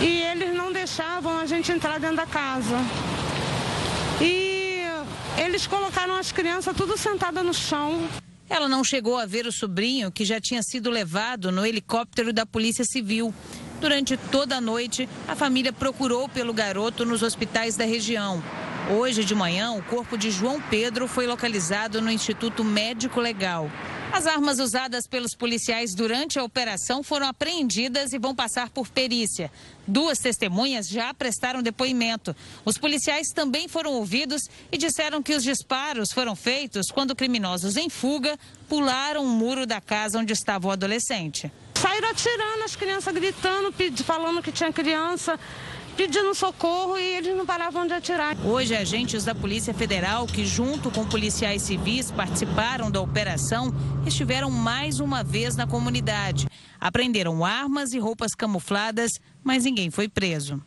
e 0.00 0.22
eles 0.22 0.54
não 0.54 0.72
deixavam 0.72 1.38
a 1.38 1.46
gente 1.46 1.72
entrar 1.72 1.98
dentro 1.98 2.16
da 2.16 2.26
casa. 2.26 2.76
E 4.20 4.84
eles 5.36 5.66
colocaram 5.66 6.14
as 6.14 6.30
crianças 6.30 6.76
tudo 6.76 6.96
sentada 6.96 7.42
no 7.42 7.52
chão. 7.52 8.08
Ela 8.48 8.68
não 8.68 8.84
chegou 8.84 9.16
a 9.16 9.24
ver 9.24 9.46
o 9.46 9.52
sobrinho, 9.52 10.12
que 10.12 10.24
já 10.26 10.38
tinha 10.38 10.62
sido 10.62 10.90
levado 10.90 11.50
no 11.50 11.64
helicóptero 11.64 12.32
da 12.32 12.44
Polícia 12.44 12.84
Civil. 12.84 13.34
Durante 13.82 14.16
toda 14.16 14.58
a 14.58 14.60
noite, 14.60 15.08
a 15.26 15.34
família 15.34 15.72
procurou 15.72 16.28
pelo 16.28 16.54
garoto 16.54 17.04
nos 17.04 17.20
hospitais 17.20 17.74
da 17.74 17.84
região. 17.84 18.40
Hoje 18.88 19.24
de 19.24 19.34
manhã, 19.34 19.72
o 19.72 19.82
corpo 19.82 20.16
de 20.16 20.30
João 20.30 20.62
Pedro 20.62 21.08
foi 21.08 21.26
localizado 21.26 22.00
no 22.00 22.08
Instituto 22.08 22.62
Médico 22.62 23.20
Legal. 23.20 23.68
As 24.12 24.24
armas 24.28 24.60
usadas 24.60 25.08
pelos 25.08 25.34
policiais 25.34 25.96
durante 25.96 26.38
a 26.38 26.44
operação 26.44 27.02
foram 27.02 27.26
apreendidas 27.26 28.12
e 28.12 28.20
vão 28.20 28.36
passar 28.36 28.70
por 28.70 28.88
perícia. 28.88 29.50
Duas 29.84 30.20
testemunhas 30.20 30.86
já 30.86 31.12
prestaram 31.12 31.60
depoimento. 31.60 32.36
Os 32.64 32.78
policiais 32.78 33.30
também 33.34 33.66
foram 33.66 33.94
ouvidos 33.94 34.42
e 34.70 34.78
disseram 34.78 35.20
que 35.20 35.34
os 35.34 35.42
disparos 35.42 36.12
foram 36.12 36.36
feitos 36.36 36.86
quando 36.92 37.16
criminosos 37.16 37.76
em 37.76 37.90
fuga 37.90 38.38
pularam 38.68 39.24
o 39.24 39.28
muro 39.28 39.66
da 39.66 39.80
casa 39.80 40.20
onde 40.20 40.32
estava 40.32 40.68
o 40.68 40.70
adolescente. 40.70 41.50
Saíram 41.82 42.10
atirando, 42.10 42.62
as 42.64 42.76
crianças 42.76 43.12
gritando, 43.12 43.74
falando 44.04 44.40
que 44.40 44.52
tinha 44.52 44.72
criança 44.72 45.36
pedindo 45.96 46.32
socorro 46.32 46.96
e 46.96 47.02
eles 47.02 47.36
não 47.36 47.44
paravam 47.44 47.84
de 47.88 47.92
atirar. 47.92 48.36
Hoje, 48.44 48.72
agentes 48.72 49.24
da 49.24 49.34
Polícia 49.34 49.74
Federal, 49.74 50.24
que 50.28 50.46
junto 50.46 50.92
com 50.92 51.04
policiais 51.04 51.62
civis 51.62 52.12
participaram 52.12 52.88
da 52.88 53.00
operação, 53.00 53.74
estiveram 54.06 54.48
mais 54.48 55.00
uma 55.00 55.24
vez 55.24 55.56
na 55.56 55.66
comunidade. 55.66 56.46
Apreenderam 56.80 57.44
armas 57.44 57.92
e 57.92 57.98
roupas 57.98 58.32
camufladas, 58.32 59.10
mas 59.42 59.64
ninguém 59.64 59.90
foi 59.90 60.08
preso. 60.08 60.62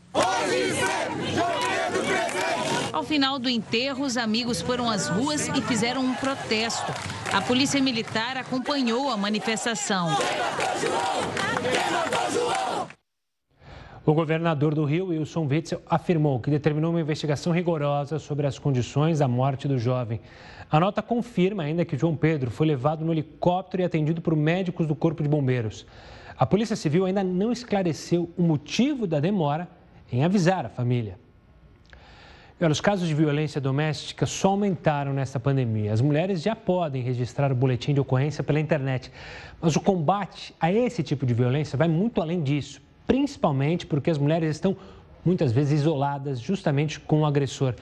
Ao 2.95 3.03
final 3.03 3.37
do 3.37 3.49
enterro, 3.49 4.05
os 4.05 4.15
amigos 4.15 4.61
foram 4.61 4.89
às 4.89 5.09
ruas 5.09 5.49
e 5.49 5.61
fizeram 5.63 6.01
um 6.01 6.13
protesto. 6.15 6.93
A 7.33 7.41
polícia 7.41 7.81
militar 7.81 8.37
acompanhou 8.37 9.09
a 9.09 9.17
manifestação. 9.17 10.07
O 14.05 14.13
governador 14.13 14.73
do 14.73 14.85
Rio, 14.85 15.07
Wilson 15.07 15.45
Witzel, 15.45 15.81
afirmou 15.85 16.39
que 16.39 16.49
determinou 16.49 16.91
uma 16.91 17.01
investigação 17.01 17.51
rigorosa 17.51 18.17
sobre 18.17 18.47
as 18.47 18.57
condições 18.57 19.19
da 19.19 19.27
morte 19.27 19.67
do 19.67 19.77
jovem. 19.77 20.21
A 20.71 20.79
nota 20.79 21.01
confirma 21.01 21.63
ainda 21.63 21.83
que 21.83 21.97
João 21.97 22.15
Pedro 22.15 22.49
foi 22.49 22.65
levado 22.65 23.03
no 23.03 23.11
helicóptero 23.11 23.83
e 23.83 23.85
atendido 23.85 24.21
por 24.21 24.37
médicos 24.37 24.87
do 24.87 24.95
Corpo 24.95 25.21
de 25.21 25.27
Bombeiros. 25.27 25.85
A 26.37 26.45
Polícia 26.45 26.77
Civil 26.77 27.03
ainda 27.03 27.25
não 27.25 27.51
esclareceu 27.51 28.31
o 28.37 28.41
motivo 28.41 29.05
da 29.05 29.19
demora 29.19 29.67
em 30.09 30.23
avisar 30.23 30.65
a 30.65 30.69
família. 30.69 31.24
Os 32.59 32.79
casos 32.79 33.07
de 33.07 33.13
violência 33.13 33.59
doméstica 33.59 34.25
só 34.25 34.49
aumentaram 34.49 35.13
nesta 35.13 35.39
pandemia. 35.39 35.91
As 35.91 35.99
mulheres 35.99 36.41
já 36.41 36.55
podem 36.55 37.01
registrar 37.01 37.51
o 37.51 37.55
boletim 37.55 37.93
de 37.93 37.99
ocorrência 37.99 38.43
pela 38.43 38.59
internet, 38.59 39.11
mas 39.61 39.75
o 39.75 39.81
combate 39.81 40.55
a 40.59 40.71
esse 40.71 41.03
tipo 41.03 41.25
de 41.25 41.33
violência 41.33 41.77
vai 41.77 41.89
muito 41.89 42.21
além 42.21 42.41
disso 42.41 42.81
principalmente 43.07 43.85
porque 43.85 44.09
as 44.09 44.17
mulheres 44.17 44.49
estão 44.51 44.75
muitas 45.23 45.51
vezes 45.51 45.81
isoladas 45.81 46.39
justamente 46.39 46.99
com 46.99 47.21
o 47.21 47.25
agressor. 47.25 47.73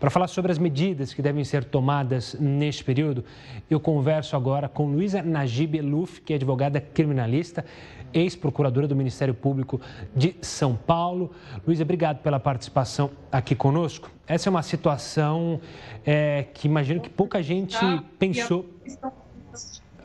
Para 0.00 0.10
falar 0.10 0.26
sobre 0.26 0.52
as 0.52 0.58
medidas 0.58 1.14
que 1.14 1.22
devem 1.22 1.44
ser 1.44 1.64
tomadas 1.64 2.34
neste 2.38 2.84
período, 2.84 3.24
eu 3.70 3.80
converso 3.80 4.36
agora 4.36 4.68
com 4.68 4.86
Luísa 4.86 5.22
Najib 5.22 5.76
Eluf, 5.76 6.20
que 6.20 6.32
é 6.32 6.36
advogada 6.36 6.80
criminalista, 6.80 7.64
ex-procuradora 8.12 8.86
do 8.86 8.94
Ministério 8.94 9.34
Público 9.34 9.80
de 10.14 10.36
São 10.40 10.76
Paulo. 10.76 11.32
Luísa, 11.66 11.82
obrigado 11.82 12.18
pela 12.22 12.38
participação 12.38 13.10
aqui 13.30 13.54
conosco. 13.54 14.10
Essa 14.26 14.48
é 14.48 14.50
uma 14.50 14.62
situação 14.62 15.60
é, 16.04 16.46
que 16.54 16.68
imagino 16.68 17.00
que 17.00 17.08
pouca 17.10 17.42
gente 17.42 17.78
tá. 17.78 18.04
pensou. 18.18 18.66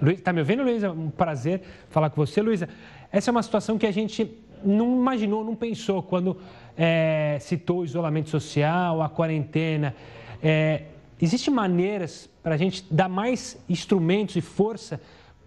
Está 0.01 0.31
me 0.31 0.39
ouvindo, 0.39 0.63
Luísa? 0.63 0.91
Um 0.91 1.09
prazer 1.09 1.61
falar 1.89 2.09
com 2.09 2.25
você, 2.25 2.41
Luísa. 2.41 2.69
Essa 3.11 3.29
é 3.29 3.31
uma 3.31 3.43
situação 3.43 3.77
que 3.77 3.85
a 3.85 3.91
gente 3.91 4.29
não 4.63 4.97
imaginou, 4.97 5.43
não 5.43 5.55
pensou 5.55 6.01
quando 6.03 6.37
é, 6.79 7.37
citou 7.41 7.81
o 7.81 7.85
isolamento 7.85 8.29
social, 8.29 9.01
a 9.01 9.09
quarentena. 9.09 9.93
É, 10.41 10.83
Existem 11.21 11.53
maneiras 11.53 12.29
para 12.41 12.55
a 12.55 12.57
gente 12.57 12.85
dar 12.89 13.09
mais 13.09 13.61
instrumentos 13.67 14.37
e 14.37 14.41
força 14.41 15.01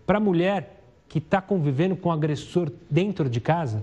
para 0.07 0.19
a 0.19 0.21
mulher 0.21 0.83
que 1.09 1.19
está 1.19 1.41
convivendo 1.41 1.97
com 1.97 2.11
o 2.11 2.13
agressor 2.13 2.71
dentro 2.91 3.29
de 3.29 3.41
casa? 3.41 3.83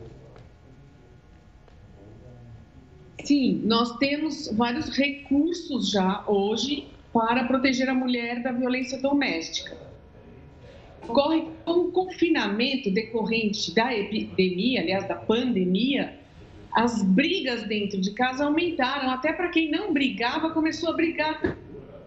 Sim, 3.24 3.62
nós 3.66 3.98
temos 3.98 4.52
vários 4.56 4.90
recursos 4.96 5.90
já 5.90 6.24
hoje 6.28 6.88
para 7.12 7.46
proteger 7.46 7.90
a 7.90 7.94
mulher 7.94 8.44
da 8.44 8.52
violência 8.52 9.02
doméstica. 9.02 9.76
ocorre 11.08 11.48
o 11.66 11.92
confinamento 11.92 12.92
decorrente 12.92 13.74
da 13.74 13.96
epidemia, 13.96 14.82
aliás, 14.82 15.08
da 15.08 15.16
pandemia, 15.16 16.19
as 16.72 17.02
brigas 17.04 17.64
dentro 17.64 18.00
de 18.00 18.12
casa 18.12 18.46
aumentaram. 18.46 19.10
Até 19.10 19.34
para 19.34 19.50
quem 19.50 19.70
não 19.70 19.94
brigava, 19.94 20.52
começou 20.52 20.90
a 20.90 20.94
brigar 20.94 21.58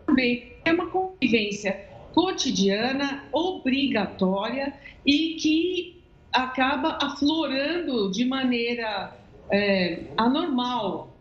também. 0.06 0.52
É 0.64 0.72
uma 0.72 0.86
convivência 0.86 1.88
cotidiana, 2.12 3.24
obrigatória 3.32 4.74
e 5.04 5.34
que 5.34 6.02
acaba 6.32 6.98
aflorando 7.00 8.10
de 8.10 8.24
maneira 8.24 9.16
é, 9.50 10.04
anormal, 10.16 11.14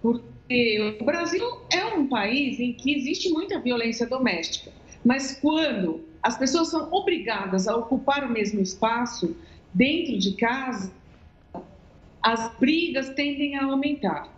porque 0.00 0.98
o 1.00 1.04
Brasil 1.04 1.44
é 1.72 1.84
um 1.86 2.06
país 2.06 2.60
em 2.60 2.72
que 2.72 2.94
existe 2.94 3.30
muita 3.30 3.58
violência 3.58 4.06
doméstica, 4.06 4.70
mas 5.04 5.38
quando 5.40 6.04
as 6.22 6.38
pessoas 6.38 6.68
são 6.68 6.92
obrigadas 6.92 7.66
a 7.66 7.76
ocupar 7.76 8.24
o 8.24 8.30
mesmo 8.30 8.60
espaço 8.60 9.36
dentro 9.72 10.18
de 10.18 10.32
casa, 10.36 10.92
as 12.22 12.54
brigas 12.58 13.10
tendem 13.10 13.56
a 13.56 13.64
aumentar. 13.64 14.28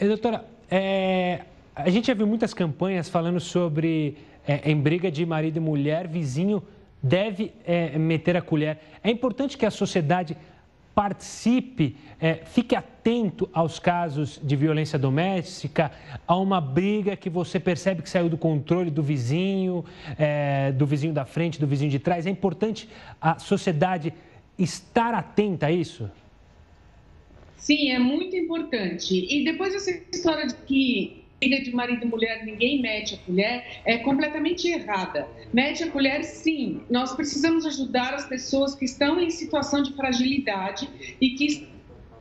E, 0.00 0.06
doutora, 0.06 0.44
é, 0.70 1.42
a 1.74 1.90
gente 1.90 2.06
já 2.06 2.14
viu 2.14 2.26
muitas 2.26 2.54
campanhas 2.54 3.08
falando 3.08 3.38
sobre 3.38 4.16
é, 4.46 4.70
em 4.70 4.76
briga 4.76 5.10
de 5.10 5.26
marido 5.26 5.58
e 5.58 5.60
mulher, 5.60 6.08
vizinho 6.08 6.62
deve 7.02 7.52
é, 7.64 7.98
meter 7.98 8.36
a 8.36 8.42
colher. 8.42 8.78
É 9.02 9.10
importante 9.10 9.56
que 9.56 9.66
a 9.66 9.70
sociedade 9.70 10.36
participe, 10.94 11.96
é, 12.20 12.34
fique 12.34 12.74
atento 12.74 13.48
aos 13.52 13.78
casos 13.78 14.40
de 14.42 14.56
violência 14.56 14.98
doméstica, 14.98 15.90
a 16.26 16.36
uma 16.36 16.60
briga 16.60 17.16
que 17.16 17.30
você 17.30 17.58
percebe 17.60 18.02
que 18.02 18.10
saiu 18.10 18.28
do 18.28 18.36
controle 18.36 18.90
do 18.90 19.02
vizinho, 19.02 19.84
é, 20.18 20.72
do 20.72 20.84
vizinho 20.84 21.12
da 21.12 21.24
frente, 21.24 21.60
do 21.60 21.66
vizinho 21.66 21.90
de 21.90 21.98
trás. 21.98 22.26
É 22.26 22.30
importante 22.30 22.88
a 23.20 23.38
sociedade 23.38 24.12
estar 24.58 25.14
atenta 25.14 25.66
a 25.66 25.72
isso? 25.72 26.10
Sim, 27.60 27.90
é 27.90 27.98
muito 27.98 28.34
importante. 28.34 29.14
E 29.14 29.44
depois 29.44 29.74
essa 29.74 29.90
história 30.12 30.46
de 30.46 30.54
que 30.54 31.20
briga 31.38 31.62
de 31.62 31.74
marido 31.74 32.04
e 32.04 32.08
mulher, 32.08 32.44
ninguém 32.44 32.82
mete 32.82 33.14
a 33.14 33.18
colher, 33.18 33.64
é 33.84 33.98
completamente 33.98 34.68
errada. 34.68 35.26
Mete 35.52 35.84
a 35.84 35.90
colher, 35.90 36.22
sim. 36.22 36.82
Nós 36.90 37.14
precisamos 37.14 37.64
ajudar 37.64 38.12
as 38.12 38.26
pessoas 38.26 38.74
que 38.74 38.84
estão 38.84 39.18
em 39.20 39.30
situação 39.30 39.82
de 39.82 39.94
fragilidade 39.94 40.88
e 41.20 41.30
que 41.30 41.68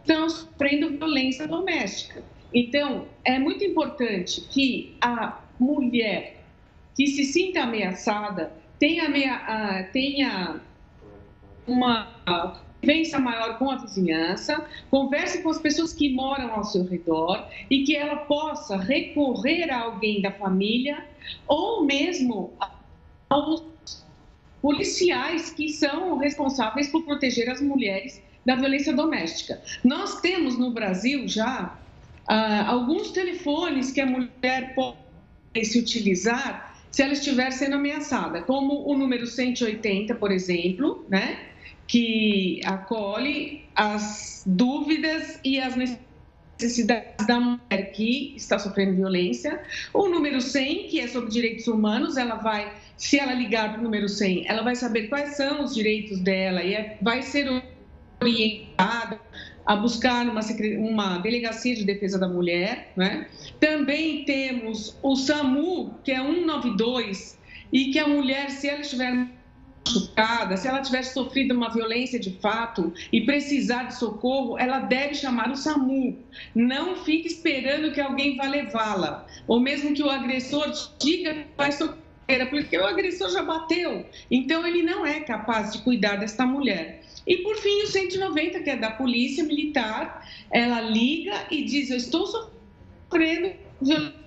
estão 0.02 0.30
sofrendo 0.30 0.92
violência 0.92 1.48
doméstica. 1.48 2.24
Então, 2.54 3.08
é 3.26 3.38
muito 3.38 3.64
importante 3.64 4.42
que 4.50 4.96
a 5.02 5.42
mulher 5.60 6.44
que 6.96 7.08
se 7.08 7.26
sinta 7.26 7.64
ameaçada 7.64 8.54
tenha, 8.80 9.90
tenha 9.92 10.62
uma 11.68 12.08
convivência 12.80 13.20
maior 13.20 13.58
com 13.58 13.70
a 13.70 13.78
vizinhança, 13.78 14.66
converse 14.90 15.42
com 15.44 15.50
as 15.50 15.60
pessoas 15.60 15.94
que 15.94 16.14
moram 16.14 16.54
ao 16.54 16.64
seu 16.64 16.86
redor 16.86 17.48
e 17.70 17.84
que 17.84 17.96
ela 17.96 18.18
possa 18.18 18.78
recorrer 18.78 19.70
a 19.70 19.82
alguém 19.82 20.22
da 20.22 20.32
família 20.32 21.06
ou 21.48 21.84
mesmo 21.86 22.54
aos 23.30 23.64
policiais 24.62 25.52
que 25.52 25.70
são 25.70 26.18
responsáveis 26.18 26.90
por 26.90 27.04
proteger 27.04 27.50
as 27.50 27.62
mulheres 27.62 28.22
da 28.46 28.56
violência 28.56 28.94
doméstica. 28.94 29.62
Nós 29.84 30.20
temos 30.22 30.58
no 30.58 30.72
Brasil 30.72 31.28
já 31.28 31.78
ah, 32.28 32.70
alguns 32.70 33.12
telefones 33.12 33.92
que 33.92 34.02
a 34.02 34.06
mulher 34.06 34.74
pode 34.74 35.66
se 35.66 35.80
utilizar 35.80 36.70
se 36.92 37.04
ela 37.04 37.14
estiver 37.14 37.52
sendo 37.52 37.76
ameaçada, 37.76 38.42
como 38.42 38.90
o 38.90 38.98
número 38.98 39.28
180, 39.28 40.16
por 40.16 40.32
exemplo, 40.32 41.06
né? 41.08 41.49
Que 41.90 42.62
acolhe 42.66 43.64
as 43.76 44.44
dúvidas 44.46 45.40
e 45.44 45.60
as 45.60 45.76
necessidades 45.76 47.26
da 47.26 47.40
mulher 47.40 47.92
que 47.94 48.36
está 48.38 48.60
sofrendo 48.60 48.96
violência. 48.96 49.60
O 49.92 50.08
número 50.08 50.40
100, 50.40 50.88
que 50.88 51.00
é 51.00 51.08
sobre 51.08 51.32
direitos 51.32 51.68
humanos, 51.68 52.16
ela 52.16 52.36
vai, 52.36 52.72
se 52.96 53.18
ela 53.18 53.34
ligar 53.34 53.72
para 53.72 53.80
o 53.80 53.84
número 53.84 54.08
100, 54.08 54.48
ela 54.48 54.62
vai 54.62 54.76
saber 54.76 55.08
quais 55.08 55.36
são 55.36 55.64
os 55.64 55.74
direitos 55.74 56.20
dela 56.20 56.62
e 56.64 56.76
é, 56.76 56.98
vai 57.02 57.24
ser 57.24 57.64
orientada 58.22 59.20
a 59.66 59.76
buscar 59.76 60.28
uma, 60.28 60.42
uma 60.78 61.18
delegacia 61.18 61.76
de 61.76 61.84
defesa 61.84 62.20
da 62.20 62.28
mulher. 62.28 62.94
Né? 62.96 63.28
Também 63.60 64.26
temos 64.26 64.96
o 65.02 65.16
SAMU, 65.16 65.96
que 66.04 66.12
é 66.12 66.24
192, 66.24 67.40
e 67.74 67.86
que 67.92 67.98
a 67.98 68.08
mulher, 68.08 68.52
se 68.52 68.70
ela 68.70 68.82
estiver 68.82 69.39
machucada, 69.90 70.56
se 70.56 70.68
ela 70.68 70.82
tiver 70.82 71.04
sofrido 71.04 71.54
uma 71.54 71.70
violência 71.70 72.20
de 72.20 72.32
fato 72.40 72.94
e 73.12 73.22
precisar 73.26 73.84
de 73.84 73.96
socorro, 73.96 74.58
ela 74.58 74.80
deve 74.80 75.16
chamar 75.16 75.50
o 75.50 75.56
SAMU. 75.56 76.18
Não 76.54 76.96
fique 76.98 77.28
esperando 77.28 77.92
que 77.92 78.00
alguém 78.00 78.38
vá 78.38 78.48
levá-la, 78.48 79.26
ou 79.48 79.60
mesmo 79.60 79.94
que 79.94 80.04
o 80.04 80.10
agressor 80.10 80.72
diga 81.00 81.34
que 81.34 81.46
vai 81.58 81.72
socorrer, 81.72 82.50
porque 82.50 82.78
o 82.78 82.86
agressor 82.86 83.32
já 83.32 83.42
bateu. 83.42 84.06
Então, 84.30 84.66
ele 84.66 84.84
não 84.84 85.06
é 85.06 85.22
capaz 85.22 85.74
de 85.74 85.80
cuidar 85.80 86.18
desta 86.18 86.46
mulher. 86.46 87.02
E, 87.26 87.38
por 87.38 87.56
fim, 87.58 87.82
o 87.84 87.88
190, 87.88 88.60
que 88.60 88.70
é 88.70 88.76
da 88.76 88.92
Polícia 88.92 89.44
Militar, 89.44 90.28
ela 90.52 90.82
liga 90.82 91.48
e 91.50 91.64
diz: 91.64 91.90
Eu 91.90 91.98
estou 91.98 92.28
sofrendo 92.28 93.52
violência 93.82 94.20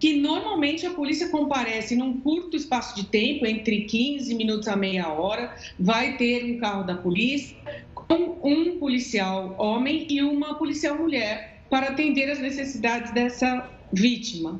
que 0.00 0.16
normalmente 0.16 0.86
a 0.86 0.90
polícia 0.90 1.28
comparece 1.28 1.94
num 1.94 2.18
curto 2.20 2.56
espaço 2.56 2.96
de 2.96 3.04
tempo, 3.04 3.44
entre 3.44 3.82
15 3.82 4.34
minutos 4.34 4.66
a 4.66 4.74
meia 4.74 5.12
hora, 5.12 5.54
vai 5.78 6.16
ter 6.16 6.42
um 6.44 6.58
carro 6.58 6.84
da 6.84 6.96
polícia 6.96 7.54
com 7.94 8.40
um 8.42 8.78
policial 8.78 9.54
homem 9.58 10.06
e 10.08 10.22
uma 10.22 10.54
policial 10.54 10.96
mulher 10.96 11.62
para 11.68 11.90
atender 11.90 12.30
as 12.30 12.38
necessidades 12.38 13.12
dessa 13.12 13.70
vítima. 13.92 14.58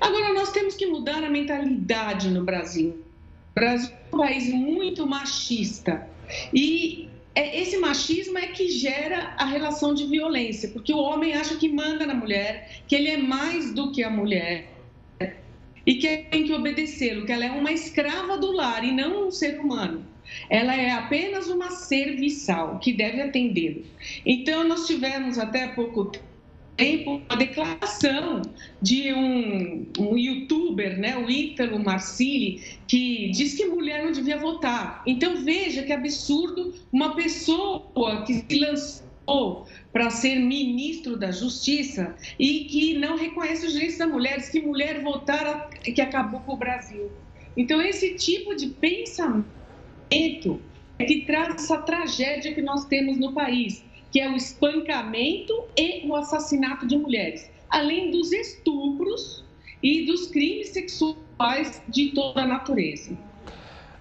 Agora, 0.00 0.32
nós 0.32 0.50
temos 0.52 0.74
que 0.74 0.86
mudar 0.86 1.22
a 1.22 1.28
mentalidade 1.28 2.30
no 2.30 2.42
Brasil. 2.42 2.98
O 3.50 3.60
Brasil 3.60 3.90
é 3.90 4.16
um 4.16 4.18
país 4.18 4.48
muito 4.48 5.06
machista 5.06 6.08
e 6.52 7.10
é, 7.34 7.60
esse 7.60 7.76
machismo 7.76 8.38
é 8.38 8.46
que 8.48 8.70
gera 8.70 9.34
a 9.36 9.44
relação 9.44 9.92
de 9.92 10.06
violência, 10.06 10.70
porque 10.70 10.94
o 10.94 10.98
homem 10.98 11.34
acha 11.34 11.56
que 11.56 11.68
manda 11.68 12.06
na 12.06 12.14
mulher, 12.14 12.80
que 12.88 12.96
ele 12.96 13.10
é 13.10 13.16
mais 13.18 13.72
do 13.72 13.92
que 13.92 14.02
a 14.02 14.10
mulher 14.10 14.77
e 15.88 15.94
que 15.94 16.18
tem 16.30 16.44
que 16.44 16.52
obedecê-lo, 16.52 17.24
que 17.24 17.32
ela 17.32 17.46
é 17.46 17.50
uma 17.50 17.72
escrava 17.72 18.36
do 18.36 18.52
lar 18.52 18.84
e 18.84 18.92
não 18.92 19.28
um 19.28 19.30
ser 19.30 19.58
humano. 19.58 20.04
Ela 20.50 20.76
é 20.76 20.90
apenas 20.90 21.48
uma 21.48 21.70
serviçal 21.70 22.78
que 22.78 22.92
deve 22.92 23.22
atendê-lo. 23.22 23.82
Então, 24.26 24.68
nós 24.68 24.86
tivemos 24.86 25.38
até 25.38 25.68
pouco 25.68 26.12
tempo 26.76 27.22
a 27.26 27.36
declaração 27.36 28.42
de 28.82 29.14
um, 29.14 29.86
um 29.98 30.18
youtuber, 30.18 30.98
né, 30.98 31.16
o 31.16 31.30
Ítalo 31.30 31.82
Marcilli, 31.82 32.62
que 32.86 33.30
diz 33.30 33.54
que 33.54 33.64
mulher 33.64 34.04
não 34.04 34.12
devia 34.12 34.36
votar. 34.36 35.02
Então, 35.06 35.42
veja 35.42 35.84
que 35.84 35.92
absurdo 35.94 36.74
uma 36.92 37.16
pessoa 37.16 38.24
que 38.26 38.44
se 38.46 38.60
lançou 38.60 39.07
para 39.92 40.10
ser 40.10 40.36
ministro 40.36 41.16
da 41.16 41.30
Justiça 41.30 42.16
e 42.38 42.64
que 42.64 42.98
não 42.98 43.16
reconhece 43.16 43.66
os 43.66 43.72
direitos 43.72 43.98
das 43.98 44.08
mulheres, 44.08 44.48
que 44.48 44.60
mulher 44.60 45.02
votar 45.02 45.68
que 45.70 46.00
acabou 46.00 46.40
com 46.40 46.54
o 46.54 46.56
Brasil. 46.56 47.10
Então, 47.56 47.80
esse 47.82 48.14
tipo 48.14 48.54
de 48.54 48.68
pensamento 48.68 50.60
é 50.98 51.04
que 51.04 51.24
traz 51.26 51.56
essa 51.56 51.78
tragédia 51.78 52.54
que 52.54 52.62
nós 52.62 52.86
temos 52.86 53.18
no 53.18 53.32
país, 53.32 53.84
que 54.10 54.20
é 54.20 54.30
o 54.30 54.36
espancamento 54.36 55.64
e 55.76 56.06
o 56.06 56.14
assassinato 56.16 56.86
de 56.86 56.96
mulheres, 56.96 57.50
além 57.68 58.10
dos 58.10 58.32
estupros 58.32 59.44
e 59.82 60.06
dos 60.06 60.28
crimes 60.28 60.68
sexuais 60.70 61.82
de 61.88 62.10
toda 62.12 62.42
a 62.42 62.46
natureza. 62.46 63.27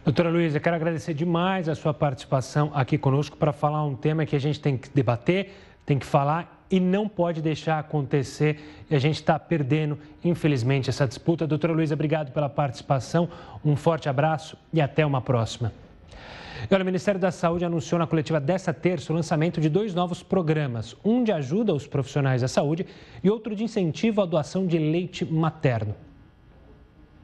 Doutora 0.07 0.29
Luísa, 0.29 0.57
quero 0.57 0.73
agradecer 0.73 1.13
demais 1.13 1.67
a 1.67 1.75
sua 1.75 1.93
participação 1.93 2.71
aqui 2.73 2.97
conosco 2.97 3.35
para 3.35 3.51
falar 3.51 3.83
um 3.83 3.93
tema 3.93 4.25
que 4.25 4.37
a 4.37 4.39
gente 4.39 4.57
tem 4.57 4.77
que 4.77 4.87
debater, 4.89 5.49
tem 5.85 5.99
que 5.99 6.05
falar 6.05 6.65
e 6.71 6.79
não 6.79 7.09
pode 7.09 7.41
deixar 7.41 7.77
acontecer. 7.77 8.85
E 8.89 8.95
a 8.95 8.99
gente 8.99 9.15
está 9.15 9.37
perdendo, 9.37 9.99
infelizmente, 10.23 10.89
essa 10.89 11.05
disputa. 11.05 11.45
Doutora 11.45 11.73
Luísa, 11.73 11.93
obrigado 11.93 12.31
pela 12.31 12.47
participação. 12.47 13.27
Um 13.65 13.75
forte 13.75 14.07
abraço 14.07 14.57
e 14.71 14.79
até 14.79 15.05
uma 15.05 15.19
próxima. 15.19 15.73
Olha, 16.71 16.83
o 16.83 16.85
Ministério 16.85 17.19
da 17.19 17.29
Saúde 17.29 17.65
anunciou 17.65 17.99
na 17.99 18.07
coletiva 18.07 18.39
desta 18.39 18.73
terça 18.73 19.11
o 19.11 19.15
lançamento 19.17 19.59
de 19.59 19.67
dois 19.67 19.93
novos 19.93 20.23
programas: 20.23 20.95
um 21.03 21.21
de 21.21 21.33
ajuda 21.33 21.73
aos 21.73 21.85
profissionais 21.85 22.41
da 22.41 22.47
saúde 22.47 22.85
e 23.21 23.29
outro 23.29 23.53
de 23.53 23.65
incentivo 23.65 24.21
à 24.21 24.25
doação 24.25 24.65
de 24.65 24.77
leite 24.77 25.25
materno. 25.25 26.06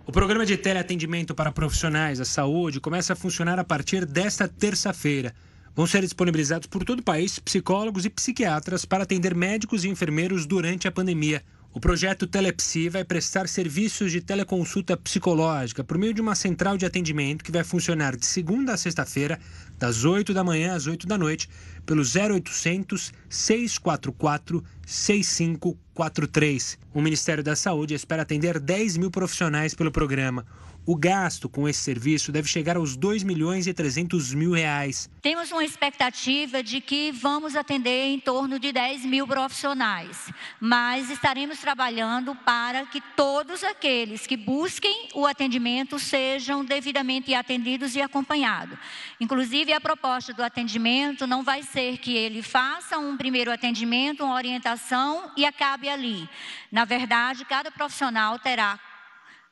O 0.05 0.11
programa 0.11 0.45
de 0.45 0.57
teleatendimento 0.57 1.33
para 1.33 1.49
profissionais 1.49 2.19
da 2.19 2.25
saúde 2.25 2.81
começa 2.81 3.13
a 3.13 3.15
funcionar 3.15 3.57
a 3.57 3.63
partir 3.63 4.05
desta 4.05 4.49
terça-feira. 4.49 5.33
Vão 5.73 5.87
ser 5.87 6.01
disponibilizados 6.01 6.67
por 6.67 6.83
todo 6.83 6.99
o 6.99 7.03
país 7.03 7.39
psicólogos 7.39 8.03
e 8.03 8.09
psiquiatras 8.09 8.83
para 8.83 9.03
atender 9.03 9.33
médicos 9.33 9.85
e 9.85 9.87
enfermeiros 9.87 10.45
durante 10.45 10.89
a 10.89 10.91
pandemia. 10.91 11.41
O 11.73 11.79
projeto 11.79 12.27
Telepsi 12.27 12.89
vai 12.89 13.05
prestar 13.05 13.47
serviços 13.47 14.11
de 14.11 14.19
teleconsulta 14.19 14.97
psicológica 14.97 15.85
por 15.85 15.97
meio 15.97 16.13
de 16.13 16.21
uma 16.21 16.35
central 16.35 16.77
de 16.77 16.85
atendimento 16.85 17.43
que 17.43 17.51
vai 17.51 17.63
funcionar 17.63 18.17
de 18.17 18.25
segunda 18.25 18.73
a 18.73 18.77
sexta-feira, 18.77 19.39
das 19.79 20.03
8 20.03 20.33
da 20.33 20.43
manhã 20.43 20.75
às 20.75 20.85
8 20.85 21.07
da 21.07 21.17
noite, 21.17 21.49
pelo 21.85 22.01
0800 22.01 23.13
644 23.29 24.63
6543. 24.85 26.79
O 26.93 27.01
Ministério 27.01 27.43
da 27.43 27.55
Saúde 27.55 27.93
espera 27.93 28.23
atender 28.23 28.59
10 28.59 28.97
mil 28.97 29.11
profissionais 29.11 29.73
pelo 29.73 29.91
programa. 29.91 30.45
O 30.85 30.97
gasto 30.97 31.47
com 31.47 31.65
esse 31.65 31.79
serviço 31.79 32.29
deve 32.29 32.49
chegar 32.49 32.75
aos 32.75 32.97
2 32.97 33.23
milhões 33.23 33.67
e 33.67 33.73
300 33.73 34.33
mil 34.33 34.51
reais. 34.51 35.09
Temos 35.21 35.49
uma 35.49 35.63
expectativa 35.63 36.61
de 36.61 36.81
que 36.81 37.09
vamos 37.09 37.55
atender 37.55 38.07
em 38.07 38.19
torno 38.19 38.59
de 38.59 38.73
10 38.73 39.05
mil 39.05 39.25
profissionais, 39.25 40.29
mas 40.59 41.09
estaremos 41.09 41.59
trabalhando 41.59 42.35
para 42.35 42.85
que 42.85 42.99
todos 43.15 43.63
aqueles 43.63 44.27
que 44.27 44.35
busquem 44.35 45.07
o 45.13 45.25
atendimento 45.25 45.97
sejam 45.97 46.65
devidamente 46.65 47.33
atendidos 47.33 47.95
e 47.95 48.01
acompanhados. 48.01 48.77
Inclusive, 49.21 49.71
a 49.71 49.79
proposta 49.79 50.33
do 50.33 50.43
atendimento 50.43 51.25
não 51.25 51.43
vai 51.43 51.63
ser 51.63 51.97
que 51.99 52.13
ele 52.13 52.41
faça 52.41 52.97
um 52.97 53.15
primeiro 53.15 53.53
atendimento, 53.53 54.25
uma 54.25 54.35
orientação 54.35 55.31
e 55.37 55.45
acabe 55.45 55.87
ali. 55.87 56.27
Na 56.69 56.83
verdade, 56.83 57.45
cada 57.45 57.71
profissional 57.71 58.37
terá 58.37 58.77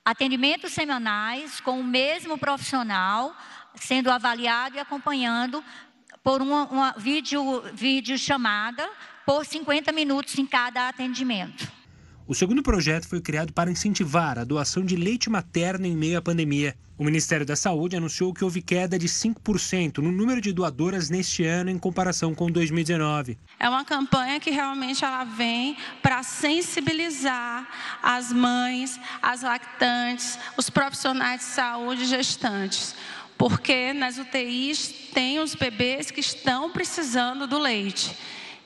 atendimentos 0.04 0.74
semanais 0.74 1.60
com 1.60 1.80
o 1.80 1.84
mesmo 1.84 2.38
profissional, 2.38 3.36
sendo 3.76 4.12
avaliado 4.12 4.76
e 4.76 4.80
acompanhando 4.80 5.64
por 6.24 6.42
uma, 6.42 6.66
uma 6.66 6.92
vídeo, 6.98 7.62
vídeo 7.74 8.18
chamada 8.18 8.90
por 9.26 9.46
50 9.46 9.92
minutos 9.92 10.38
em 10.38 10.46
cada 10.46 10.88
atendimento. 10.88 11.81
O 12.28 12.36
segundo 12.36 12.62
projeto 12.62 13.08
foi 13.08 13.20
criado 13.20 13.52
para 13.52 13.72
incentivar 13.72 14.38
a 14.38 14.44
doação 14.44 14.86
de 14.86 14.96
leite 14.96 15.30
materno 15.30 15.86
em 15.86 15.96
meio 15.96 16.18
à 16.18 16.22
pandemia. 16.22 16.76
O 16.98 17.04
Ministério 17.04 17.46
da 17.46 17.56
Saúde 17.56 17.96
anunciou 17.96 18.32
que 18.32 18.44
houve 18.44 18.62
queda 18.62 18.98
de 18.98 19.08
5% 19.08 19.98
no 19.98 20.12
número 20.12 20.40
de 20.40 20.54
doadoras 20.54 21.10
neste 21.10 21.44
ano 21.44 21.72
em 21.72 21.80
comparação 21.80 22.36
com 22.36 22.50
2019. 22.50 23.40
É 23.60 23.68
uma 23.68 23.84
campanha 23.84 24.40
que 24.40 24.52
realmente 24.52 25.04
ela 25.04 25.24
vem 25.24 25.76
para 26.04 26.22
sensibilizar 26.22 27.68
as 28.04 28.32
mães, 28.32 29.00
as 29.22 29.42
lactantes, 29.42 30.38
os 30.56 30.70
profissionais 30.70 31.40
de 31.40 31.48
saúde 31.48 32.06
gestantes 32.06 32.96
porque 33.36 33.92
nas 33.92 34.20
UTIs 34.20 35.10
tem 35.12 35.40
os 35.40 35.56
bebês 35.56 36.12
que 36.12 36.20
estão 36.20 36.70
precisando 36.70 37.48
do 37.48 37.58
leite 37.58 38.16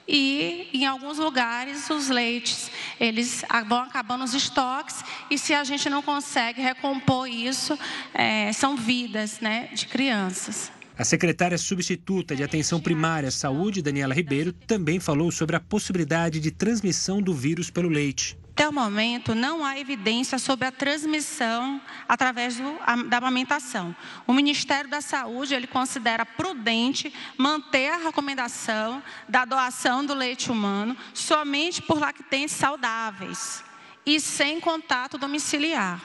e 0.08 0.70
em 0.74 0.86
alguns 0.86 1.18
lugares 1.18 1.89
os 1.89 2.10
leites 2.10 2.70
eles 2.99 3.43
vão 3.68 3.80
acabando 3.80 4.24
os 4.24 4.34
estoques 4.34 5.03
e 5.30 5.38
se 5.38 5.53
a 5.53 5.64
gente 5.64 5.89
não 5.89 6.01
consegue 6.01 6.62
recompor 6.62 7.28
isso 7.28 7.78
é, 8.14 8.51
são 8.53 8.78
vidas 8.78 9.39
né, 9.39 9.70
de 9.74 9.88
crianças. 9.88 10.72
A 10.97 11.03
secretária 11.03 11.58
substituta 11.58 12.36
de 12.36 12.43
Atenção 12.43 12.80
Primária 12.80 13.28
à 13.28 13.32
Saúde, 13.32 13.82
Daniela 13.82 14.14
Ribeiro, 14.14 14.53
também 14.53 14.97
falou 14.97 15.30
sobre 15.30 15.56
a 15.56 15.60
possibilidade 15.60 16.39
de 16.39 16.51
transmissão 16.51 17.22
do 17.22 17.34
vírus 17.34 17.70
pelo 17.70 17.89
leite. 17.89 18.38
Até 18.56 18.70
o 18.70 18.72
momento, 18.72 19.36
não 19.36 19.66
há 19.66 19.78
evidência 19.78 20.39
sobre 20.39 20.66
a 20.66 20.72
transmissão 20.72 21.82
através 22.08 22.56
do, 22.56 23.10
da 23.10 23.18
amamentação. 23.18 23.93
O 24.26 24.32
Ministério 24.32 24.89
da 24.89 25.01
Saúde 25.01 25.53
ele 25.53 25.68
considera 25.68 26.26
prudente 26.26 27.14
manter 27.38 27.89
a 27.89 27.97
recomendação 27.97 29.03
da 29.28 29.43
doação 29.43 30.06
do 30.06 30.14
leite 30.14 30.49
humano 30.49 30.95
somente 31.14 31.82
por 31.82 31.99
lactentes 31.99 32.56
saudáveis 32.56 33.62
e 34.06 34.22
sem 34.22 34.62
contato 34.62 35.18
domiciliar. 35.18 36.01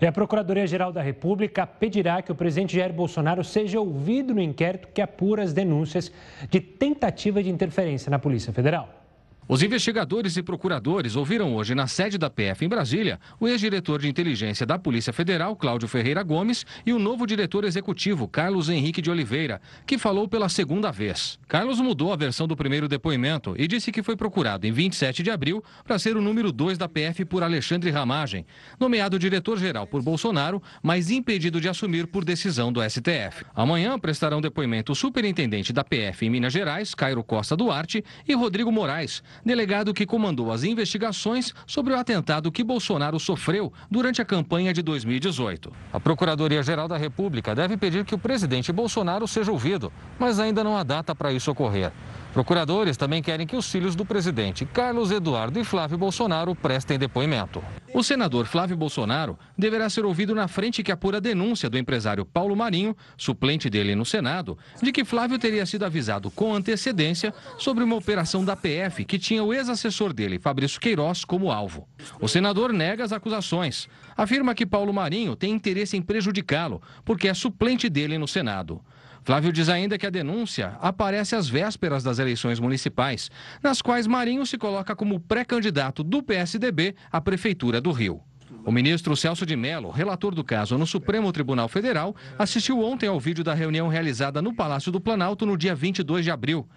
E 0.00 0.06
a 0.06 0.12
Procuradoria-Geral 0.12 0.92
da 0.92 1.02
República 1.02 1.66
pedirá 1.66 2.22
que 2.22 2.30
o 2.30 2.34
presidente 2.36 2.76
Jair 2.76 2.92
Bolsonaro 2.92 3.42
seja 3.42 3.80
ouvido 3.80 4.32
no 4.32 4.40
inquérito 4.40 4.86
que 4.94 5.02
apura 5.02 5.42
as 5.42 5.52
denúncias 5.52 6.12
de 6.48 6.60
tentativa 6.60 7.42
de 7.42 7.50
interferência 7.50 8.08
na 8.08 8.20
Polícia 8.20 8.52
Federal. 8.52 9.03
Os 9.46 9.62
investigadores 9.62 10.38
e 10.38 10.42
procuradores 10.42 11.16
ouviram 11.16 11.54
hoje 11.54 11.74
na 11.74 11.86
sede 11.86 12.16
da 12.16 12.30
PF 12.30 12.64
em 12.64 12.68
Brasília 12.68 13.20
o 13.38 13.46
ex-diretor 13.46 14.00
de 14.00 14.08
inteligência 14.08 14.64
da 14.64 14.78
Polícia 14.78 15.12
Federal, 15.12 15.54
Cláudio 15.54 15.86
Ferreira 15.86 16.22
Gomes, 16.22 16.64
e 16.86 16.94
o 16.94 16.98
novo 16.98 17.26
diretor 17.26 17.62
executivo, 17.64 18.26
Carlos 18.26 18.70
Henrique 18.70 19.02
de 19.02 19.10
Oliveira, 19.10 19.60
que 19.86 19.98
falou 19.98 20.26
pela 20.26 20.48
segunda 20.48 20.90
vez. 20.90 21.38
Carlos 21.46 21.78
mudou 21.78 22.10
a 22.10 22.16
versão 22.16 22.48
do 22.48 22.56
primeiro 22.56 22.88
depoimento 22.88 23.54
e 23.58 23.68
disse 23.68 23.92
que 23.92 24.02
foi 24.02 24.16
procurado 24.16 24.66
em 24.66 24.72
27 24.72 25.22
de 25.22 25.30
abril 25.30 25.62
para 25.84 25.98
ser 25.98 26.16
o 26.16 26.22
número 26.22 26.50
2 26.50 26.78
da 26.78 26.88
PF 26.88 27.26
por 27.26 27.42
Alexandre 27.42 27.90
Ramagem, 27.90 28.46
nomeado 28.80 29.18
diretor-geral 29.18 29.86
por 29.86 30.00
Bolsonaro, 30.00 30.62
mas 30.82 31.10
impedido 31.10 31.60
de 31.60 31.68
assumir 31.68 32.06
por 32.06 32.24
decisão 32.24 32.72
do 32.72 32.80
STF. 32.82 33.44
Amanhã 33.54 33.98
prestarão 33.98 34.40
depoimento 34.40 34.92
o 34.92 34.96
superintendente 34.96 35.70
da 35.70 35.84
PF 35.84 36.24
em 36.24 36.30
Minas 36.30 36.52
Gerais, 36.52 36.94
Cairo 36.94 37.22
Costa 37.22 37.54
Duarte, 37.54 38.02
e 38.26 38.32
Rodrigo 38.32 38.72
Moraes 38.72 39.22
delegado 39.44 39.94
que 39.94 40.04
comandou 40.04 40.52
as 40.52 40.64
investigações 40.64 41.54
sobre 41.66 41.92
o 41.92 41.98
atentado 41.98 42.52
que 42.52 42.62
Bolsonaro 42.62 43.18
sofreu 43.18 43.72
durante 43.90 44.20
a 44.20 44.24
campanha 44.24 44.72
de 44.72 44.82
2018. 44.82 45.72
A 45.92 46.00
Procuradoria-Geral 46.00 46.88
da 46.88 46.96
República 46.96 47.54
deve 47.54 47.76
pedir 47.76 48.04
que 48.04 48.14
o 48.14 48.18
presidente 48.18 48.72
Bolsonaro 48.72 49.26
seja 49.26 49.52
ouvido, 49.52 49.92
mas 50.18 50.38
ainda 50.38 50.62
não 50.62 50.76
há 50.76 50.82
data 50.82 51.14
para 51.14 51.32
isso 51.32 51.50
ocorrer. 51.50 51.92
Procuradores 52.34 52.96
também 52.96 53.22
querem 53.22 53.46
que 53.46 53.54
os 53.54 53.70
filhos 53.70 53.94
do 53.94 54.04
presidente 54.04 54.66
Carlos 54.66 55.12
Eduardo 55.12 55.56
e 55.60 55.62
Flávio 55.62 55.96
Bolsonaro 55.96 56.52
prestem 56.52 56.98
depoimento. 56.98 57.62
O 57.94 58.02
senador 58.02 58.46
Flávio 58.46 58.76
Bolsonaro 58.76 59.38
deverá 59.56 59.88
ser 59.88 60.04
ouvido 60.04 60.34
na 60.34 60.48
frente 60.48 60.82
que 60.82 60.90
apura 60.90 61.18
a 61.18 61.20
denúncia 61.20 61.70
do 61.70 61.78
empresário 61.78 62.24
Paulo 62.24 62.56
Marinho, 62.56 62.96
suplente 63.16 63.70
dele 63.70 63.94
no 63.94 64.04
Senado, 64.04 64.58
de 64.82 64.90
que 64.90 65.04
Flávio 65.04 65.38
teria 65.38 65.64
sido 65.64 65.84
avisado 65.84 66.28
com 66.28 66.52
antecedência 66.52 67.32
sobre 67.56 67.84
uma 67.84 67.94
operação 67.94 68.44
da 68.44 68.56
PF 68.56 69.04
que 69.04 69.16
tinha 69.16 69.44
o 69.44 69.54
ex-assessor 69.54 70.12
dele, 70.12 70.40
Fabrício 70.40 70.80
Queiroz, 70.80 71.24
como 71.24 71.52
alvo. 71.52 71.86
O 72.20 72.26
senador 72.26 72.72
nega 72.72 73.04
as 73.04 73.12
acusações. 73.12 73.88
Afirma 74.16 74.56
que 74.56 74.66
Paulo 74.66 74.92
Marinho 74.92 75.36
tem 75.36 75.52
interesse 75.52 75.96
em 75.96 76.02
prejudicá-lo, 76.02 76.82
porque 77.04 77.28
é 77.28 77.34
suplente 77.34 77.88
dele 77.88 78.18
no 78.18 78.26
Senado. 78.26 78.82
Flávio 79.24 79.50
diz 79.50 79.70
ainda 79.70 79.96
que 79.96 80.06
a 80.06 80.10
denúncia 80.10 80.76
aparece 80.82 81.34
às 81.34 81.48
vésperas 81.48 82.02
das 82.02 82.18
eleições 82.18 82.60
municipais, 82.60 83.30
nas 83.62 83.80
quais 83.80 84.06
Marinho 84.06 84.44
se 84.44 84.58
coloca 84.58 84.94
como 84.94 85.18
pré-candidato 85.18 86.04
do 86.04 86.22
PSDB 86.22 86.94
à 87.10 87.22
Prefeitura 87.22 87.80
do 87.80 87.90
Rio. 87.90 88.20
O 88.66 88.70
ministro 88.70 89.16
Celso 89.16 89.46
de 89.46 89.56
Mello, 89.56 89.90
relator 89.90 90.34
do 90.34 90.44
caso 90.44 90.76
no 90.76 90.86
Supremo 90.86 91.32
Tribunal 91.32 91.68
Federal, 91.68 92.14
assistiu 92.38 92.80
ontem 92.80 93.08
ao 93.08 93.18
vídeo 93.18 93.42
da 93.42 93.54
reunião 93.54 93.88
realizada 93.88 94.42
no 94.42 94.54
Palácio 94.54 94.92
do 94.92 95.00
Planalto 95.00 95.46
no 95.46 95.56
dia 95.56 95.74
22 95.74 96.22
de 96.22 96.30
abril. 96.30 96.68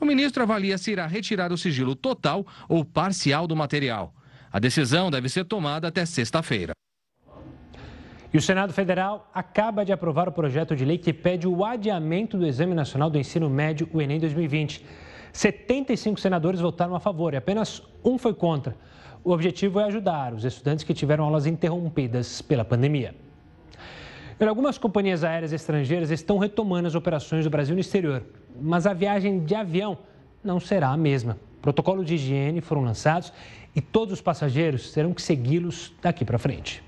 O 0.00 0.04
ministro 0.04 0.42
avalia 0.42 0.78
se 0.78 0.90
irá 0.90 1.06
retirar 1.06 1.52
o 1.52 1.58
sigilo 1.58 1.94
total 1.94 2.44
ou 2.68 2.84
parcial 2.84 3.46
do 3.46 3.54
material. 3.54 4.12
A 4.50 4.58
decisão 4.58 5.08
deve 5.08 5.28
ser 5.28 5.44
tomada 5.44 5.86
até 5.86 6.04
sexta-feira. 6.04 6.72
E 8.32 8.38
o 8.38 8.40
Senado 8.40 8.72
Federal 8.72 9.28
acaba 9.34 9.84
de 9.84 9.92
aprovar 9.92 10.26
o 10.26 10.32
projeto 10.32 10.74
de 10.74 10.86
lei 10.86 10.96
que 10.96 11.12
pede 11.12 11.46
o 11.46 11.62
adiamento 11.62 12.38
do 12.38 12.46
Exame 12.46 12.74
Nacional 12.74 13.10
do 13.10 13.18
Ensino 13.18 13.50
Médio, 13.50 13.86
o 13.92 14.00
Enem 14.00 14.18
2020. 14.18 14.82
75 15.30 16.18
senadores 16.18 16.58
votaram 16.58 16.94
a 16.94 17.00
favor 17.00 17.34
e 17.34 17.36
apenas 17.36 17.82
um 18.02 18.16
foi 18.16 18.32
contra. 18.32 18.74
O 19.22 19.32
objetivo 19.32 19.80
é 19.80 19.84
ajudar 19.84 20.32
os 20.32 20.46
estudantes 20.46 20.82
que 20.82 20.94
tiveram 20.94 21.24
aulas 21.24 21.46
interrompidas 21.46 22.40
pela 22.40 22.64
pandemia. 22.64 23.14
Algumas 24.40 24.76
companhias 24.76 25.22
aéreas 25.22 25.52
estrangeiras 25.52 26.10
estão 26.10 26.38
retomando 26.38 26.88
as 26.88 26.94
operações 26.94 27.44
do 27.44 27.50
Brasil 27.50 27.74
no 27.74 27.80
exterior, 27.80 28.24
mas 28.60 28.86
a 28.86 28.92
viagem 28.92 29.44
de 29.44 29.54
avião 29.54 29.98
não 30.42 30.58
será 30.58 30.88
a 30.88 30.96
mesma. 30.96 31.38
Protocolos 31.60 32.06
de 32.06 32.14
higiene 32.16 32.60
foram 32.60 32.82
lançados 32.82 33.32
e 33.76 33.80
todos 33.80 34.14
os 34.14 34.20
passageiros 34.20 34.90
terão 34.92 35.14
que 35.14 35.22
segui-los 35.22 35.92
daqui 36.02 36.24
para 36.24 36.38
frente. 36.38 36.82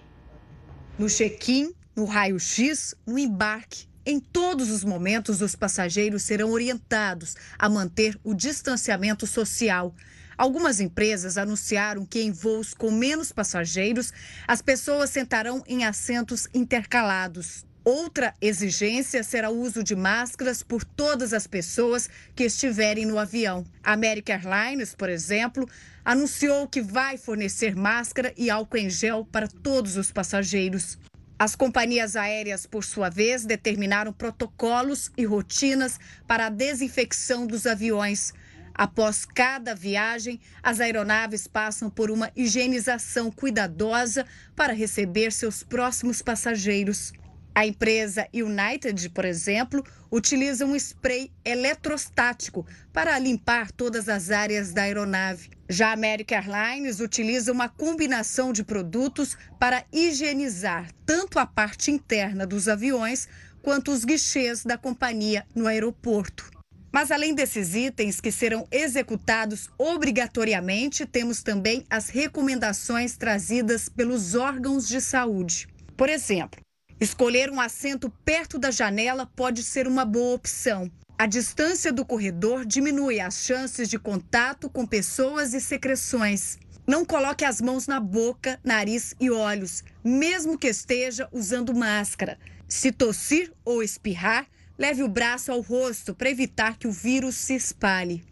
No 0.96 1.08
check-in, 1.08 1.74
no 1.96 2.04
raio-x, 2.04 2.94
no 3.04 3.18
embarque, 3.18 3.88
em 4.06 4.20
todos 4.20 4.70
os 4.70 4.84
momentos, 4.84 5.40
os 5.40 5.56
passageiros 5.56 6.22
serão 6.22 6.52
orientados 6.52 7.34
a 7.58 7.68
manter 7.68 8.16
o 8.22 8.32
distanciamento 8.32 9.26
social. 9.26 9.92
Algumas 10.38 10.78
empresas 10.78 11.36
anunciaram 11.36 12.06
que 12.06 12.20
em 12.20 12.30
voos 12.30 12.74
com 12.74 12.92
menos 12.92 13.32
passageiros, 13.32 14.12
as 14.46 14.62
pessoas 14.62 15.10
sentarão 15.10 15.64
em 15.66 15.84
assentos 15.84 16.46
intercalados. 16.54 17.64
Outra 17.84 18.32
exigência 18.40 19.22
será 19.22 19.50
o 19.50 19.60
uso 19.60 19.84
de 19.84 19.94
máscaras 19.94 20.62
por 20.62 20.82
todas 20.82 21.34
as 21.34 21.46
pessoas 21.46 22.08
que 22.34 22.44
estiverem 22.44 23.04
no 23.04 23.18
avião. 23.18 23.62
A 23.82 23.92
American 23.92 24.36
Airlines, 24.36 24.94
por 24.94 25.10
exemplo, 25.10 25.68
anunciou 26.02 26.66
que 26.66 26.80
vai 26.80 27.18
fornecer 27.18 27.76
máscara 27.76 28.32
e 28.38 28.48
álcool 28.48 28.78
em 28.78 28.88
gel 28.88 29.28
para 29.30 29.46
todos 29.46 29.98
os 29.98 30.10
passageiros. 30.10 30.98
As 31.38 31.54
companhias 31.54 32.16
aéreas, 32.16 32.64
por 32.64 32.84
sua 32.84 33.10
vez, 33.10 33.44
determinaram 33.44 34.14
protocolos 34.14 35.12
e 35.14 35.26
rotinas 35.26 36.00
para 36.26 36.46
a 36.46 36.50
desinfecção 36.50 37.46
dos 37.46 37.66
aviões. 37.66 38.32
Após 38.74 39.26
cada 39.26 39.74
viagem, 39.74 40.40
as 40.62 40.80
aeronaves 40.80 41.46
passam 41.46 41.90
por 41.90 42.10
uma 42.10 42.32
higienização 42.34 43.30
cuidadosa 43.30 44.24
para 44.56 44.72
receber 44.72 45.32
seus 45.32 45.62
próximos 45.62 46.22
passageiros. 46.22 47.12
A 47.54 47.64
empresa 47.64 48.26
United, 48.34 49.10
por 49.10 49.24
exemplo, 49.24 49.84
utiliza 50.10 50.66
um 50.66 50.74
spray 50.74 51.30
eletrostático 51.44 52.66
para 52.92 53.16
limpar 53.18 53.70
todas 53.70 54.08
as 54.08 54.32
áreas 54.32 54.72
da 54.72 54.82
aeronave. 54.82 55.50
Já 55.68 55.90
a 55.90 55.92
American 55.92 56.36
Airlines 56.36 56.98
utiliza 56.98 57.52
uma 57.52 57.68
combinação 57.68 58.52
de 58.52 58.64
produtos 58.64 59.36
para 59.58 59.84
higienizar 59.92 60.90
tanto 61.06 61.38
a 61.38 61.46
parte 61.46 61.92
interna 61.92 62.44
dos 62.44 62.66
aviões 62.68 63.28
quanto 63.62 63.92
os 63.92 64.04
guichês 64.04 64.64
da 64.64 64.76
companhia 64.76 65.46
no 65.54 65.68
aeroporto. 65.68 66.50
Mas 66.92 67.10
além 67.10 67.34
desses 67.34 67.74
itens 67.74 68.20
que 68.20 68.30
serão 68.32 68.66
executados 68.70 69.70
obrigatoriamente, 69.78 71.06
temos 71.06 71.42
também 71.42 71.84
as 71.88 72.08
recomendações 72.08 73.16
trazidas 73.16 73.88
pelos 73.88 74.34
órgãos 74.34 74.86
de 74.88 75.00
saúde. 75.00 75.66
Por 75.96 76.08
exemplo, 76.08 76.63
escolher 77.00 77.50
um 77.50 77.60
assento 77.60 78.10
perto 78.24 78.58
da 78.58 78.70
janela 78.70 79.26
pode 79.26 79.62
ser 79.62 79.86
uma 79.86 80.04
boa 80.04 80.34
opção. 80.34 80.90
A 81.16 81.26
distância 81.26 81.92
do 81.92 82.04
corredor 82.04 82.64
diminui 82.64 83.20
as 83.20 83.44
chances 83.44 83.88
de 83.88 83.98
contato 83.98 84.68
com 84.68 84.86
pessoas 84.86 85.54
e 85.54 85.60
secreções. 85.60 86.58
Não 86.86 87.04
coloque 87.04 87.44
as 87.44 87.60
mãos 87.60 87.86
na 87.86 88.00
boca, 88.00 88.58
nariz 88.64 89.14
e 89.20 89.30
olhos, 89.30 89.84
mesmo 90.02 90.58
que 90.58 90.66
esteja 90.66 91.28
usando 91.32 91.74
máscara. 91.74 92.38
Se 92.68 92.90
tossir 92.90 93.52
ou 93.64 93.82
espirrar, 93.82 94.46
leve 94.76 95.02
o 95.02 95.08
braço 95.08 95.52
ao 95.52 95.60
rosto 95.60 96.14
para 96.14 96.30
evitar 96.30 96.76
que 96.76 96.88
o 96.88 96.92
vírus 96.92 97.36
se 97.36 97.54
espalhe. 97.54 98.24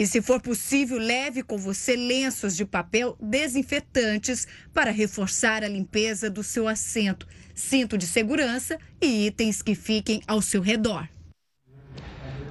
E 0.00 0.06
se 0.06 0.22
for 0.22 0.40
possível, 0.40 0.98
leve 0.98 1.42
com 1.42 1.58
você 1.58 1.94
lenços 1.94 2.56
de 2.56 2.64
papel 2.64 3.16
desinfetantes 3.20 4.48
para 4.72 4.90
reforçar 4.90 5.62
a 5.62 5.68
limpeza 5.68 6.30
do 6.30 6.42
seu 6.42 6.66
assento, 6.66 7.28
cinto 7.60 7.96
de 7.96 8.06
segurança 8.06 8.78
e 9.00 9.26
itens 9.26 9.62
que 9.62 9.74
fiquem 9.74 10.20
ao 10.26 10.42
seu 10.42 10.60
redor. 10.60 11.08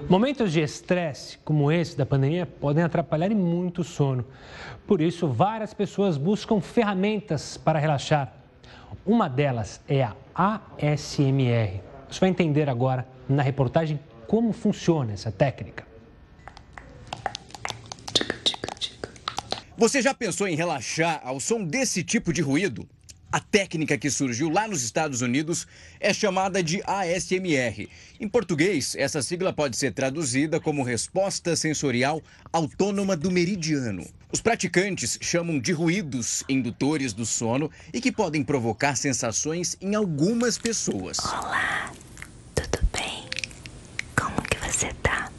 Momentos 0.07 0.51
de 0.51 0.61
estresse, 0.61 1.37
como 1.39 1.71
esse 1.71 1.95
da 1.95 2.05
pandemia, 2.05 2.45
podem 2.45 2.83
atrapalhar 2.83 3.29
muito 3.29 3.81
o 3.81 3.83
sono. 3.83 4.25
Por 4.87 5.01
isso, 5.01 5.27
várias 5.27 5.73
pessoas 5.73 6.17
buscam 6.17 6.59
ferramentas 6.59 7.57
para 7.57 7.77
relaxar. 7.77 8.33
Uma 9.05 9.27
delas 9.27 9.81
é 9.87 10.03
a 10.03 10.15
ASMR. 10.75 11.81
Você 12.09 12.19
vai 12.19 12.29
entender 12.29 12.69
agora 12.69 13.07
na 13.27 13.43
reportagem 13.43 13.99
como 14.25 14.51
funciona 14.51 15.13
essa 15.13 15.31
técnica. 15.31 15.87
Você 19.77 20.01
já 20.01 20.13
pensou 20.13 20.47
em 20.47 20.55
relaxar 20.55 21.21
ao 21.23 21.39
som 21.39 21.63
desse 21.63 22.03
tipo 22.03 22.33
de 22.33 22.41
ruído? 22.41 22.87
A 23.31 23.39
técnica 23.39 23.95
que 23.95 24.09
surgiu 24.09 24.49
lá 24.49 24.67
nos 24.67 24.81
Estados 24.81 25.21
Unidos 25.21 25.67
é 25.99 26.11
chamada 26.11 26.63
de 26.63 26.81
ASMR. 26.83 27.87
Em 28.19 28.27
português, 28.27 28.95
essa 28.97 29.21
sigla 29.21 29.53
pode 29.53 29.77
ser 29.77 29.93
traduzida 29.93 30.59
como 30.59 30.81
Resposta 30.81 31.55
Sensorial 31.55 32.23
Autônoma 32.51 33.15
do 33.15 33.29
Meridiano. 33.29 34.03
Os 34.31 34.41
praticantes 34.41 35.19
chamam 35.21 35.59
de 35.59 35.71
ruídos 35.71 36.43
indutores 36.49 37.13
do 37.13 37.23
sono 37.23 37.69
e 37.93 38.01
que 38.01 38.11
podem 38.11 38.43
provocar 38.43 38.95
sensações 38.95 39.77
em 39.79 39.93
algumas 39.93 40.57
pessoas. 40.57 41.19
Olá, 41.19 41.91
tudo 42.55 42.79
bem? 42.91 43.25
Como 44.19 44.41
que 44.41 44.57
você 44.57 44.91
tá? 45.03 45.31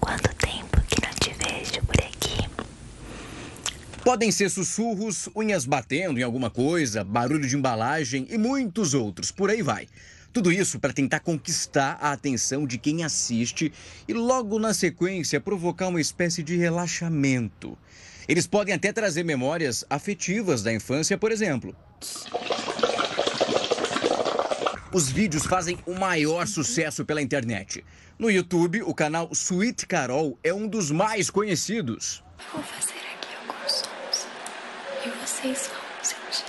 Quanto 0.00 0.34
tempo 0.34 0.80
que 0.88 1.00
não 1.06 1.14
te 1.20 1.30
vejo 1.38 1.80
por 1.86 2.00
aqui? 2.00 2.48
Podem 4.06 4.30
ser 4.30 4.48
sussurros, 4.50 5.28
unhas 5.34 5.66
batendo 5.66 6.20
em 6.20 6.22
alguma 6.22 6.48
coisa, 6.48 7.02
barulho 7.02 7.48
de 7.48 7.56
embalagem 7.56 8.24
e 8.30 8.38
muitos 8.38 8.94
outros, 8.94 9.32
por 9.32 9.50
aí 9.50 9.62
vai. 9.62 9.88
Tudo 10.32 10.52
isso 10.52 10.78
para 10.78 10.92
tentar 10.92 11.18
conquistar 11.18 11.98
a 12.00 12.12
atenção 12.12 12.68
de 12.68 12.78
quem 12.78 13.02
assiste 13.02 13.72
e 14.06 14.12
logo 14.12 14.60
na 14.60 14.72
sequência 14.72 15.40
provocar 15.40 15.88
uma 15.88 16.00
espécie 16.00 16.40
de 16.44 16.56
relaxamento. 16.56 17.76
Eles 18.28 18.46
podem 18.46 18.72
até 18.72 18.92
trazer 18.92 19.24
memórias 19.24 19.84
afetivas 19.90 20.62
da 20.62 20.72
infância, 20.72 21.18
por 21.18 21.32
exemplo. 21.32 21.74
Os 24.92 25.08
vídeos 25.08 25.46
fazem 25.46 25.80
o 25.84 25.96
maior 25.96 26.46
sucesso 26.46 27.04
pela 27.04 27.20
internet. 27.20 27.84
No 28.16 28.30
YouTube, 28.30 28.84
o 28.84 28.94
canal 28.94 29.28
Sweet 29.32 29.84
Carol 29.88 30.38
é 30.44 30.54
um 30.54 30.68
dos 30.68 30.92
mais 30.92 31.28
conhecidos. 31.28 32.22
Vou 32.52 32.62
fazer 32.62 32.94
aqui 32.94 33.34
alguns 33.42 33.72
sons 33.72 34.26
e 35.04 35.08
vocês 35.46 35.68
vão 35.68 35.80
sentir 36.02 36.44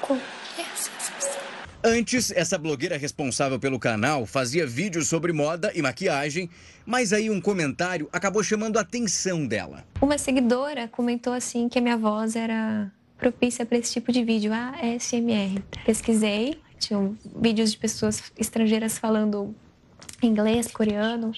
como 0.00 0.20
é 0.58 0.62
a 0.62 0.76
sensação. 0.76 1.42
Antes, 1.82 2.30
essa 2.30 2.58
blogueira 2.58 2.96
responsável 2.96 3.58
pelo 3.58 3.78
canal 3.78 4.26
fazia 4.26 4.66
vídeos 4.66 5.08
sobre 5.08 5.32
moda 5.32 5.72
e 5.74 5.82
maquiagem, 5.82 6.50
mas 6.84 7.12
aí 7.12 7.30
um 7.30 7.40
comentário 7.40 8.08
acabou 8.12 8.42
chamando 8.42 8.76
a 8.76 8.82
atenção 8.82 9.46
dela. 9.46 9.84
Uma 10.00 10.18
seguidora 10.18 10.88
comentou 10.88 11.32
assim 11.32 11.68
que 11.68 11.78
a 11.78 11.82
minha 11.82 11.96
voz 11.96 12.36
era 12.36 12.92
propícia 13.16 13.66
para 13.66 13.78
esse 13.78 13.92
tipo 13.92 14.12
de 14.12 14.22
vídeo, 14.22 14.52
ASMR. 14.52 15.62
Pesquisei, 15.84 16.60
tinham 16.78 17.16
vídeos 17.40 17.72
de 17.72 17.78
pessoas 17.78 18.32
estrangeiras 18.36 18.98
falando 18.98 19.54
inglês, 20.22 20.68
coreano. 20.68 21.32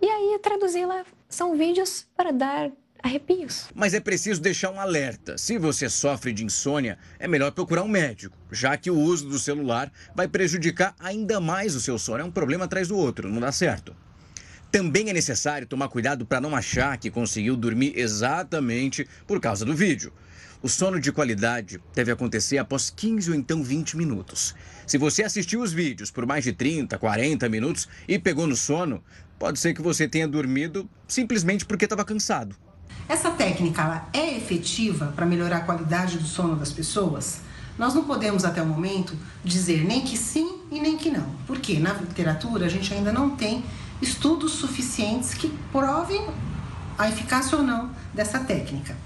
E 0.00 0.06
aí 0.06 0.32
eu 0.32 0.38
traduzi 0.38 0.84
lá, 0.84 1.04
são 1.28 1.56
vídeos 1.56 2.06
para 2.16 2.30
dar 2.32 2.70
arrepios. 3.04 3.66
Mas 3.74 3.92
é 3.92 4.00
preciso 4.00 4.40
deixar 4.40 4.70
um 4.70 4.80
alerta. 4.80 5.36
Se 5.36 5.58
você 5.58 5.90
sofre 5.90 6.32
de 6.32 6.42
insônia, 6.42 6.98
é 7.18 7.28
melhor 7.28 7.52
procurar 7.52 7.82
um 7.82 7.88
médico, 7.88 8.36
já 8.50 8.76
que 8.78 8.90
o 8.90 8.98
uso 8.98 9.28
do 9.28 9.38
celular 9.38 9.92
vai 10.14 10.26
prejudicar 10.26 10.94
ainda 10.98 11.38
mais 11.38 11.74
o 11.74 11.80
seu 11.80 11.98
sono. 11.98 12.22
É 12.22 12.24
um 12.24 12.30
problema 12.30 12.64
atrás 12.64 12.88
do 12.88 12.96
outro, 12.96 13.28
não 13.28 13.40
dá 13.40 13.52
certo. 13.52 13.94
Também 14.72 15.10
é 15.10 15.12
necessário 15.12 15.66
tomar 15.66 15.88
cuidado 15.88 16.24
para 16.24 16.40
não 16.40 16.56
achar 16.56 16.96
que 16.96 17.10
conseguiu 17.10 17.56
dormir 17.56 17.92
exatamente 17.94 19.06
por 19.26 19.38
causa 19.38 19.64
do 19.64 19.74
vídeo. 19.74 20.10
O 20.62 20.68
sono 20.68 20.98
de 20.98 21.12
qualidade 21.12 21.78
deve 21.94 22.10
acontecer 22.10 22.56
após 22.56 22.88
15 22.88 23.30
ou 23.30 23.36
então 23.36 23.62
20 23.62 23.98
minutos. 23.98 24.54
Se 24.86 24.96
você 24.96 25.22
assistiu 25.22 25.60
os 25.60 25.74
vídeos 25.74 26.10
por 26.10 26.24
mais 26.24 26.42
de 26.42 26.54
30, 26.54 26.98
40 26.98 27.48
minutos 27.50 27.86
e 28.08 28.18
pegou 28.18 28.46
no 28.46 28.56
sono, 28.56 29.04
pode 29.38 29.58
ser 29.58 29.74
que 29.74 29.82
você 29.82 30.08
tenha 30.08 30.26
dormido 30.26 30.88
simplesmente 31.06 31.66
porque 31.66 31.84
estava 31.84 32.02
cansado. 32.02 32.56
Essa 33.08 33.30
técnica 33.30 34.04
é 34.12 34.36
efetiva 34.36 35.12
para 35.14 35.26
melhorar 35.26 35.58
a 35.58 35.60
qualidade 35.60 36.18
do 36.18 36.26
sono 36.26 36.56
das 36.56 36.72
pessoas? 36.72 37.40
Nós 37.78 37.92
não 37.92 38.04
podemos 38.04 38.44
até 38.44 38.62
o 38.62 38.66
momento 38.66 39.16
dizer 39.44 39.84
nem 39.84 40.02
que 40.02 40.16
sim 40.16 40.60
e 40.70 40.80
nem 40.80 40.96
que 40.96 41.10
não, 41.10 41.26
porque 41.46 41.78
na 41.78 41.92
literatura 41.92 42.66
a 42.66 42.68
gente 42.68 42.94
ainda 42.94 43.12
não 43.12 43.30
tem 43.30 43.64
estudos 44.00 44.52
suficientes 44.52 45.34
que 45.34 45.48
provem 45.72 46.26
a 46.96 47.08
eficácia 47.08 47.58
ou 47.58 47.64
não 47.64 47.90
dessa 48.12 48.38
técnica. 48.38 48.96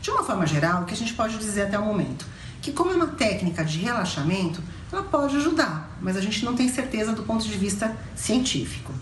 De 0.00 0.10
uma 0.10 0.22
forma 0.22 0.46
geral, 0.46 0.82
o 0.82 0.84
que 0.84 0.94
a 0.94 0.96
gente 0.96 1.14
pode 1.14 1.38
dizer 1.38 1.62
até 1.62 1.78
o 1.78 1.84
momento? 1.84 2.26
Que 2.60 2.72
como 2.72 2.90
é 2.90 2.94
uma 2.94 3.06
técnica 3.08 3.64
de 3.64 3.78
relaxamento, 3.78 4.62
ela 4.92 5.02
pode 5.02 5.36
ajudar, 5.36 5.96
mas 6.00 6.16
a 6.16 6.20
gente 6.20 6.44
não 6.44 6.54
tem 6.54 6.68
certeza 6.68 7.12
do 7.12 7.22
ponto 7.22 7.44
de 7.44 7.56
vista 7.56 7.96
científico. 8.14 8.92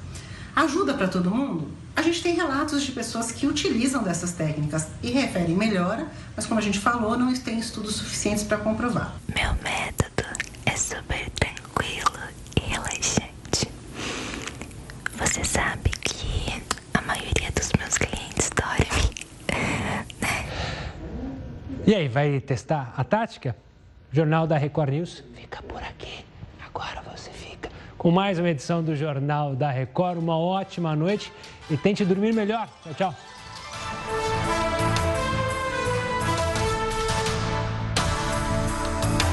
Ajuda 0.55 0.95
para 0.95 1.09
todo 1.09 1.30
mundo? 1.30 1.68
A 1.97 2.03
gente 2.03 2.23
tem 2.23 2.35
relatos 2.35 2.83
de 2.83 2.93
pessoas 2.93 3.33
que 3.33 3.47
utilizam 3.47 4.03
dessas 4.03 4.33
técnicas 4.33 4.87
e 5.03 5.11
referem 5.11 5.57
melhora, 5.57 6.07
mas 6.37 6.45
como 6.45 6.61
a 6.61 6.63
gente 6.63 6.79
falou, 6.79 7.17
não 7.17 7.33
tem 7.33 7.59
estudos 7.59 7.97
suficientes 7.97 8.45
para 8.45 8.59
comprovar. 8.59 9.17
Meu 9.35 9.55
método 9.63 10.29
é 10.67 10.77
super 10.77 11.31
tranquilo 11.31 12.13
e 12.55 12.61
relaxante. 12.71 13.71
Você 15.17 15.43
sabe 15.43 15.89
que 16.03 16.63
a 16.93 17.01
maioria 17.01 17.51
dos 17.53 17.73
meus 17.79 17.97
clientes 17.97 18.51
dorme, 18.55 19.11
né? 20.21 20.47
E 21.87 21.95
aí, 21.95 22.09
vai 22.09 22.39
testar 22.41 22.93
a 22.95 23.03
tática? 23.05 23.57
Jornal 24.13 24.47
da 24.47 24.59
Record 24.59 24.91
News 24.91 25.25
fica 25.35 25.63
por 25.63 25.83
aqui. 25.83 26.25
Agora 26.65 27.03
você 27.11 27.31
fica 27.31 27.71
com 27.97 28.11
mais 28.11 28.39
uma 28.39 28.51
edição 28.51 28.83
do 28.83 28.95
Jornal 28.95 29.57
da 29.57 29.71
Record. 29.71 30.19
Uma 30.19 30.39
ótima 30.39 30.95
noite 30.95 31.33
e 31.71 31.77
tente 31.77 32.05
dormir 32.05 32.33
melhor. 32.33 32.69
Tchau, 32.83 32.95
tchau. 32.95 33.14